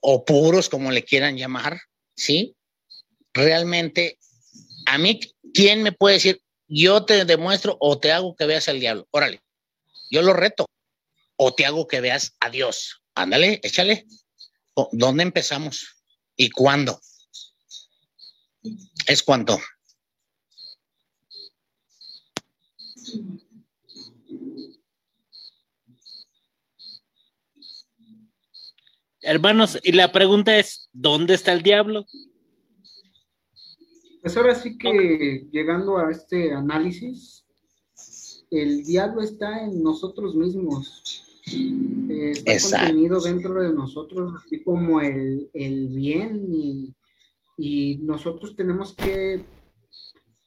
[0.00, 1.80] o puros, como le quieran llamar,
[2.14, 2.54] ¿sí?
[3.32, 4.18] Realmente,
[4.86, 5.20] a mí,
[5.54, 9.06] ¿quién me puede decir, yo te demuestro o te hago que veas al diablo?
[9.10, 9.42] Órale,
[10.10, 10.66] yo lo reto.
[11.36, 13.02] O te hago que veas a Dios.
[13.14, 14.06] Ándale, échale.
[14.92, 15.96] ¿Dónde empezamos?
[16.34, 17.00] ¿Y cuándo?
[19.06, 19.58] Es cuánto.
[29.20, 32.06] Hermanos, y la pregunta es, ¿dónde está el diablo?
[34.26, 37.46] Pues ahora sí que llegando a este análisis,
[38.50, 41.22] el diablo está en nosotros mismos.
[41.46, 46.92] Eh, está contenido dentro de nosotros, así como el, bien, y,
[47.56, 49.44] y, nosotros tenemos que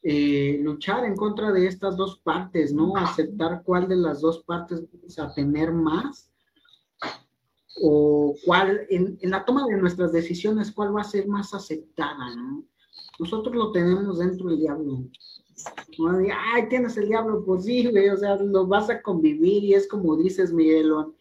[0.03, 2.97] eh, luchar en contra de estas dos partes, ¿no?
[2.97, 4.83] Aceptar cuál de las dos partes
[5.17, 6.29] a tener más
[7.81, 12.65] o cuál, en, la toma de nuestras decisiones, cuál va a ser más aceptada, ¿no?
[13.19, 15.03] Nosotros lo tenemos dentro del diablo.
[16.53, 20.15] Ay, tienes el diablo, pues sí, o sea, lo vas a convivir y es como
[20.15, 21.15] dices, Miguelón,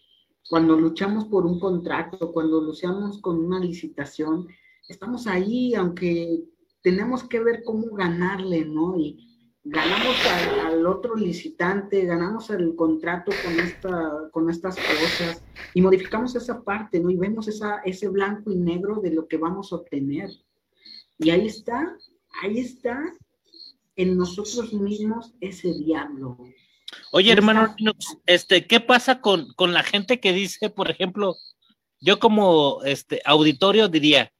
[0.48, 4.46] cuando luchamos por un contrato, cuando luchamos con una licitación,
[4.88, 6.44] estamos ahí, aunque
[6.82, 8.96] tenemos que ver cómo ganarle, ¿no?
[8.96, 9.24] Y,
[9.64, 10.16] ganamos
[10.64, 15.42] al, otro licitante, ganamos el contrato con, esta, con estas cosas
[15.74, 17.10] y modificamos esa parte, ¿no?
[17.10, 20.30] Y vemos esa, ese blanco y negro de lo que vamos a obtener.
[21.18, 21.96] Y ahí está,
[22.42, 23.00] ahí está
[23.96, 26.38] en nosotros mismos ese diablo.
[27.12, 27.74] Oye, hermano,
[28.26, 31.36] este, ¿qué pasa con, con la gente que dice, por ejemplo,
[32.00, 34.32] yo como este auditorio diría,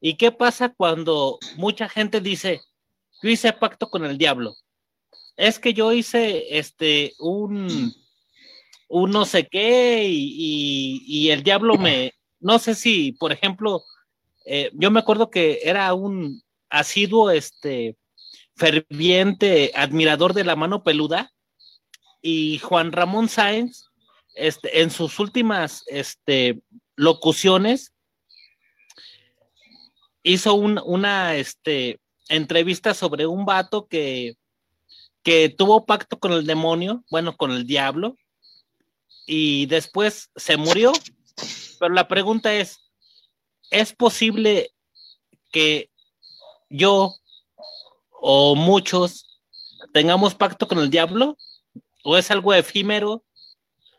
[0.00, 2.60] ¿y qué pasa cuando mucha gente dice,
[3.24, 4.54] yo hice pacto con el diablo.
[5.36, 7.94] Es que yo hice este un,
[8.88, 13.82] un no sé qué y, el diablo me, no sé si, por ejemplo,
[14.44, 17.96] eh, yo me acuerdo que era un asiduo, este,
[18.56, 21.32] ferviente admirador de la mano peluda
[22.22, 23.86] y Juan Ramón Sáenz,
[24.34, 26.60] este, en sus últimas este,
[26.96, 27.92] locuciones,
[30.22, 34.36] hizo un, una, este, entrevista sobre un vato que,
[35.22, 38.16] que tuvo pacto con el demonio, bueno, con el diablo,
[39.26, 40.92] y después se murió.
[41.78, 42.83] Pero la pregunta es,
[43.74, 44.70] ¿es posible
[45.50, 45.90] que
[46.70, 47.14] yo
[48.10, 49.40] o muchos
[49.92, 51.36] tengamos pacto con el diablo?
[52.04, 53.24] ¿O es algo efímero?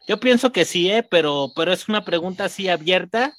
[0.08, 1.04] Yo pienso que sí, ¿eh?
[1.04, 3.36] pero, pero es una pregunta así abierta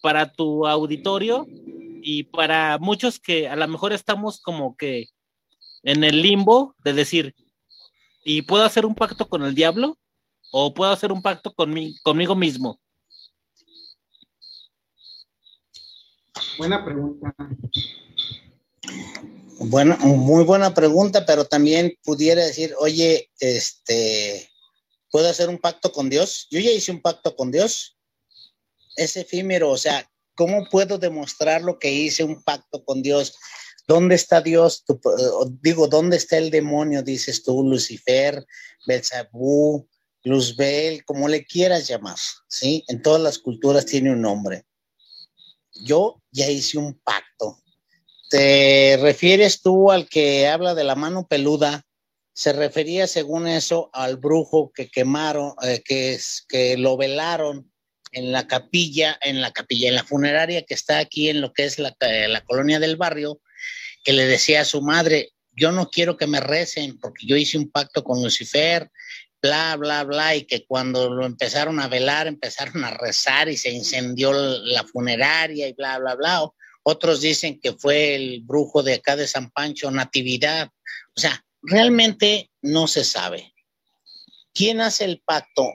[0.00, 5.08] para tu auditorio y para muchos que a lo mejor estamos como que
[5.82, 7.34] en el limbo de decir,
[8.24, 9.98] ¿y puedo hacer un pacto con el diablo?
[10.52, 11.74] ¿O puedo hacer un pacto con
[12.04, 12.80] conmigo mismo?
[16.58, 17.34] Buena pregunta.
[19.58, 24.50] Bueno, muy buena pregunta, pero también pudiera decir, oye, este,
[25.10, 26.48] ¿puedo hacer un pacto con Dios?
[26.50, 27.96] Yo ya hice un pacto con Dios.
[28.96, 33.36] Es efímero, o sea, ¿Cómo puedo demostrar lo que hice un pacto con Dios?
[33.86, 34.84] ¿Dónde está Dios?
[35.60, 37.02] digo, ¿dónde está el demonio?
[37.02, 38.44] Dices tú, Lucifer,
[38.86, 39.88] Belzebú,
[40.24, 42.16] Luzbel, como le quieras llamar,
[42.48, 42.84] ¿sí?
[42.88, 44.64] En todas las culturas tiene un nombre.
[45.74, 47.58] Yo ya hice un pacto.
[48.30, 51.84] ¿Te refieres tú al que habla de la mano peluda?
[52.32, 56.18] Se refería, según eso, al brujo que quemaron, eh, que,
[56.48, 57.70] que lo velaron
[58.12, 61.64] en la capilla, en la capilla, en la funeraria que está aquí en lo que
[61.64, 63.40] es la, la colonia del barrio,
[64.04, 67.58] que le decía a su madre, yo no quiero que me recen porque yo hice
[67.58, 68.90] un pacto con Lucifer,
[69.44, 73.70] bla, bla, bla, y que cuando lo empezaron a velar, empezaron a rezar y se
[73.70, 76.48] incendió la funeraria y bla, bla, bla.
[76.82, 80.68] Otros dicen que fue el brujo de acá de San Pancho, Natividad.
[81.16, 83.52] O sea, realmente no se sabe.
[84.52, 85.72] ¿Quién hace el pacto?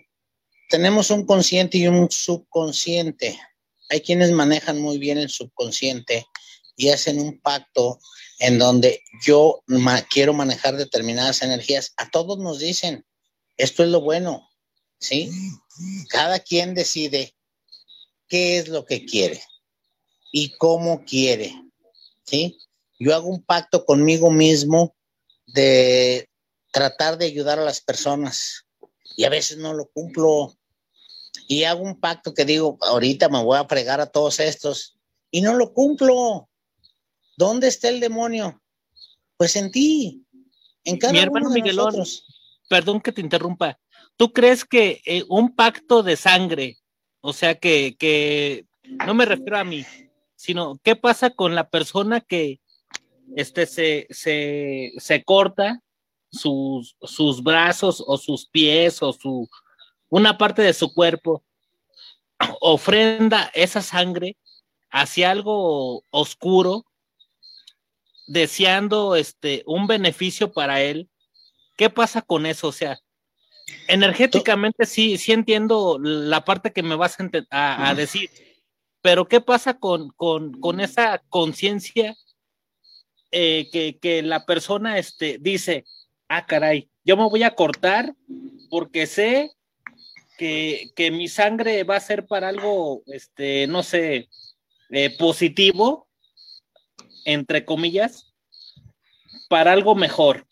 [0.69, 3.37] tenemos un consciente y un subconsciente.
[3.89, 6.27] Hay quienes manejan muy bien el subconsciente
[6.77, 7.99] y hacen un pacto
[8.37, 9.63] en donde yo
[10.09, 11.93] quiero manejar determinadas energías.
[11.97, 13.03] A todos nos dicen,
[13.59, 14.49] esto es lo bueno,
[14.99, 15.29] ¿sí?
[16.09, 17.35] Cada quien decide
[18.27, 19.43] qué es lo que quiere
[20.31, 21.53] y cómo quiere,
[22.25, 22.57] ¿sí?
[22.99, 24.95] Yo hago un pacto conmigo mismo
[25.45, 26.27] de
[26.71, 28.65] tratar de ayudar a las personas
[29.15, 30.59] y a veces no lo cumplo,
[31.47, 34.97] y hago un pacto que digo, ahorita me voy a fregar a todos estos
[35.31, 36.47] y no lo cumplo.
[37.37, 38.61] ¿Dónde está el demonio?
[39.35, 40.25] Pues en ti,
[40.83, 42.25] en cada Mi hermano uno de Miguelón, nosotros.
[42.69, 43.77] Perdón que te interrumpa.
[44.15, 46.77] ¿Tú crees que eh, un pacto de sangre,
[47.19, 48.65] o sea, que, que
[49.05, 49.85] no me refiero a mí,
[50.35, 52.61] sino qué pasa con la persona que
[53.35, 55.81] este, se, se, se corta
[56.31, 59.49] sus, sus brazos o sus pies o su,
[60.09, 61.43] una parte de su cuerpo,
[62.61, 64.37] ofrenda esa sangre
[64.91, 66.85] hacia algo oscuro,
[68.27, 71.09] deseando este, un beneficio para él?
[71.79, 72.67] ¿Qué pasa con eso?
[72.67, 72.99] O sea,
[73.87, 78.29] energéticamente sí, sí entiendo la parte que me vas a, ente- a- a decir,
[79.01, 82.17] pero ¿qué pasa con, con, con esa conciencia
[83.31, 85.85] eh, que, que la persona este, dice,
[86.27, 88.13] ah, caray, yo me voy a cortar
[88.69, 89.49] porque sé
[90.37, 94.27] que, que mi sangre va a ser para algo, este, no sé,
[94.89, 96.09] eh, positivo,
[97.23, 98.33] entre comillas,
[99.47, 100.45] para algo mejor.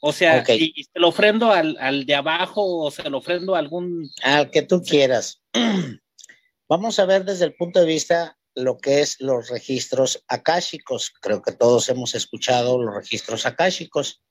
[0.00, 0.50] O sea, Ok.
[0.50, 4.10] y, y se lo ofrendo al, al de abajo o se lo ofrendo a algún...
[4.22, 5.42] Al que tú quieras.
[6.68, 11.12] Vamos a ver desde el punto de vista lo que es los registros akáshicos.
[11.20, 14.22] Creo que todos hemos escuchado los registros akáshicos.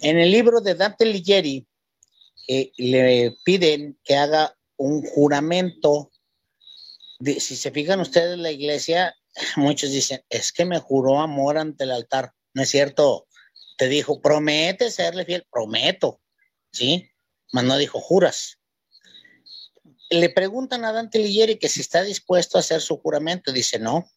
[0.00, 1.66] En el libro de Dante Ligieri
[2.48, 6.10] eh, le piden que haga un juramento.
[7.18, 9.14] De- si se fijan ustedes en la iglesia,
[9.56, 12.32] muchos dicen, es que me juró amor ante el altar.
[12.54, 13.26] No es cierto.
[13.76, 15.46] Te dijo, promete serle fiel.
[15.50, 16.20] Prometo.
[16.72, 17.10] ¿Sí?
[17.52, 18.58] Mas no dijo, juras
[20.12, 23.52] le preguntan a Dante Ligieri que si está dispuesto a hacer su juramento.
[23.52, 24.10] Dice no.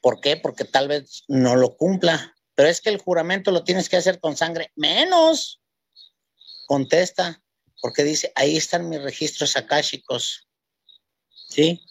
[0.00, 0.36] ¿Por qué?
[0.36, 2.34] Porque tal vez no lo cumpla.
[2.54, 4.72] Pero es que el juramento lo tienes que hacer con sangre.
[4.74, 5.60] Menos.
[6.66, 7.42] Contesta.
[7.82, 10.48] Porque dice, ahí están mis registros akáshicos.
[11.48, 11.82] ¿Sí?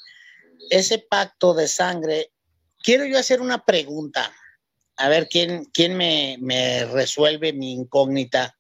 [0.70, 2.32] Ese pacto de sangre.
[2.82, 4.34] Quiero yo hacer una pregunta.
[5.00, 8.56] A ver quién, quién me, me resuelve mi incógnita.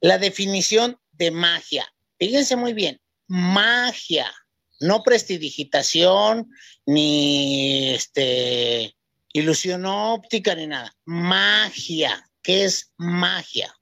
[0.00, 1.90] La definición de magia.
[2.18, 4.32] Fíjense muy bien magia,
[4.80, 6.50] no prestidigitación,
[6.84, 8.96] ni este
[9.32, 10.94] ilusión óptica, ni nada.
[11.04, 12.22] Magia.
[12.42, 13.74] ¿Qué es magia?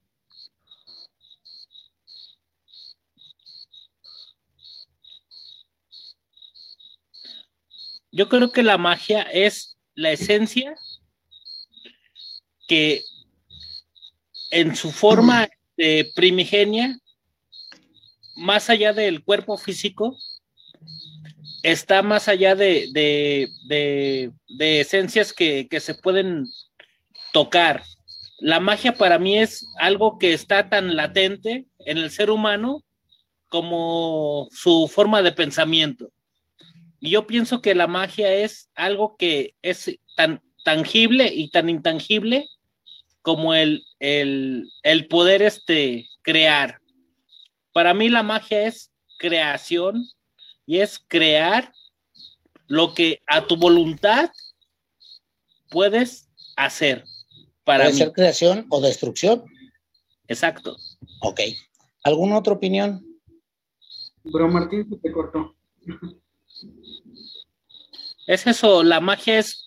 [8.11, 10.75] Yo creo que la magia es la esencia
[12.67, 13.03] que
[14.51, 16.99] en su forma eh, primigenia,
[18.37, 20.17] más allá del cuerpo físico,
[21.63, 26.47] está más allá de, de, de, de esencias que, que se pueden
[27.33, 27.83] tocar.
[28.39, 32.85] La magia para mí es algo que está tan latente en el ser humano
[33.49, 36.11] como su forma de pensamiento.
[37.01, 42.49] Y yo pienso que la magia es algo que es tan tangible y tan intangible
[43.23, 46.81] como el, el, el poder este, crear.
[47.73, 50.09] Para mí la magia es creación
[50.67, 51.73] y es crear
[52.67, 54.31] lo que a tu voluntad
[55.71, 57.05] puedes hacer.
[57.65, 57.99] Para ¿Puede mí.
[57.99, 59.45] ser creación o destrucción?
[60.29, 60.77] Exacto.
[61.21, 61.41] Ok.
[62.03, 63.05] ¿Alguna otra opinión?
[64.23, 65.55] Bro Martín se te cortó.
[68.27, 69.64] Es eso, la magia es,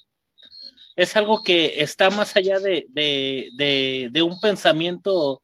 [0.97, 5.41] es algo que está más allá de, de, de, de un pensamiento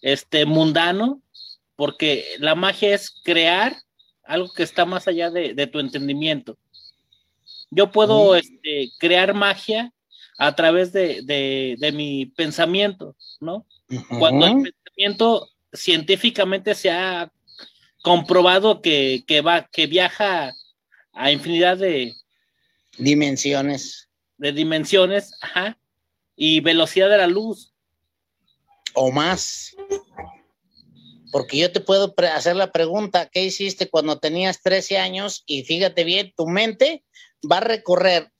[0.00, 1.20] este, mundano,
[1.76, 3.76] porque la magia es crear
[4.24, 6.56] algo que está más allá de, de tu entendimiento.
[7.70, 8.36] Yo puedo Mm.
[8.36, 9.92] este, crear magia
[10.38, 13.66] a través de, de, de mi pensamiento, ¿no?
[14.18, 17.32] Cuando el pensamiento científicamente se ha
[18.02, 20.52] comprobado que, que va, que viaja
[21.12, 22.14] a infinidad de,
[22.96, 24.08] Dimensiones
[24.44, 25.78] de dimensiones, ajá,
[26.36, 27.72] y velocidad de la luz.
[28.92, 29.74] o más.
[31.32, 35.44] Porque yo te puedo hacer la pregunta, ¿qué hiciste cuando tenías 13 años?
[35.46, 37.04] Y fíjate bien, tu mente
[37.50, 38.30] va a recorrer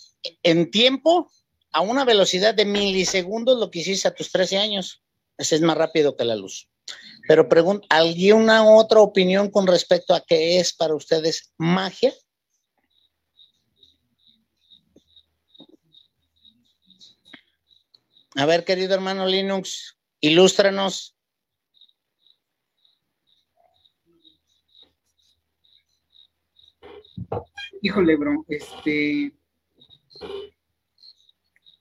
[0.42, 1.30] en tiempo
[1.72, 5.02] a una velocidad de milisegundos lo que hiciste a tus 13 años.
[5.38, 6.68] Ese es más rápido que la luz.
[7.26, 12.12] Pero pregunta, ¿alguna otra opinión con respecto a qué es para ustedes magia?
[18.36, 21.16] A ver, querido hermano Linux, ilústranos.
[27.80, 29.32] Híjole, bro, este.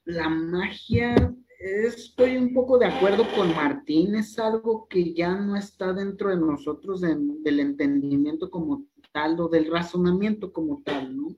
[0.06, 1.16] La magia
[1.60, 6.36] estoy un poco de acuerdo con Martín, es algo que ya no está dentro de
[6.36, 11.36] nosotros del entendimiento como tal o del razonamiento como tal, ¿no?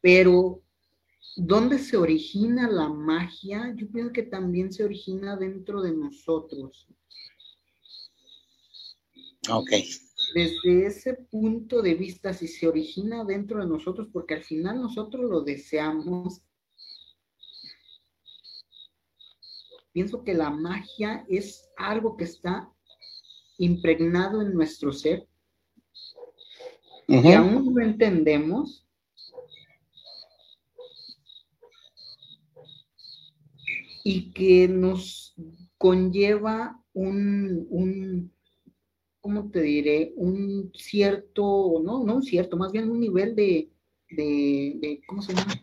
[0.00, 0.63] Pero,
[1.36, 3.74] ¿dónde se origina la magia?
[3.76, 6.88] Yo pienso que también se origina dentro de nosotros.
[9.50, 9.70] Ok.
[10.34, 15.30] Desde ese punto de vista, si se origina dentro de nosotros, porque al final nosotros
[15.30, 16.40] lo deseamos,
[19.92, 22.72] pienso que la magia es algo que está
[23.58, 25.28] impregnado en nuestro ser,
[27.06, 28.86] y aún no entendemos.
[34.04, 35.34] Y que nos
[35.78, 38.32] conlleva un, un
[39.20, 40.12] ¿cómo te diré?
[40.16, 43.70] Un cierto, no, no un cierto, más bien un nivel de,
[44.10, 45.54] de, de ¿cómo se llama?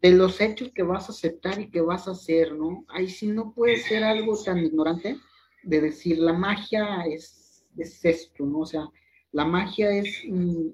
[0.00, 2.84] de los hechos que vas a aceptar y que vas a hacer, ¿no?
[2.88, 5.18] Ahí sí no puede ser algo tan ignorante
[5.62, 8.60] de decir la magia es, es esto, ¿no?
[8.60, 8.88] O sea,
[9.32, 10.68] la magia es mm,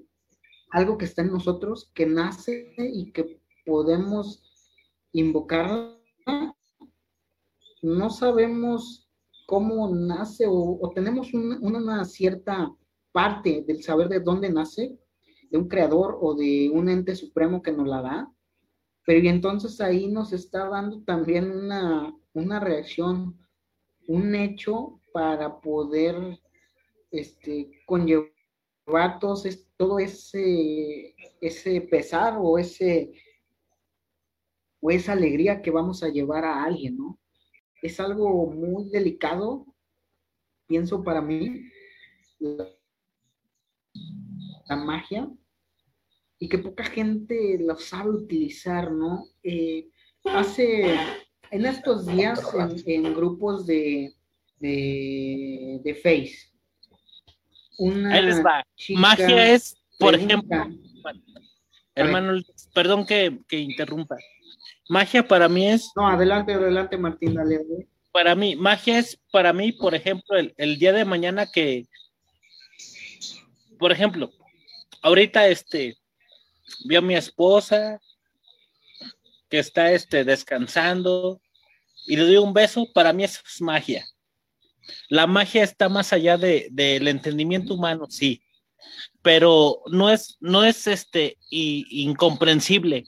[0.71, 4.43] algo que está en nosotros, que nace y que podemos
[5.19, 6.55] invocarla.
[7.81, 9.09] No sabemos
[9.47, 12.71] cómo nace o, tenemos una cierta
[13.11, 14.97] parte del saber de dónde nace,
[15.49, 18.31] de un creador o de un ente supremo que nos la da,
[19.05, 23.39] pero y entonces ahí nos está dando también una, una reacción,
[24.07, 26.39] un hecho para poder
[27.11, 33.13] este, conllevar todo, ese, ese pesar o ese
[34.85, 37.19] o esa alegría que vamos a llevar a alguien, ¿no?
[37.81, 39.65] Es algo muy delicado,
[40.67, 41.63] pienso para mí,
[42.39, 42.69] la
[44.75, 45.27] magia,
[46.37, 49.25] y que poca gente lo sabe utilizar, ¿no?
[49.41, 49.89] Eh,
[50.25, 50.99] hace,
[51.49, 52.39] en estos días,
[52.85, 54.13] en, grupos de,
[54.59, 56.51] de, de, Face,
[57.79, 58.21] una
[58.89, 60.67] Magia es, por ejemplo,
[61.95, 62.39] hermano,
[62.75, 64.15] perdón que, que, interrumpa.
[64.87, 65.91] Magia para mí es...
[65.95, 67.59] No, adelante, adelante, Martín, dale.
[68.11, 71.85] Para mí, magia es para mí, por ejemplo, el, el día de mañana que,
[73.77, 74.31] por ejemplo,
[75.01, 75.97] ahorita este,
[76.85, 77.99] vi a mi esposa
[79.49, 81.41] que está este, descansando
[82.07, 84.05] y le doy un beso, para mí eso es magia.
[85.09, 88.41] La magia está más allá del de, entendimiento humano, sí,
[89.21, 93.05] pero no es, no es este, incomprensible.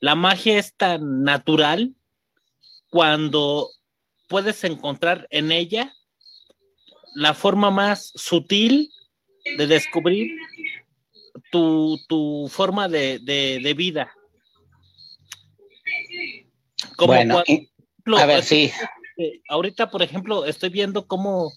[0.00, 1.94] La magia es tan natural
[2.90, 3.68] cuando
[4.28, 5.92] puedes encontrar en ella
[7.14, 8.90] la forma más sutil
[9.56, 10.30] de descubrir
[11.50, 14.12] tu, forma de, vida.
[16.98, 17.42] bueno,
[18.16, 18.70] a ver, sí.
[19.48, 21.50] Ahorita, por ejemplo, estoy viendo cómo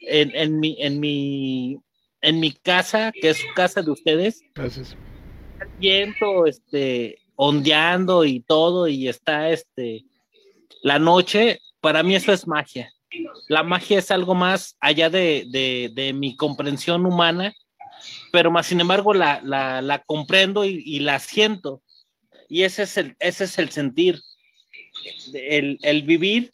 [0.00, 1.78] en, en, mi, en, mi,
[2.20, 4.96] en mi casa, que es su casa de ustedes, Gracias.
[5.78, 10.04] viento, este, ondeando y todo, y está este,
[10.82, 12.92] la noche, para mí eso es magia.
[13.48, 17.54] La magia es algo más allá de, de, de mi comprensión humana
[18.32, 21.82] pero más sin embargo la, comprendo y, la siento.
[22.48, 24.20] Y ese es el, ese es el sentir,
[25.32, 26.52] el, el vivir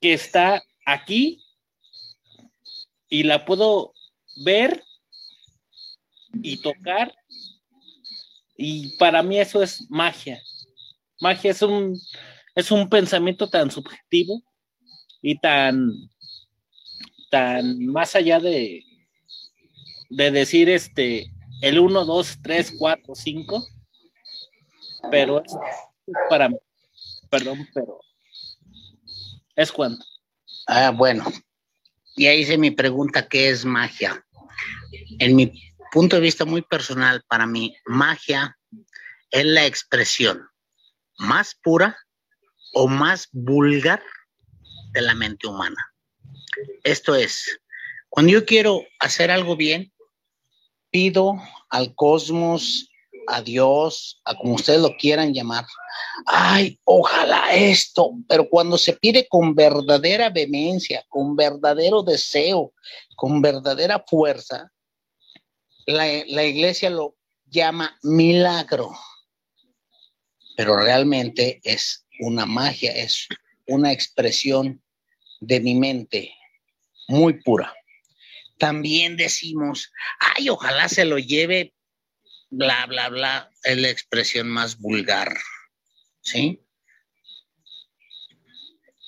[0.00, 1.42] que está aquí
[3.08, 3.94] y la puedo
[4.44, 4.84] ver
[6.42, 7.14] y tocar.
[8.64, 10.40] Y para mí eso es magia.
[11.20, 12.00] Magia es un,
[12.54, 14.40] es un pensamiento tan subjetivo
[15.20, 15.90] y tan,
[17.28, 18.84] tan más allá de,
[20.10, 21.26] de decir este
[21.60, 23.66] el 1, 2, 3, 4, 5,
[25.10, 25.56] pero es
[26.30, 26.56] para mí.
[27.30, 27.98] Perdón, pero
[29.56, 30.04] es cuando.
[30.68, 31.24] Ah, bueno,
[32.16, 34.24] ya hice mi pregunta, ¿qué es magia?
[35.18, 35.52] En mi
[35.92, 38.58] punto de vista muy personal, para mí, magia
[39.30, 40.48] es la expresión
[41.18, 41.98] más pura
[42.72, 44.02] o más vulgar
[44.92, 45.92] de la mente humana.
[46.82, 47.60] Esto es,
[48.08, 49.92] cuando yo quiero hacer algo bien,
[50.90, 51.34] pido
[51.68, 52.88] al cosmos,
[53.26, 55.66] a Dios, a como ustedes lo quieran llamar,
[56.24, 62.72] ay, ojalá esto, pero cuando se pide con verdadera vehemencia, con verdadero deseo,
[63.14, 64.71] con verdadera fuerza,
[65.86, 68.90] la, iglesia lo llama milagro,
[70.56, 73.28] pero realmente es una magia, es
[73.66, 74.82] una expresión
[75.40, 76.34] de mi mente
[77.08, 77.74] muy pura
[78.62, 81.74] también decimos, ay, ojalá se lo lleve,
[82.48, 85.36] bla, bla, bla, es la expresión más vulgar.
[86.20, 86.62] ¿sí?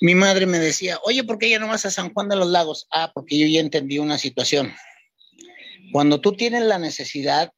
[0.01, 2.49] Mi madre me decía, oye, ¿por qué ya no vas a San Juan de los
[2.49, 2.85] Lagos?
[2.91, 4.75] Ah, porque yo ya entendí una situación.
[5.91, 7.51] Cuando tú tienes la necesidad,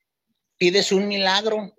[0.58, 1.74] pides un milagro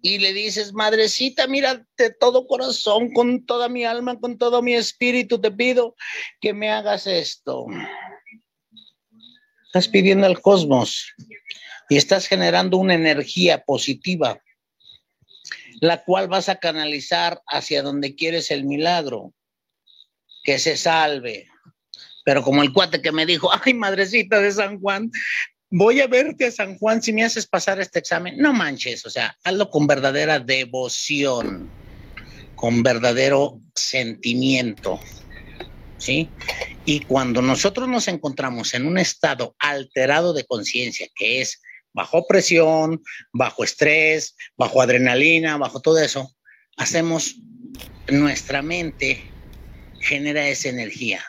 [0.00, 4.74] y le dices, madrecita, mira, de todo corazón, con toda mi alma, con todo mi
[4.74, 5.96] espíritu, te pido
[6.40, 7.66] que me hagas esto.
[9.66, 11.12] Estás pidiendo al cosmos
[11.88, 14.40] y estás generando una energía positiva,
[15.80, 19.34] la cual vas a canalizar hacia donde quieres el milagro,
[20.44, 21.48] que se salve.
[22.28, 25.10] Pero como el cuate que me dijo, ay, madrecita de San Juan,
[25.70, 28.36] voy a verte a San Juan si me haces pasar este examen.
[28.36, 31.70] No manches, o sea, hazlo con verdadera devoción,
[32.54, 35.00] con verdadero sentimiento.
[35.96, 36.28] ¿Sí?
[36.84, 41.62] Y cuando nosotros nos encontramos en un estado alterado de conciencia, que es
[41.94, 43.02] bajo presión,
[43.32, 46.36] bajo estrés, bajo adrenalina, bajo todo eso,
[46.76, 47.36] hacemos
[48.06, 49.22] nuestra mente
[49.98, 51.22] genera esa energía.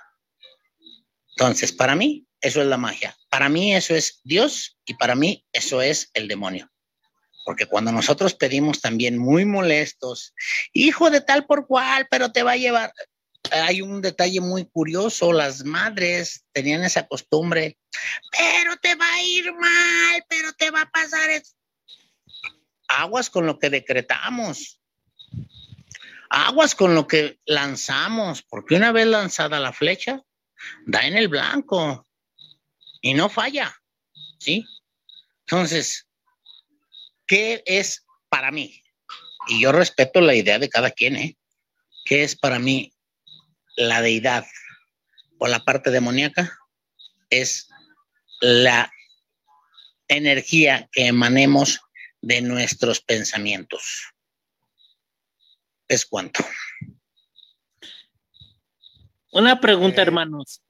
[1.40, 3.18] Entonces, para mí, eso es la magia.
[3.30, 6.70] Para mí eso es Dios y para mí eso es el demonio.
[7.46, 10.34] Porque cuando nosotros pedimos también muy molestos,
[10.74, 12.92] hijo de tal por cual, pero te va a llevar.
[13.52, 17.78] Hay un detalle muy curioso, las madres tenían esa costumbre,
[18.38, 21.42] pero te va a ir mal, pero te va a pasar.
[22.90, 24.82] Aguas con lo que decretamos,
[26.30, 30.22] aguas con lo que lanzamos, porque una vez lanzada la flecha,
[30.86, 32.06] da en el blanco
[33.02, 33.76] y no falla,
[34.40, 34.66] ¿sí?
[35.42, 36.08] Entonces,
[37.26, 38.84] ¿qué es para mí?
[39.48, 41.38] Y yo respeto la idea de cada quien, ¿eh?
[42.06, 42.94] ¿Qué es para mí
[43.76, 44.46] la deidad
[45.38, 46.58] o la parte demoníaca?
[47.30, 47.70] Es
[48.42, 48.92] la
[50.08, 51.82] energía que emanemos
[52.22, 54.14] de nuestros pensamientos.
[55.88, 56.46] Es cuanto.
[59.32, 60.62] Una pregunta, hermanos.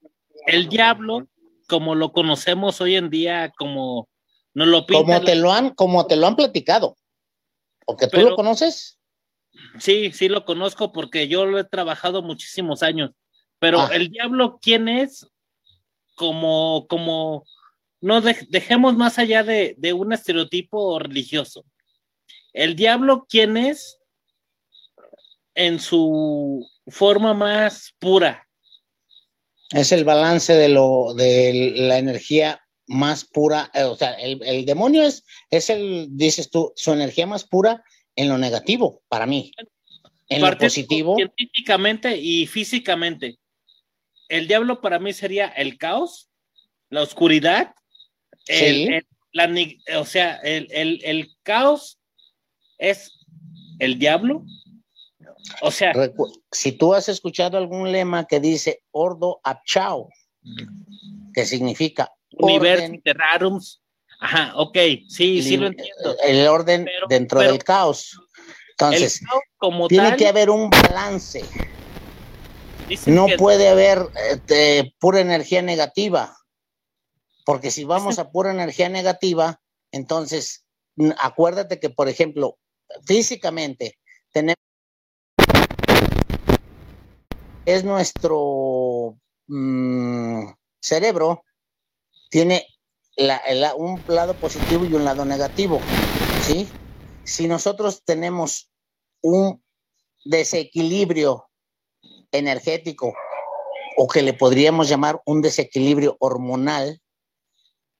[0.45, 1.27] El diablo
[1.69, 4.09] como lo conocemos hoy en día, como
[4.53, 6.97] no lo Como te lo han, como te lo han platicado.
[7.85, 8.99] Porque tú lo conoces.
[9.79, 13.11] Sí, sí lo conozco porque yo lo he trabajado muchísimos años.
[13.59, 13.89] Pero ah.
[13.93, 15.27] el diablo, ¿quién es?
[16.15, 17.45] Como, como,
[18.01, 21.63] no dejemos más allá de, de un estereotipo religioso.
[22.51, 23.99] El diablo, ¿quién es?
[25.53, 28.48] En su forma más pura,
[29.71, 35.03] es el balance de lo de la energía más pura, eh, o sea, el, demonio
[35.03, 37.83] es, es el, dices tú, su energía más pura
[38.15, 39.51] en lo negativo, para mí.
[40.27, 41.15] En lo positivo.
[41.15, 43.37] Científicamente y físicamente.
[44.27, 46.29] El diablo para mí sería el caos,
[46.89, 47.73] la oscuridad,
[49.95, 51.99] o sea, el, el caos
[52.79, 53.19] es
[53.77, 54.45] el diablo,
[55.61, 55.93] o sea,
[56.51, 60.09] si tú has escuchado algún lema que dice Ordo Abchao,
[61.33, 63.81] que significa Universo Terrarums.
[64.21, 66.15] Ajá, ok, sí, sí lo entiendo.
[66.23, 68.19] El orden dentro del caos.
[68.71, 69.21] Entonces,
[69.87, 71.43] tiene que haber un balance.
[73.05, 76.35] No puede haber este, pura energía negativa,
[77.45, 79.61] porque si vamos a pura energía negativa,
[79.91, 80.65] entonces
[81.17, 82.57] acuérdate que, por ejemplo,
[83.05, 83.97] físicamente
[84.31, 84.57] tenemos
[87.75, 89.15] es nuestro
[89.47, 90.43] mm,
[90.81, 91.43] cerebro,
[92.31, 92.65] tiene
[93.77, 95.79] un lado positivo y un lado negativo,
[96.41, 96.67] ¿sí?
[97.23, 98.71] Si nosotros tenemos
[99.21, 99.63] un
[100.25, 101.47] desequilibrio
[102.31, 103.13] energético
[103.97, 106.99] o que le podríamos llamar un desequilibrio hormonal,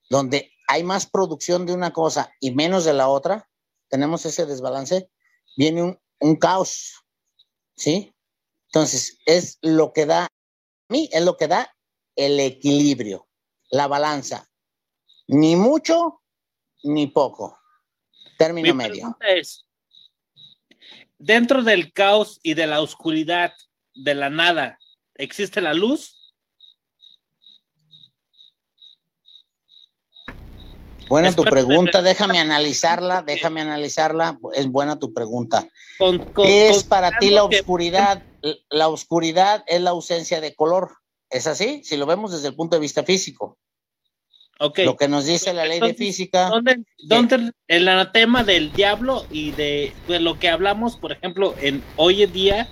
[0.10, 3.48] donde hay más producción de una cosa y menos de la otra,
[3.88, 5.12] tenemos ese desbalance,
[5.56, 7.04] viene un, un caos,
[7.76, 8.16] ¿sí?
[8.72, 10.30] Entonces, es lo que da, a
[10.90, 11.76] mí es lo que da
[12.16, 13.28] el equilibrio,
[13.72, 14.48] la balanza.
[15.28, 16.22] Ni mucho,
[16.84, 17.58] ni poco.
[18.38, 19.18] Término Mi medio.
[19.22, 19.66] Es,
[21.18, 23.54] dentro del caos y de la oscuridad,
[23.94, 24.80] de la nada,
[25.16, 26.19] ¿existe la luz?
[31.10, 34.40] Buena tu pregunta, déjame analizarla, déjame analizarla.
[34.54, 35.68] Es buena tu pregunta.
[36.36, 38.24] ¿Qué es para ti la oscuridad?
[38.70, 40.92] La oscuridad es la ausencia de color.
[41.30, 41.82] ¿Es así?
[41.84, 43.58] Si lo vemos desde el punto de vista físico.
[44.60, 44.86] Okay.
[44.86, 46.50] Lo que nos dice la ley de física.
[46.50, 52.24] ¿Dónde, dónde el anatema del diablo y de, lo que hablamos, por ejemplo, en hoy
[52.24, 52.70] en día,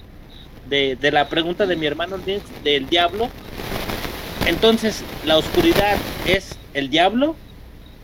[0.68, 2.18] de, de la pregunta de mi hermano
[2.64, 3.30] del diablo?
[4.46, 7.36] Entonces, ¿la oscuridad es el diablo?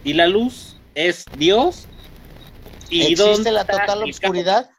[0.04, 1.86] Y la luz es Dios.
[2.90, 4.70] ¿Y ¿Existe la total oscuridad?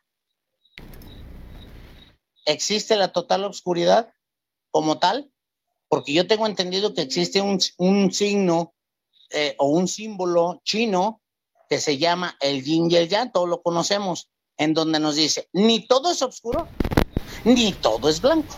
[2.46, 4.12] ¿existe la total oscuridad
[4.70, 5.30] como tal?
[5.88, 8.74] Porque yo tengo entendido que existe un, un signo
[9.30, 11.22] eh, o un símbolo chino
[11.68, 15.48] que se llama el yin y el yang, todos lo conocemos, en donde nos dice,
[15.52, 16.68] ni todo es oscuro,
[17.44, 18.54] ni todo es blanco.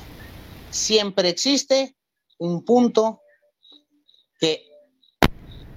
[0.70, 1.96] Siempre existe
[2.38, 3.22] un punto
[4.38, 4.68] que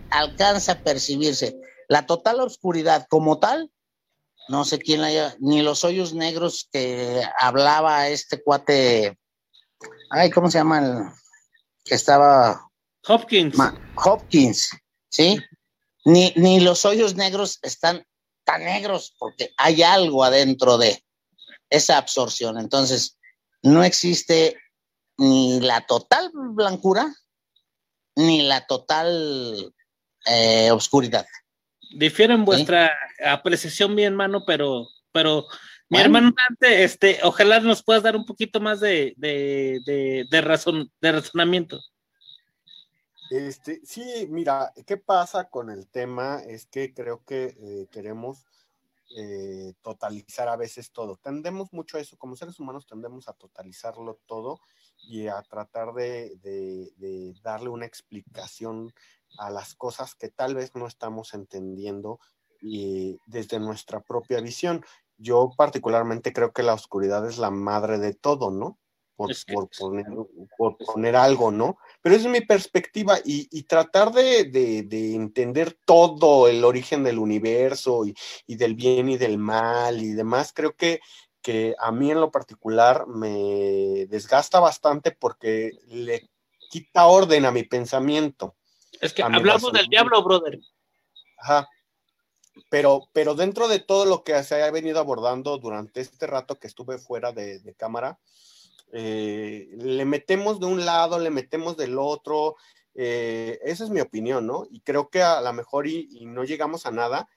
[0.09, 1.59] alcanza a percibirse.
[1.87, 3.71] La total oscuridad como tal,
[4.47, 9.17] no sé quién la haya, ni los hoyos negros que hablaba este cuate,
[10.09, 11.03] ay, ¿cómo se llama el
[11.85, 12.67] que estaba?
[13.07, 13.55] Hopkins.
[13.95, 14.69] Hopkins,
[15.09, 15.39] ¿sí?
[16.05, 18.05] Ni, ni los hoyos negros están
[18.43, 21.03] tan negros porque hay algo adentro de
[21.69, 22.57] esa absorción.
[22.57, 23.17] Entonces,
[23.61, 24.57] no existe
[25.17, 27.13] ni la total blancura
[28.15, 29.73] ni la total
[30.29, 31.25] eh, oscuridad.
[31.95, 32.91] Difiere en vuestra
[33.25, 35.47] apreciación, mi hermano, pero, pero
[35.89, 41.11] mi hermano este, ojalá nos puedas dar un poquito más de, de, de, razón, de
[41.11, 41.79] razonamiento.
[43.31, 46.41] Este, sí, mira, ¿qué pasa con el tema?
[46.47, 48.45] Es que creo que eh, queremos
[49.17, 51.17] eh, totalizar a veces todo.
[51.17, 54.59] Tendemos mucho a eso, como seres humanos tendemos a totalizarlo todo
[55.07, 58.93] y a tratar de, de, darle una explicación
[59.37, 62.19] a las cosas que tal vez no estamos entendiendo
[62.61, 64.83] y desde nuestra propia visión.
[65.17, 68.79] Yo particularmente creo que la oscuridad es la madre de todo, ¿no?
[69.15, 70.05] Por, por, poner,
[70.57, 71.77] por poner, algo, ¿no?
[72.01, 77.03] Pero esa es mi perspectiva y, y tratar de, de, de, entender todo el origen
[77.03, 78.15] del universo y,
[78.47, 81.01] y, del bien y del mal y demás, creo que
[81.41, 86.29] que a mí en lo particular me desgasta bastante porque le
[86.69, 88.55] quita orden a mi pensamiento.
[89.01, 90.59] Es que hablamos del diablo, brother.
[91.37, 91.69] Ajá.
[92.69, 96.67] Pero, pero dentro de todo lo que se ha venido abordando durante este rato que
[96.67, 98.19] estuve fuera de, cámara,
[98.91, 102.57] eh, le metemos de un lado, le metemos del otro.
[102.95, 104.67] Eh, esa es mi opinión, ¿no?
[104.69, 107.29] Y creo que a lo mejor y, y no llegamos a nada.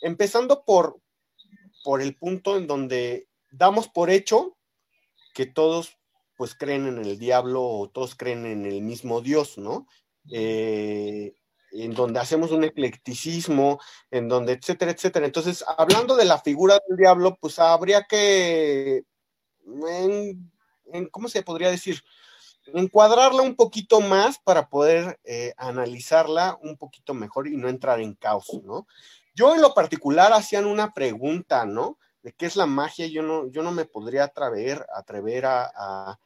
[0.00, 0.98] Empezando por,
[1.84, 4.56] por el punto en donde damos por hecho
[5.34, 5.98] que todos
[6.36, 9.86] pues creen en el diablo o todos creen en el mismo Dios, ¿no?
[10.30, 11.34] Eh,
[11.72, 13.80] en donde hacemos un eclecticismo,
[14.10, 15.26] en donde, etcétera, etcétera.
[15.26, 19.02] Entonces, hablando de la figura del diablo, pues habría que,
[19.66, 22.00] en, ¿cómo se podría decir?
[22.66, 28.14] Encuadrarla un poquito más para poder eh, analizarla un poquito mejor y no entrar en
[28.14, 28.86] caos, ¿no?
[29.34, 31.98] Yo en lo particular hacían una pregunta, ¿no?
[32.24, 36.18] de qué es la magia, yo no, yo no me podría atrever, atrever a,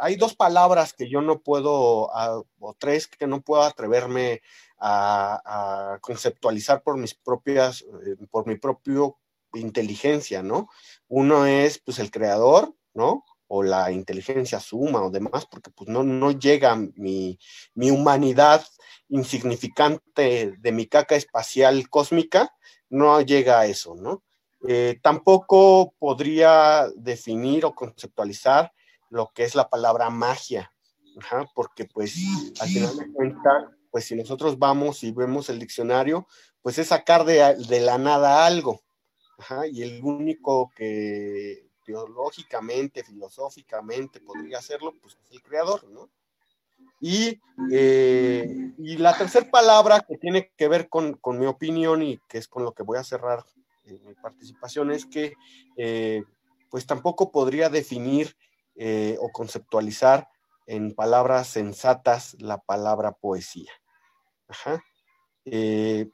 [0.00, 4.42] Hay dos palabras que yo no puedo, o tres que no puedo atreverme
[4.78, 9.18] a, conceptualizar por mis propias, eh, por mi propio
[9.54, 10.68] inteligencia, ¿no?
[11.08, 13.24] Uno es, pues, el creador, ¿no?
[13.48, 17.38] O la inteligencia suma o demás, porque pues no, no llega mi,
[17.74, 18.64] mi humanidad
[19.08, 22.52] insignificante de mi caca espacial cósmica,
[22.88, 24.24] no llega a eso, ¿no?
[24.66, 28.72] Eh, tampoco podría definir o conceptualizar
[29.10, 30.72] lo que es la palabra magia,
[31.54, 32.16] porque pues
[32.60, 36.26] al final de cuentas, pues si nosotros vamos y vemos el diccionario,
[36.62, 38.82] pues es sacar de, la nada algo,
[39.70, 46.10] y el único que teológicamente, filosóficamente podría hacerlo, pues es el creador, ¿no?
[47.00, 52.18] Y, eh, y la tercera palabra que tiene que ver con, con mi opinión y
[52.28, 53.44] que es con lo que voy a cerrar
[53.86, 55.34] mi participación es que
[55.76, 56.22] eh,
[56.70, 58.36] pues tampoco podría definir
[58.76, 60.28] eh, o conceptualizar
[60.66, 63.70] en palabras sensatas la palabra poesía.
[65.44, 66.10] Eh,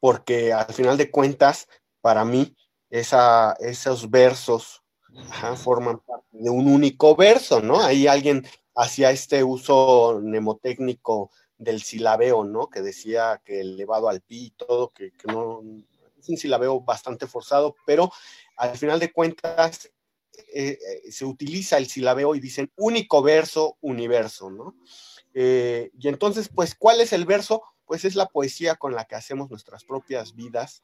[0.00, 1.68] porque al final de cuentas,
[2.00, 2.56] para mí,
[2.90, 4.82] esos versos
[5.56, 7.80] forman parte de un único verso, ¿no?
[7.80, 12.68] Ahí alguien hacía este uso mnemotécnico del silabeo, ¿no?
[12.68, 15.62] Que decía que elevado al pi y todo, que, que no,
[16.20, 18.12] sí la veo bastante forzado, pero
[18.56, 19.90] al final de cuentas
[20.54, 24.74] eh, eh, se utiliza el silabeo y dicen único verso, universo, ¿no?
[25.34, 27.62] Eh, y entonces, pues, ¿cuál es el verso?
[27.84, 30.82] Pues es la poesía con la que hacemos nuestras propias vidas,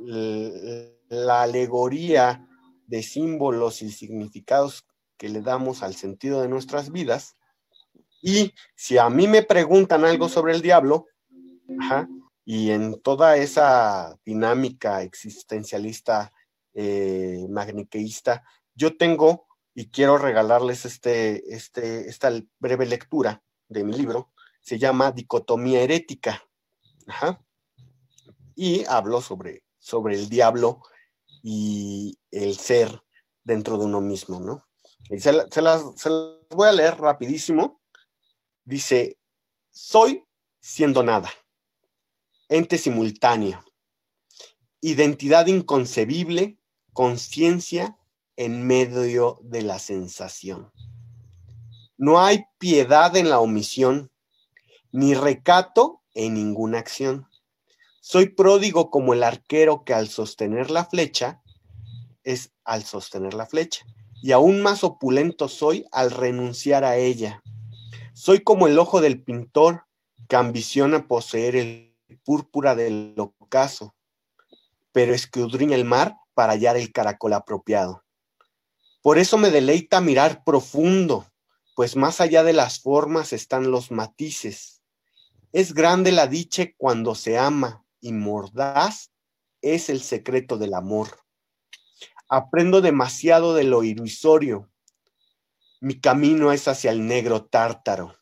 [0.00, 2.46] la alegoría
[2.86, 4.84] de símbolos y significados
[5.16, 7.36] que le damos al sentido de nuestras vidas.
[8.20, 11.06] Y si a mí me preguntan algo sobre el diablo,
[12.44, 16.32] y en toda esa dinámica existencialista,
[16.80, 18.44] eh, magniqueísta,
[18.78, 22.30] yo tengo y quiero regalarles este, este, esta
[22.60, 26.44] breve lectura de mi libro, se llama Dicotomía Herética.
[28.54, 30.82] Y hablo sobre, sobre el diablo
[31.42, 33.02] y el ser
[33.42, 34.66] dentro de uno mismo, ¿no?
[35.10, 37.80] Y se, las, se las voy a leer rapidísimo.
[38.64, 39.18] Dice,
[39.70, 40.24] soy
[40.60, 41.30] siendo nada,
[42.48, 43.64] ente simultáneo,
[44.80, 46.58] identidad inconcebible,
[46.92, 47.97] conciencia
[48.38, 50.70] en medio de la sensación.
[51.96, 54.12] No hay piedad en la omisión,
[54.92, 57.26] ni recato en ninguna acción.
[58.00, 61.42] Soy pródigo como el arquero que al sostener la flecha
[62.22, 63.84] es al sostener la flecha,
[64.22, 67.42] y aún más opulento soy al renunciar a ella.
[68.14, 69.82] Soy como el ojo del pintor
[70.28, 73.96] que ambiciona poseer el púrpura del ocaso,
[74.92, 78.04] pero escudriña el mar para hallar el caracol apropiado.
[79.08, 81.24] Por eso me deleita mirar profundo,
[81.74, 84.82] pues más allá de las formas están los matices.
[85.50, 89.10] Es grande la dicha cuando se ama y mordaz
[89.62, 91.20] es el secreto del amor.
[92.28, 94.70] Aprendo demasiado de lo ilusorio.
[95.80, 98.14] Mi camino es hacia el negro tártaro,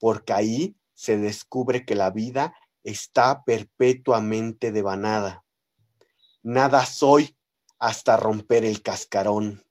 [0.00, 5.44] porque ahí se descubre que la vida está perpetuamente devanada.
[6.42, 7.36] Nada soy
[7.78, 9.65] hasta romper el cascarón.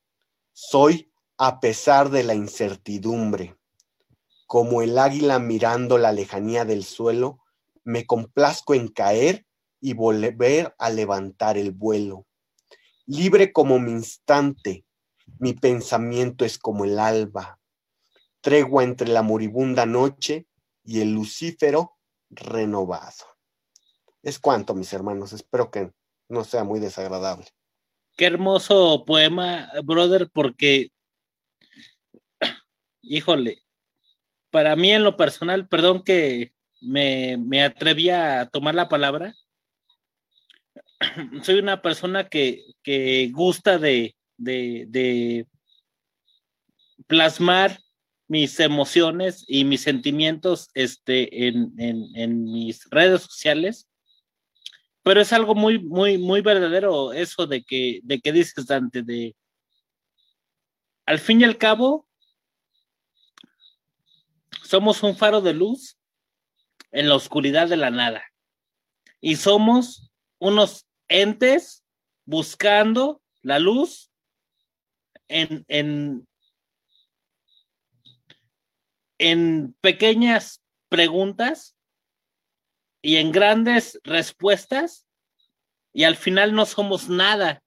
[0.57, 3.57] Soy a pesar de la incertidumbre.
[4.48, 7.40] Como el águila mirando la lejanía del suelo,
[7.84, 9.45] me complazco en caer
[9.82, 12.26] y volver a levantar el vuelo.
[13.06, 14.86] Libre como mi instante,
[15.40, 17.60] mi pensamiento es como el alba,
[18.40, 20.48] tregua entre la moribunda noche
[20.86, 21.98] y el lucífero
[22.30, 23.26] renovado.
[24.23, 25.34] Es cuanto, mis hermanos.
[25.34, 25.91] Espero que
[26.30, 27.55] no sea muy desagradable.
[28.15, 30.89] Qué hermoso poema, brother, porque,
[33.01, 33.61] híjole,
[34.51, 39.33] para mí en lo personal, perdón que me, me atreví a tomar la palabra,
[41.43, 45.47] soy una persona que, que gusta de, de, de
[47.07, 47.79] plasmar
[48.27, 53.87] mis emociones y mis sentimientos este, en, en, mis redes sociales.
[55.06, 59.36] Pero es algo muy, muy, muy verdadero eso de que, de que dices, Dante, de
[61.06, 62.10] al fin y al cabo,
[64.64, 65.99] somos un faro de luz
[66.91, 68.23] en la oscuridad de la nada.
[69.22, 70.10] Y somos
[70.40, 71.86] unos entes
[72.26, 74.11] buscando la luz
[75.27, 76.27] en, en,
[79.19, 81.74] en pequeñas preguntas
[83.06, 85.06] y en grandes respuestas
[85.94, 87.61] y al final no somos nada.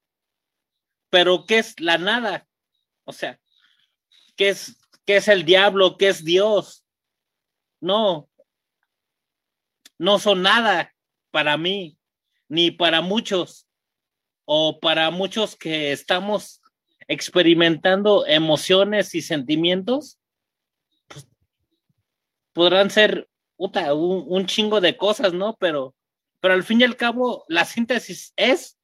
[1.11, 2.49] Pero ¿qué es la nada?
[3.05, 3.39] O sea,
[4.35, 5.97] ¿qué es, qué es el diablo?
[5.97, 6.85] ¿Qué es Dios?
[7.81, 8.29] No,
[9.97, 10.93] no son nada
[11.31, 11.97] para mí,
[12.49, 13.69] ni para muchos,
[14.45, 16.61] o para muchos que estamos
[17.07, 20.19] experimentando emociones y sentimientos
[22.53, 23.29] podrán ser
[23.59, 25.57] un, chingo de cosas, ¿no?
[25.57, 25.95] Pero,
[26.41, 28.79] pero al fin y al cabo, la síntesis es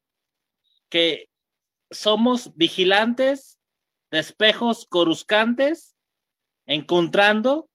[0.89, 1.29] que
[1.89, 3.57] somos vigilantes
[4.11, 5.95] de espejos coruscantes,
[6.65, 7.69] encontrando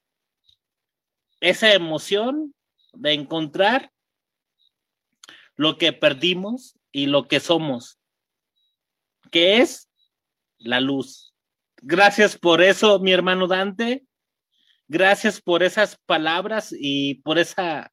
[1.40, 2.54] esa emoción
[2.92, 3.92] de encontrar
[5.56, 7.98] lo que perdimos y lo que somos,
[9.30, 9.90] que es
[10.58, 11.34] la luz.
[11.82, 14.04] Gracias por eso, mi hermano Dante.
[14.92, 17.92] Gracias por esas palabras y por esa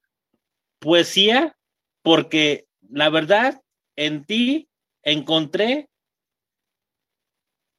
[0.79, 1.55] poesía,
[2.01, 3.61] porque la verdad,
[3.95, 4.67] en ti
[5.03, 5.89] encontré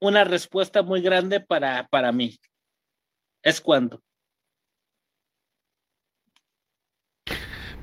[0.01, 2.39] una respuesta muy grande para, para mí.
[3.43, 4.01] Es cuando.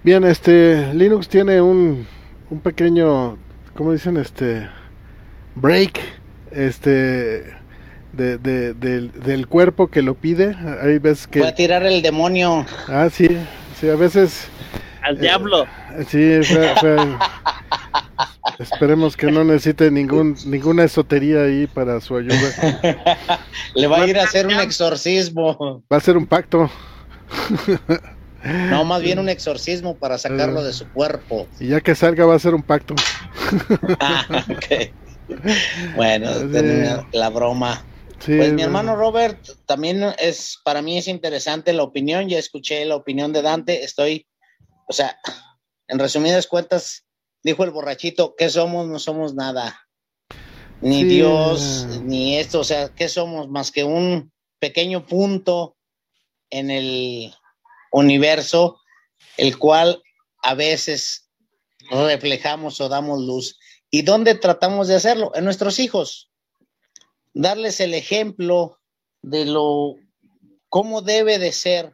[0.04, 2.08] Bien, este Linux tiene un,
[2.50, 3.38] un pequeño,
[3.76, 4.16] ¿cómo dicen?
[4.16, 4.70] Este
[5.56, 6.00] break,
[6.52, 7.65] este
[8.16, 10.56] de, de, del, cuerpo que lo pide.
[10.82, 11.40] Hay veces que...
[11.40, 12.66] Voy a tirar el demonio.
[12.88, 13.28] Ah, sí,
[13.80, 14.48] sí, a veces...
[15.02, 15.66] Al diablo.
[15.98, 16.56] Eh, sí,
[18.60, 22.36] Esperemos que no necesite ningún ninguna esotería ahí para su ayuda.
[23.76, 25.84] Le va a ir a hacer un exorcismo.
[25.92, 26.70] Va a ser un pacto.
[28.44, 31.48] No, más bien un exorcismo para sacarlo de su cuerpo.
[31.60, 32.96] Y ya que salga va a ser un pacto.
[34.00, 34.26] Ah,
[35.96, 36.30] bueno,
[37.12, 37.84] la broma
[38.24, 42.96] pues mi hermano Robert, también es, para mí es interesante la opinión, ya escuché la
[42.96, 44.28] opinión de Dante, estoy,
[44.88, 45.20] o sea,
[45.88, 47.06] en resumidas cuentas,
[47.44, 48.88] dijo el borrachito, ¿qué somos?
[48.88, 49.82] No somos nada.
[50.82, 53.48] Ni Dios, ni esto, o sea, ¿qué somos?
[53.50, 55.78] Más que un pequeño punto
[56.50, 57.34] en el
[57.92, 58.80] universo,
[59.38, 60.02] el cual
[60.42, 61.30] a veces
[61.90, 63.60] reflejamos o damos luz.
[63.90, 65.32] ¿Y dónde tratamos de hacerlo?
[65.36, 66.32] En nuestros hijos
[67.36, 68.80] darles el ejemplo
[69.22, 69.96] de lo,
[70.70, 71.94] cómo debe de ser.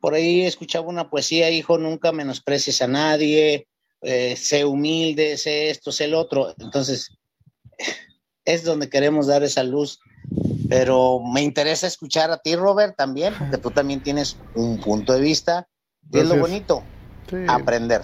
[0.00, 3.66] Por ahí escuchaba una poesía, hijo, nunca menosprecies a nadie,
[4.00, 6.54] eh, sé humilde, sé esto, sé el otro.
[6.58, 7.10] Entonces,
[8.46, 10.00] es donde queremos dar esa luz.
[10.68, 15.20] Pero me interesa escuchar a ti, Robert, también, porque tú también tienes un punto de
[15.20, 15.68] vista.
[16.12, 16.84] Y es lo bonito,
[17.28, 17.36] Sí.
[17.48, 18.02] aprender.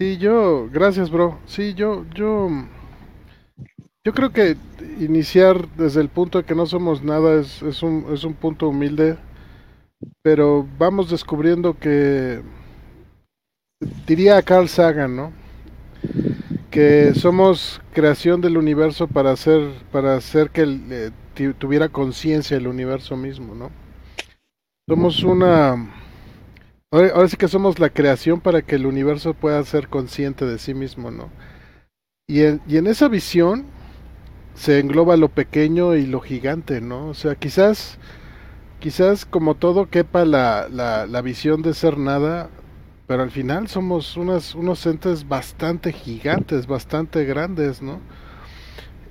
[0.00, 1.38] Sí, yo, gracias, bro.
[1.46, 2.48] Sí, yo, yo,
[4.04, 4.56] yo creo que
[4.98, 9.16] iniciar desde el punto de que no somos nada es, un, es un punto humilde,
[10.22, 12.42] pero vamos descubriendo que,
[14.06, 15.32] diría Carl Sagan, ¿no?
[16.70, 23.16] Que somos creación del universo para hacer, para hacer que eh, tuviera conciencia el universo
[23.16, 23.70] mismo, ¿no?
[24.88, 25.76] Somos una,
[26.90, 30.58] Ahora, ahora sí que somos la creación para que el universo pueda ser consciente de
[30.58, 31.30] sí mismo, ¿no?
[32.28, 33.64] Y en, y en esa visión
[34.54, 37.08] se engloba lo pequeño y lo gigante, ¿no?
[37.08, 37.98] O sea, quizás,
[38.80, 42.50] quizás como todo quepa la, la, la visión de ser nada,
[43.06, 48.00] pero al final somos unas, unos entes bastante gigantes, bastante grandes, ¿no?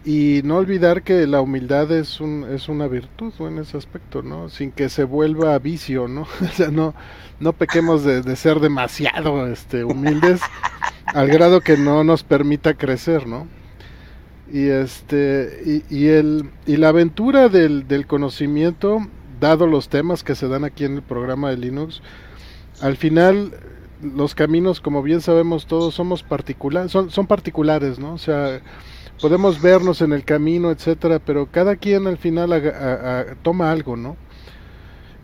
[0.04, 4.50] Y no olvidar que la humildad es, un, es una virtud en ese aspecto, ¿no?
[4.50, 6.22] Sin que se vuelva vicio, ¿no?
[6.42, 6.96] O sea, no,
[7.40, 10.52] no pequemos de, de ser demasiado este, humildes
[11.14, 13.48] al grado que no nos permita crecer, ¿no?
[14.52, 19.00] Y este y, el y la aventura del, del conocimiento,
[19.40, 22.02] dado los temas que se dan aquí en el programa de Linux,
[22.82, 23.54] al final
[24.02, 28.14] los caminos, como bien sabemos todos, somos particulares, son, son particulares, ¿no?
[28.14, 28.60] O sea,
[29.22, 32.52] podemos vernos en el camino, etcétera, pero cada quien al final
[33.44, 34.18] toma algo, ¿no?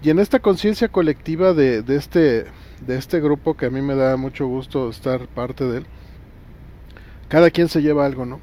[0.04, 2.45] Y en esta conciencia colectiva de, de este
[2.86, 5.86] de este grupo que a mí me da mucho gusto estar parte de él,
[7.28, 8.40] cada quien se lleva algo, ¿no?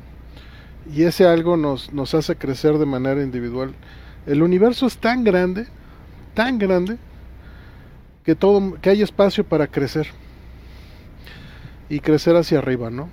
[0.93, 3.75] Y ese algo nos, nos hace crecer de manera individual.
[4.27, 5.67] El universo es tan grande,
[6.35, 6.99] tan grande,
[8.23, 10.07] que todo que hay espacio para crecer
[11.89, 13.09] y crecer hacia arriba, ¿no?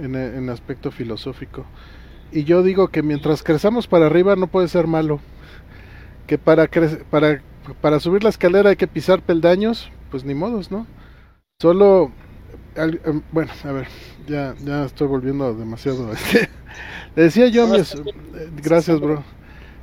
[0.00, 1.64] En, en aspecto filosófico.
[2.32, 5.20] Y yo digo que mientras crezamos para arriba no puede ser malo.
[6.26, 7.40] Que para cre- para
[7.80, 10.86] para subir la escalera hay que pisar peldaños, pues ni modos, ¿no?
[11.60, 12.12] Solo
[12.76, 13.88] al- em, bueno, a ver,
[14.26, 16.48] ya ya estoy volviendo demasiado este,
[17.14, 19.22] le decía yo a mi es- eh, gracias, bro.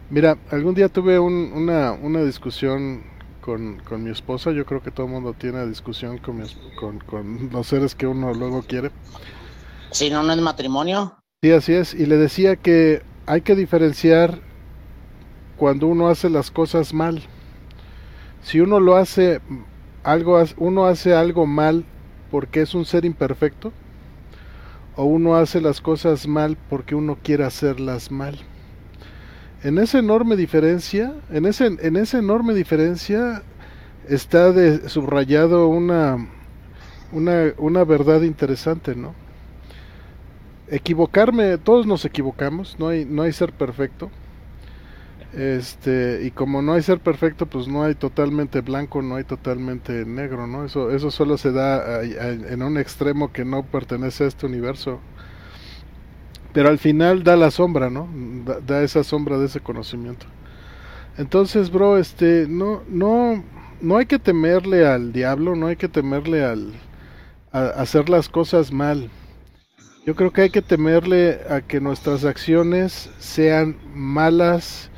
[0.09, 3.03] Mira, algún día tuve un- una, una discusión
[3.41, 4.51] con, con mi esposa.
[4.51, 6.43] Yo creo que todo el mundo tiene discusión con, mi
[6.79, 8.91] con, con los seres que uno luego quiere.
[9.91, 11.17] Si no, no es matrimonio.
[11.41, 11.93] Sí, así es.
[11.93, 14.39] Y le decía que hay que diferenciar
[15.57, 17.21] cuando uno hace las cosas mal.
[18.43, 19.39] Si uno lo hace
[20.03, 21.85] algo, uno hace algo mal
[22.33, 23.71] porque es un ser imperfecto,
[24.95, 28.39] o uno hace las cosas mal porque uno quiere hacerlas mal.
[29.63, 33.43] En esa enorme diferencia, en ese, en esa enorme diferencia
[34.09, 36.27] está de, subrayado una,
[37.11, 39.13] una, una verdad interesante, ¿no?
[40.69, 44.09] equivocarme, todos nos equivocamos, no hay, no hay ser perfecto.
[45.33, 50.05] Este, y como no hay ser perfecto, pues no hay totalmente blanco, no hay totalmente
[50.05, 50.63] negro, ¿no?
[50.65, 54.99] Eso, eso solo se da a- en un extremo que no pertenece a este universo.
[56.53, 58.07] Pero al final da la sombra, ¿no?
[58.65, 60.27] Da, esa sombra de ese conocimiento.
[61.17, 63.43] Entonces, bro, este, no, no,
[63.81, 66.73] no hay que temerle al diablo, no hay que temerle al,
[67.51, 69.11] a hacer las cosas mal.
[70.05, 74.91] Yo creo que hay que temerle a que nuestras acciones sean malas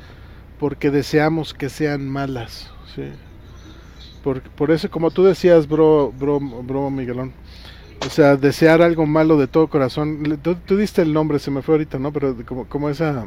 [0.58, 3.02] porque deseamos que sean malas, ¿sí?
[4.22, 7.36] Por, por eso, como tú decías, bro, bro, bro Miguelón,
[7.98, 10.40] o sea, desear algo malo de todo corazón.
[10.42, 12.12] Tú, tú diste el nombre, se me fue ahorita, ¿no?
[12.12, 13.26] Pero como, como esa,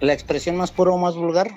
[0.00, 1.48] La expresión más pura o más vulgar.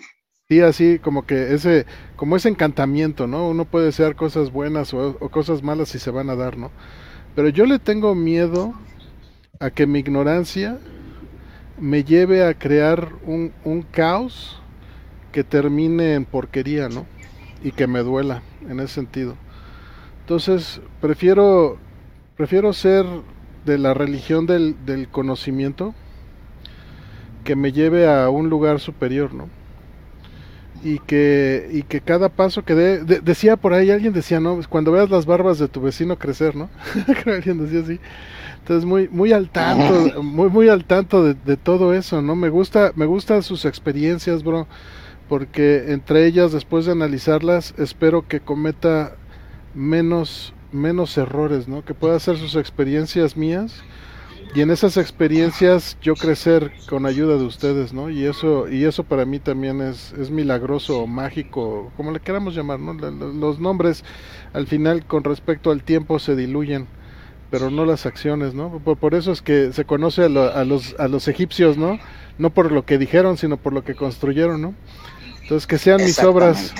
[0.50, 1.86] sí, así, como que ese,
[2.16, 3.48] como ese encantamiento, ¿no?
[3.50, 6.72] Uno puede desear cosas buenas o, o cosas malas y se van a dar, ¿no?
[7.36, 8.76] Pero yo le tengo miedo
[9.60, 10.82] a que mi ignorancia
[11.78, 14.62] me lleve a crear un, un caos
[15.34, 17.08] que termine en porquería, ¿no?
[17.64, 19.36] Y que me duela en ese sentido.
[20.22, 21.80] Entonces, prefiero,
[22.38, 23.06] prefiero ser
[23.66, 25.96] de la religión del, del conocimiento
[27.44, 29.50] que me lleve a un lugar superior, ¿no?
[30.84, 34.60] Y que, y que cada paso que dé, de- decía por ahí, alguien decía, ¿no?
[34.70, 36.70] Cuando veas las barbas de tu vecino crecer, ¿no?
[37.06, 38.00] Creo que alguien decía así.
[38.60, 42.36] Entonces muy, muy al tanto, muy, muy al tanto de, de todo eso, ¿no?
[42.36, 44.68] Me gusta, me gustan sus experiencias, bro,
[45.34, 49.16] porque entre ellas, después de analizarlas, espero que cometa
[49.74, 51.84] menos, menos errores, ¿no?
[51.84, 53.82] Que pueda hacer sus experiencias mías
[54.54, 58.12] y en esas experiencias yo crecer con ayuda de ustedes, ¿no?
[58.12, 62.54] Y eso, y eso para mí también es, es milagroso o mágico, como le queramos
[62.54, 62.94] llamar, ¿no?
[62.94, 64.06] Los nombres
[64.54, 66.86] al final con respecto al tiempo se diluyen,
[67.50, 68.70] pero no las acciones, ¿no?
[68.70, 71.98] Por, eso es que se conoce a, los, a los egipcios, ¿no?
[72.38, 74.76] No por lo que dijeron, sino por lo que construyeron, ¿no?
[75.44, 76.74] Entonces que sean mis obras,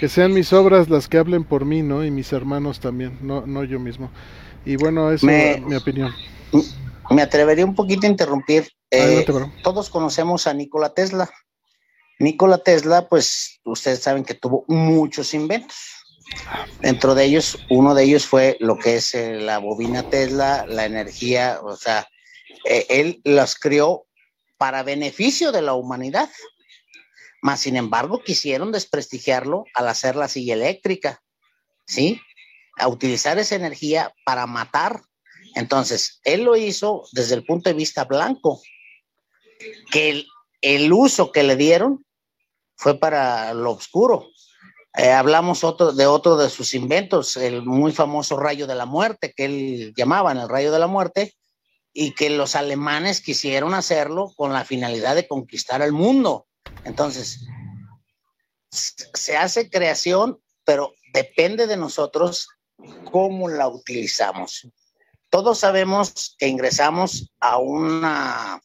[0.00, 2.04] que sean mis obras las que hablen por mí, ¿no?
[2.04, 4.10] Y mis hermanos también, no, no yo mismo.
[4.64, 6.12] Y bueno, esa es mi opinión
[7.10, 8.70] me atrevería un poquito a interrumpir.
[8.90, 9.26] Eh,
[9.62, 11.30] todos conocemos a Nikola Tesla.
[12.18, 15.76] Nikola Tesla, pues ustedes saben que tuvo muchos inventos.
[16.80, 20.86] Dentro de ellos, uno de ellos fue lo que es eh, la bobina Tesla, la
[20.86, 22.08] energía, o sea,
[22.64, 24.06] eh, él las creó
[24.56, 26.30] para beneficio de la humanidad.
[27.44, 31.22] Mas, sin embargo, quisieron desprestigiarlo al hacer la silla eléctrica,
[31.86, 32.20] ¿sí?
[32.78, 35.02] A utilizar esa energía para matar
[35.54, 38.60] entonces, él lo hizo desde el punto de vista blanco,
[39.90, 40.24] que
[40.60, 42.04] el, uso que le dieron
[42.76, 44.28] fue para lo oscuro.
[44.96, 49.32] Eh, hablamos otro, de otro de sus inventos, el muy famoso rayo de la muerte,
[49.36, 51.34] que él llamaba el rayo de la muerte,
[51.92, 56.48] y que los alemanes quisieron hacerlo con la finalidad de conquistar el mundo.
[56.84, 57.40] Entonces,
[58.70, 62.48] se hace creación, pero depende de nosotros
[63.10, 64.68] cómo la utilizamos.
[65.30, 68.60] Todos sabemos que ingresamos a una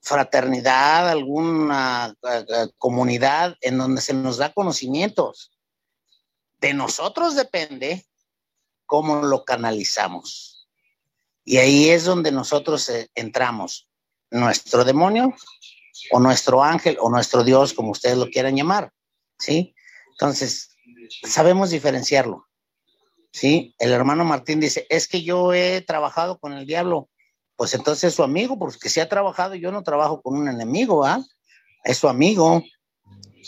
[0.00, 5.52] fraternidad, alguna eh, eh, comunidad en donde se nos da conocimientos.
[6.58, 8.06] De nosotros depende
[8.86, 10.68] cómo lo canalizamos.
[11.44, 13.88] Y ahí es donde nosotros eh, entramos.
[14.30, 15.34] Nuestro demonio
[16.10, 18.92] o nuestro ángel o nuestro Dios, como ustedes lo quieran llamar.
[19.38, 19.74] ¿Sí?
[20.12, 20.76] Entonces,
[21.24, 22.46] sabemos diferenciarlo.
[23.32, 23.74] ¿sí?
[23.78, 27.08] El hermano Martín dice, es que yo he trabajado con el diablo.
[27.56, 31.04] Pues entonces es su amigo, porque si ha trabajado, yo no trabajo con un enemigo,
[31.04, 31.22] ¿ah?
[31.84, 32.62] Es su amigo.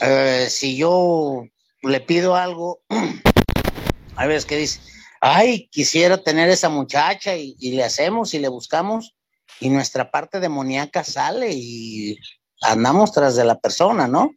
[0.01, 1.45] Eh, si yo
[1.83, 2.83] le pido algo,
[4.17, 4.81] a veces que dice,
[5.21, 9.15] ay, quisiera tener esa muchacha y, y le hacemos y le buscamos
[9.61, 12.19] y nuestra parte demoníaca sale y
[12.63, 14.33] andamos tras de la persona, ¿no?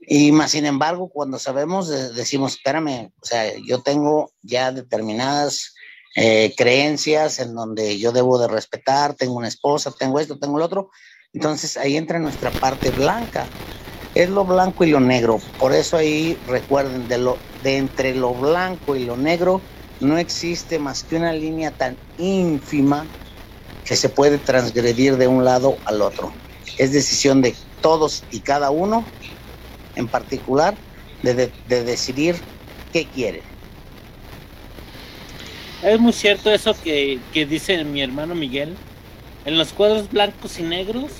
[0.00, 5.74] Y más sin embargo, cuando sabemos, decimos, espérame, o sea, yo tengo ya determinadas
[6.16, 10.64] eh, creencias en donde yo debo de respetar, tengo una esposa, tengo esto, tengo lo
[10.64, 10.90] otro.
[11.32, 13.46] Entonces ahí entra nuestra parte blanca.
[14.14, 15.38] Es lo blanco y lo negro.
[15.58, 19.60] Por eso ahí recuerden, de, lo, de entre lo blanco y lo negro
[20.00, 23.06] no existe más que una línea tan ínfima
[23.84, 26.32] que se puede transgredir de un lado al otro.
[26.78, 29.04] Es decisión de todos y cada uno
[29.96, 30.74] en particular
[31.22, 32.36] de, decidir
[32.92, 33.42] qué quiere.
[35.82, 38.76] Es muy cierto eso que, que dice mi hermano Miguel.
[39.44, 41.12] En los cuadros blancos y negros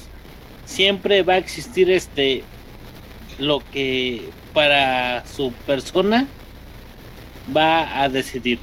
[0.65, 2.45] siempre va a existir este
[3.39, 6.27] lo que para su persona
[7.57, 8.59] va a decidir.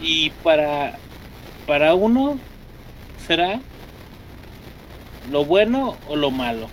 [0.00, 0.98] Y para,
[1.66, 2.38] para uno
[3.26, 3.60] será
[5.30, 6.68] lo bueno o lo malo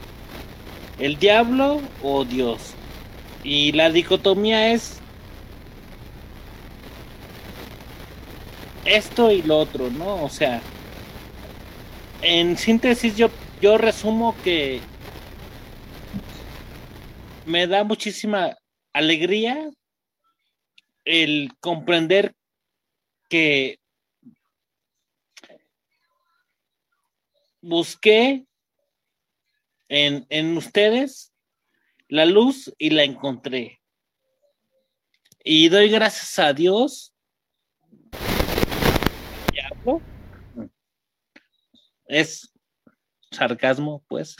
[1.01, 2.73] el diablo o Dios.
[3.43, 4.99] Y la dicotomía es
[8.85, 10.23] esto y lo otro, ¿no?
[10.23, 10.61] O sea,
[12.21, 13.29] en síntesis yo,
[13.61, 14.79] yo resumo que
[17.47, 18.55] me da muchísima
[18.93, 19.71] alegría
[21.03, 22.33] el comprender
[23.27, 23.79] que
[27.61, 28.45] busqué
[29.87, 31.33] en, ustedes
[32.07, 33.81] la luz y la encontré.
[35.43, 37.13] Y doy gracias a Dios.
[42.05, 42.51] Es
[43.31, 44.35] sarcasmo, pues.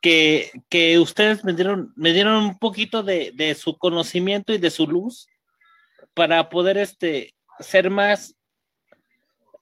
[0.00, 4.70] Que, que ustedes me dieron, me dieron un poquito de, de, su conocimiento y de
[4.70, 5.26] su luz
[6.14, 8.34] para poder este, ser más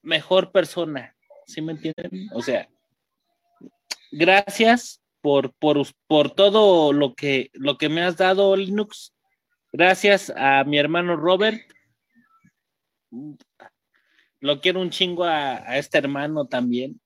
[0.03, 1.18] mejor persona.
[1.49, 2.29] ¿Sí me entienden?
[2.35, 2.69] O sea,
[4.13, 9.15] gracias por, por, por todo lo que, lo que me has dado, Linux.
[9.73, 11.59] Gracias a mi hermano Robert.
[14.41, 17.01] Lo quiero un chingo a, este hermano también.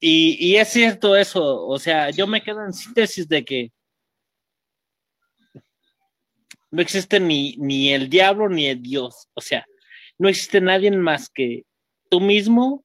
[0.00, 3.72] Y, y, es cierto eso, o sea, yo me quedo en síntesis de que
[6.70, 9.66] no existe ni, ni el diablo ni el Dios, o sea,
[10.16, 11.64] no existe nadie más que
[12.08, 12.84] tú mismo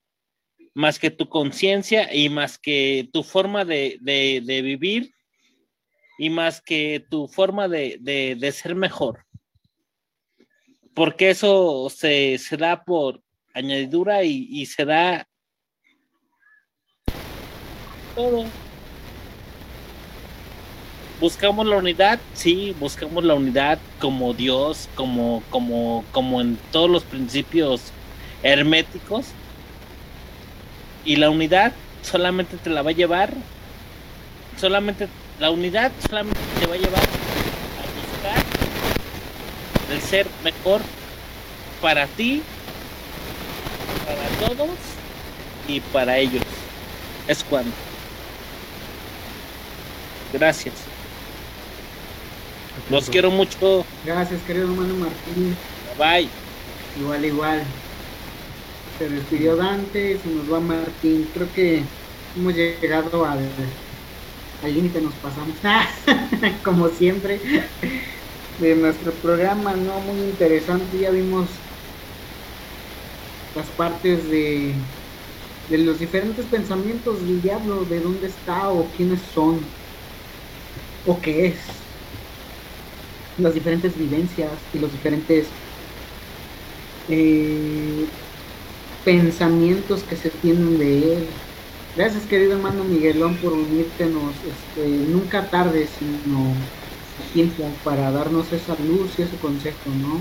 [0.74, 4.00] más que tu conciencia y más que tu forma de,
[4.46, 5.14] vivir
[6.18, 9.26] y más que tu forma de, ser mejor.
[10.94, 13.22] porque eso se, se da por
[13.54, 15.28] añadidura y, y se da
[18.16, 18.46] todo.
[21.20, 27.04] Buscamos la unidad, sí, buscamos la unidad como Dios, como, como, como en todos los
[27.04, 27.94] principios
[28.44, 29.26] herméticos.
[31.06, 33.34] Y la unidad solamente te la va a llevar,
[34.60, 35.08] solamente
[35.40, 38.44] la unidad solamente te va a llevar a buscar
[39.92, 40.82] el ser mejor
[41.82, 42.42] para ti,
[44.06, 44.78] para todos
[45.68, 46.44] y para ellos.
[47.28, 47.72] Es cuando.
[50.32, 50.76] Gracias.
[52.90, 53.86] Los quiero mucho.
[54.04, 55.56] Gracias, querido hermano Martín.
[55.98, 56.30] Bye.
[57.00, 57.64] Igual, igual.
[58.98, 61.32] Se despidió Dante, se nos va Martín.
[61.32, 61.96] Creo que
[62.34, 63.68] hemos llegado al
[64.62, 65.60] límite, nos pasamos.
[66.64, 67.42] Como siempre,
[68.58, 70.02] de nuestro programa, ¿no?
[70.02, 70.98] Muy interesante.
[71.00, 71.66] Ya vimos
[73.54, 74.90] las partes de,
[75.68, 79.76] de los diferentes pensamientos del diablo, de dónde está o quiénes son
[81.04, 81.94] o qué es
[83.36, 85.56] las diferentes vivencias y los diferentes
[87.08, 88.23] eh,
[89.04, 91.28] pensamientos que se tienen de él.
[91.96, 98.76] Gracias querido hermano Miguelón por unírtenos este, nunca tarde, sino a tiempo para darnos esa
[98.76, 100.20] luz y ese consejo, ¿no?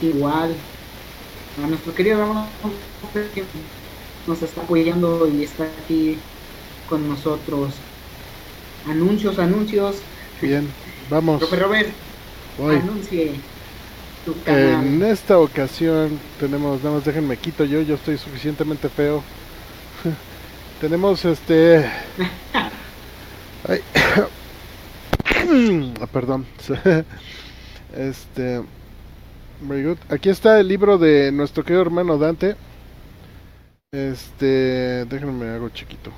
[0.00, 0.54] igual,
[1.62, 2.48] a nuestro querido hermano
[3.12, 3.44] que
[4.26, 6.18] nos está apoyando y está aquí
[6.88, 7.74] con nosotros.
[8.88, 9.96] Anuncios, anuncios.
[10.40, 10.68] Bien,
[11.10, 11.38] vamos.
[11.40, 11.88] Profe Robert,
[12.58, 12.76] Voy.
[12.76, 13.40] anuncie
[14.26, 14.84] tu canal.
[14.84, 19.22] En esta ocasión tenemos, nada más déjenme quito yo, yo estoy suficientemente feo.
[20.80, 21.86] tenemos este...
[23.68, 23.80] Ay.
[26.00, 26.44] Ah, Perdón.
[27.96, 28.62] este...
[29.60, 29.98] Very good.
[30.10, 32.56] Aquí está el libro de nuestro querido hermano Dante.
[33.92, 35.04] Este...
[35.04, 36.10] Déjenme hago chiquito.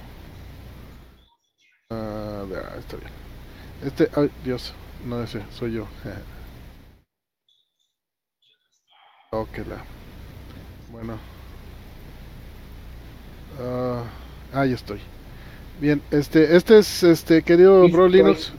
[1.90, 3.10] Ah, ah, está bien.
[3.84, 4.08] Este...
[4.18, 4.72] Ay, Dios.
[5.04, 5.86] No ese, soy yo.
[9.30, 9.84] Ok, la.
[10.90, 11.18] Bueno.
[13.60, 14.04] Ah,
[14.54, 15.00] ahí estoy.
[15.80, 18.54] Bien, este, este es, este, querido Bro Linux.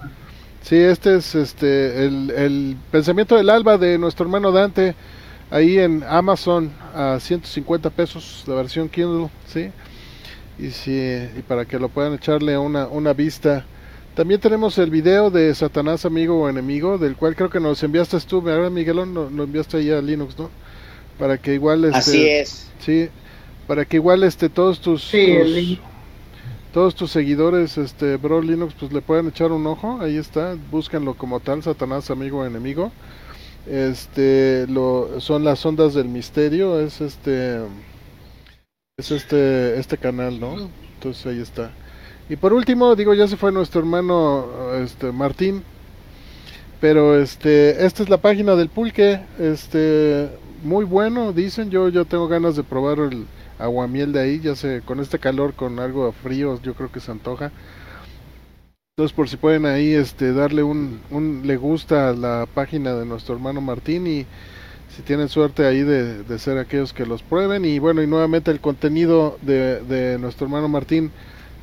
[0.62, 4.94] Sí, este es, este, el, el pensamiento del alba de nuestro hermano Dante.
[5.50, 9.72] Ahí en Amazon a 150 pesos la versión Kindle, sí.
[10.60, 10.92] Y sí,
[11.36, 13.66] y para que lo puedan echarle una, una vista.
[14.20, 18.20] También tenemos el video de Satanás amigo o enemigo, del cual creo que nos enviaste
[18.20, 19.14] tú, ¿verdad, Miguelón?
[19.14, 20.50] Lo, lo enviaste ahí a Linux, ¿no?
[21.18, 22.70] Para que igual este, Así es.
[22.82, 23.08] Sí,
[23.66, 25.80] para que igual este todos tus, Sí, tus- el
[26.74, 31.14] todos tus seguidores este Bro Linux pues le puedan echar un ojo, ahí está, búsquenlo
[31.14, 32.92] como tal, Satanás amigo o enemigo.
[33.72, 37.62] Este lo son las ondas del misterio, es este
[38.98, 40.70] es este este canal, ¿no?
[40.96, 41.72] Entonces ahí está.
[42.30, 45.64] Y por último, digo, ya se fue nuestro hermano este Martín,
[46.80, 50.30] pero este esta es la página del pulque, este
[50.64, 53.26] muy bueno, dicen, yo yo tengo ganas de probar el
[53.58, 57.12] aguamiel de ahí, ya sé, con este calor, con algo frío, yo creo que se
[57.12, 57.52] antoja.
[58.96, 63.06] Entonces, por si pueden ahí este darle un, un le gusta a la página de
[63.06, 64.26] nuestro hermano Martín y
[64.96, 67.66] si tienen suerte ahí de, de ser aquellos que los prueben.
[67.66, 71.12] Y bueno, y nuevamente el contenido de, de nuestro hermano Martín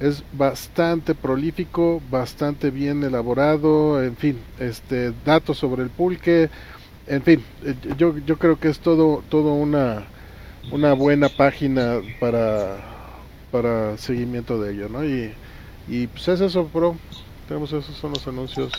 [0.01, 6.51] es bastante prolífico, bastante bien elaborado, en fin, este datos sobre el pulque,
[7.07, 10.05] en fin, eh, yo, yo creo que es todo, todo una,
[10.73, 12.79] una buena página para,
[13.51, 15.05] para seguimiento de ello, ¿no?
[15.05, 15.33] Y,
[15.89, 16.97] y pues es eso, bro.
[17.49, 18.73] Tenemos esos son los anuncios.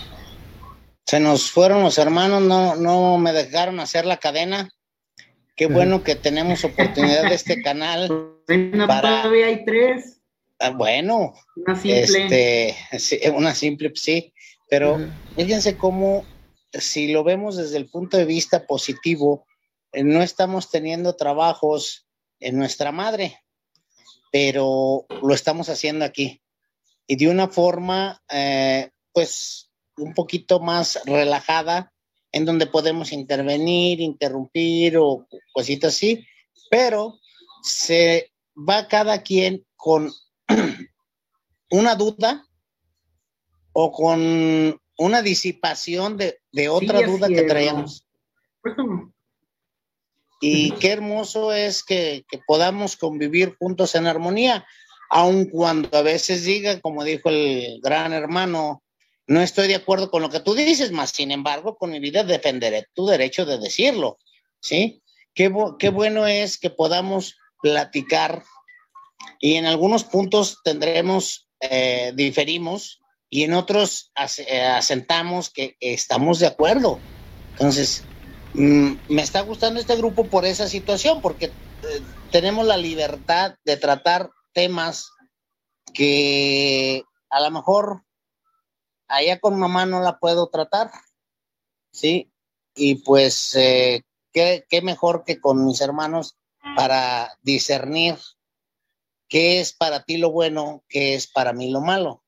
[1.06, 4.70] Se nos fueron los hermanos, no, no me dejaron hacer la cadena.
[5.56, 8.10] Qué bueno que tenemos oportunidad de este canal.
[8.48, 10.17] Bueno, para- todavía hay tres.
[10.60, 12.02] Ah, bueno, Una simple.
[12.02, 14.34] este, sí, una simple, sí,
[14.70, 15.22] pero Ajá.
[15.36, 16.26] fíjense cómo,
[16.72, 19.46] si lo vemos desde el punto de vista positivo,
[19.92, 22.08] eh, no estamos teniendo trabajos
[22.40, 23.40] en nuestra madre,
[24.32, 26.42] pero lo estamos haciendo aquí.
[27.06, 31.94] Y de una forma, eh, pues, un poquito más relajada,
[32.32, 36.26] en donde podemos intervenir, interrumpir o cositas así,
[36.70, 37.18] pero
[37.64, 40.12] se va cada quien con
[41.70, 42.46] una duda
[43.74, 48.06] o con una disipación de, de otra Sí, duda que traíamos.
[48.62, 49.14] Por eso,
[50.42, 54.66] Y qué hermoso es que, que podamos convivir juntos en armonía,
[55.10, 58.84] aun cuando a veces diga, como dijo el gran hermano,
[59.28, 62.24] no estoy de acuerdo con lo que tú dices, más sin embargo, con mi vida
[62.24, 64.18] defenderé tu derecho de decirlo.
[64.60, 65.02] ¿sí?
[65.34, 68.44] Qué, qué bueno es que podamos platicar
[69.40, 76.48] y en algunos puntos tendremos, eh, diferimos y en otros eh, asentamos que estamos de
[76.48, 77.00] acuerdo.
[77.52, 78.04] Entonces,
[78.54, 81.52] mm, me está gustando este grupo por esa situación, porque eh,
[82.32, 85.12] tenemos la libertad de tratar temas
[85.94, 88.04] que a lo mejor
[89.08, 90.92] allá con mamá no la puedo tratar,
[91.92, 92.32] ¿sí?
[92.76, 96.38] Y pues, ¿qué, ¿qué, mejor que con mis hermanos
[96.76, 98.18] para discernir
[99.28, 102.24] qué es para ti lo bueno, qué es para mí lo malo.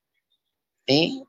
[0.86, 1.22] ¿Sí?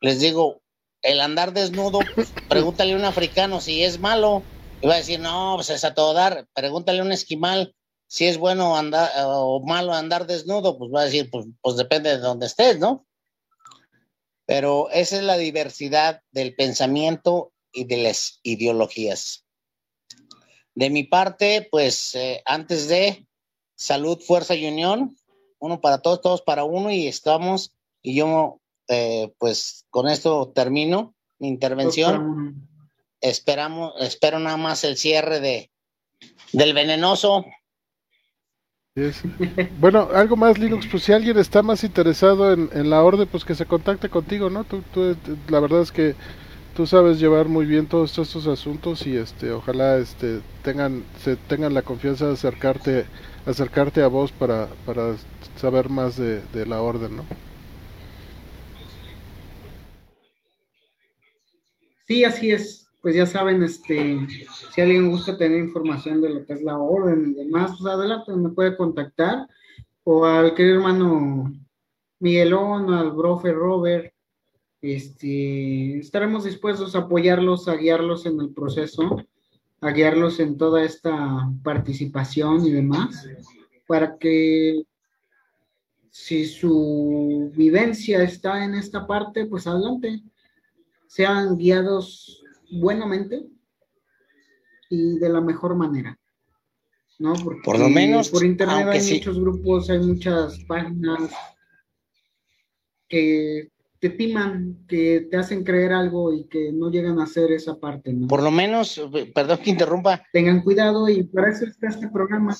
[0.00, 0.60] Les digo,
[1.02, 2.00] el andar desnudo,
[2.48, 4.42] pregúntale a un africano si es malo,
[4.80, 6.46] y va a decir, no, pues es a todo dar.
[6.54, 7.74] Pregúntale a un esquimal
[8.06, 12.18] si es bueno o malo andar desnudo, pues va a decir, pues, pues depende de
[12.18, 13.06] dónde estés, ¿no?
[14.46, 19.44] Pero esa es la diversidad del pensamiento y de las ideologías.
[20.74, 23.27] De mi parte, pues eh, antes de
[23.78, 25.16] salud, fuerza y unión,
[25.60, 27.72] uno para todos, todos para uno y estamos,
[28.02, 32.68] y yo eh, pues con esto termino mi intervención.
[33.20, 35.70] Esperamos, espero nada más el cierre de
[36.52, 37.44] del venenoso.
[39.78, 43.44] Bueno, algo más, Linux, pues si alguien está más interesado en, en la orden, pues
[43.44, 44.64] que se contacte contigo, ¿no?
[44.64, 45.16] Tú, tú,
[45.48, 46.16] la verdad es que
[46.74, 51.74] tú sabes llevar muy bien todos estos asuntos y este, ojalá este, tengan, se tengan
[51.74, 53.06] la confianza de acercarte,
[53.48, 55.16] acercarte a vos para, para
[55.56, 57.24] saber más de, de la orden, ¿no?
[62.06, 62.86] Sí, así es.
[63.00, 64.18] Pues ya saben, este,
[64.74, 68.32] si alguien gusta tener información de lo que es la orden y demás, pues adelante,
[68.32, 69.46] me puede contactar,
[70.02, 71.52] o al querido hermano
[72.18, 74.12] Miguelón, al brofe Robert,
[74.80, 79.22] este, estaremos dispuestos a apoyarlos, a guiarlos en el proceso,
[79.80, 83.26] a guiarlos en toda esta participación y demás,
[83.86, 84.82] para que
[86.10, 90.22] si su vivencia está en esta parte, pues adelante,
[91.06, 93.46] sean guiados buenamente
[94.90, 96.18] y de la mejor manera.
[97.18, 97.34] ¿no?
[97.34, 101.32] Porque por lo menos por internet hay muchos grupos, hay muchas páginas
[103.08, 107.78] que te timan, que te hacen creer algo y que no llegan a hacer esa
[107.78, 108.28] parte, ¿no?
[108.28, 109.00] Por lo menos,
[109.34, 110.22] perdón que interrumpa.
[110.32, 112.56] Tengan cuidado y para eso está este programa.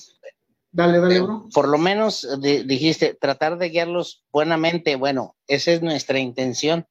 [0.71, 1.47] Dale, dale, bro.
[1.53, 4.97] Por lo menos dijiste, tratar de guiarlos buenamente.
[4.97, 6.87] Bueno, esa es nuestra intención.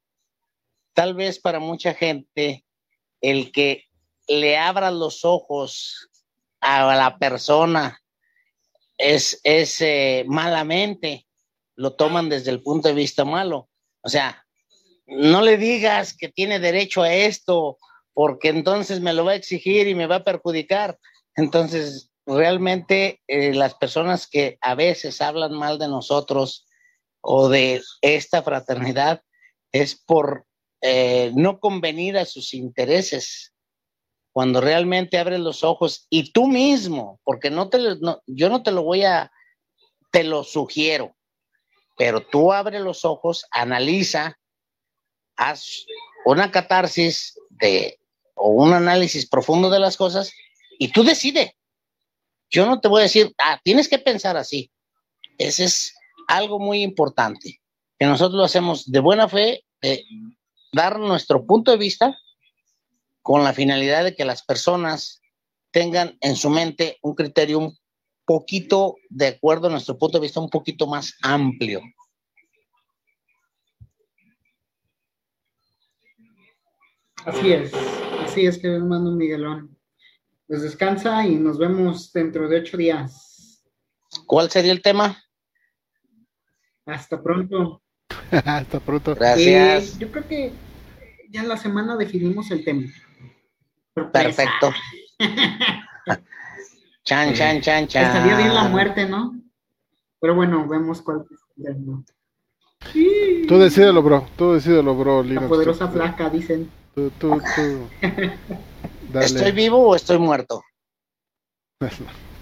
[0.94, 2.65] Tal vez para mucha gente
[3.22, 3.84] el que
[4.28, 6.10] le abra los ojos
[6.60, 8.02] a la persona
[8.98, 11.28] es, es eh, malamente,
[11.76, 13.69] lo toman desde el punto de vista malo.
[14.08, 14.42] O sea,
[15.06, 17.78] no le digas que tiene derecho a esto,
[18.14, 20.98] porque entonces me lo va a exigir y me va a perjudicar.
[21.36, 26.70] Entonces, realmente eh, las personas que a veces hablan mal de nosotros
[27.20, 29.24] o de esta fraternidad
[29.74, 30.46] es por
[30.80, 33.54] eh, no convenir a sus intereses,
[34.32, 37.80] cuando realmente abres los ojos y tú mismo, porque no te
[38.26, 39.34] yo no te lo voy a,
[40.14, 41.16] te lo sugiero,
[41.98, 44.38] pero tú abre los ojos, analiza,
[45.36, 45.86] haz
[46.26, 47.99] una catarsis de,
[48.36, 50.32] o un análisis profundo de las cosas
[50.80, 51.57] y tú decide.
[52.49, 54.72] Yo no te voy a decir, ah, tienes que pensar así.
[55.38, 55.95] Ese es
[56.28, 57.61] algo muy importante,
[57.99, 60.06] que nosotros lo hacemos de buena fe, de,
[60.72, 62.15] dar nuestro punto de vista
[63.22, 65.22] con la finalidad de que las personas
[65.72, 67.74] tengan en su mente un criterio
[68.28, 71.82] poquito de acuerdo a nuestro punto de vista, un poquito más amplio.
[77.26, 77.74] Así es,
[78.24, 79.76] así es que hermano Miguelón.
[80.45, 83.64] Pues descansa y nos vemos dentro de ocho días.
[84.26, 85.18] ¿Cuál sería el tema?
[86.86, 87.82] Hasta pronto.
[88.45, 89.16] Hasta pronto.
[89.16, 89.95] Gracias.
[89.95, 90.54] Eh, yo creo que
[91.30, 92.88] ya en la semana definimos el tema.
[94.12, 94.74] Perfecto.
[97.08, 98.06] chan, chan, chan, chan.
[98.06, 99.34] Estaría bien la muerte, ¿no?
[100.20, 101.40] Pero bueno, vemos cuál es
[103.48, 104.28] Tú decídelo, bro.
[104.36, 105.24] Tú decídelo, bro.
[105.24, 106.70] La poderosa flaca, dicen.
[106.94, 107.88] Tú, tú, tú.
[109.20, 110.62] ¿Estoy vivo o estoy muerto?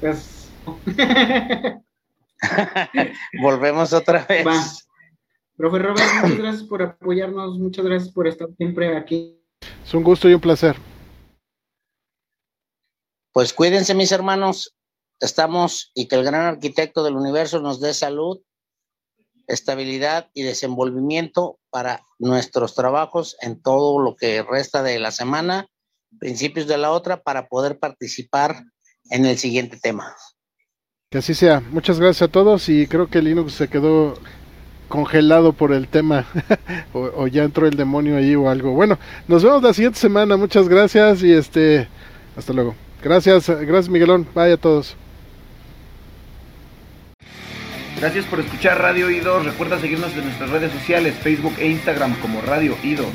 [0.01, 0.51] Pues...
[3.41, 4.45] Volvemos otra vez.
[5.55, 9.39] Profe Robert, muchas gracias por apoyarnos, muchas gracias por estar siempre aquí.
[9.85, 10.75] Es un gusto y un placer.
[13.35, 14.77] Pues cuídense mis hermanos,
[15.19, 18.39] estamos y que el gran arquitecto del universo nos dé salud,
[19.45, 25.67] estabilidad y desenvolvimiento para nuestros trabajos en todo lo que resta de la semana
[26.17, 28.63] principios de la otra para poder participar
[29.09, 30.15] en el siguiente tema.
[31.09, 31.59] Que así sea.
[31.59, 34.17] Muchas gracias a todos y creo que Linux se quedó
[34.87, 36.25] congelado por el tema
[36.93, 38.71] o, o, ya entró el demonio ahí o algo.
[38.71, 38.97] Bueno,
[39.27, 40.37] nos vemos la siguiente semana.
[40.37, 41.89] Muchas gracias y este
[42.37, 42.75] hasta luego.
[43.05, 44.27] Gracias, gracias Miguelón.
[44.33, 44.95] Bye a todos.
[47.99, 49.45] Gracias por escuchar Radio Idos.
[49.45, 53.05] Recuerda seguirnos en nuestras redes sociales, Facebook e Instagram como Radio Idos.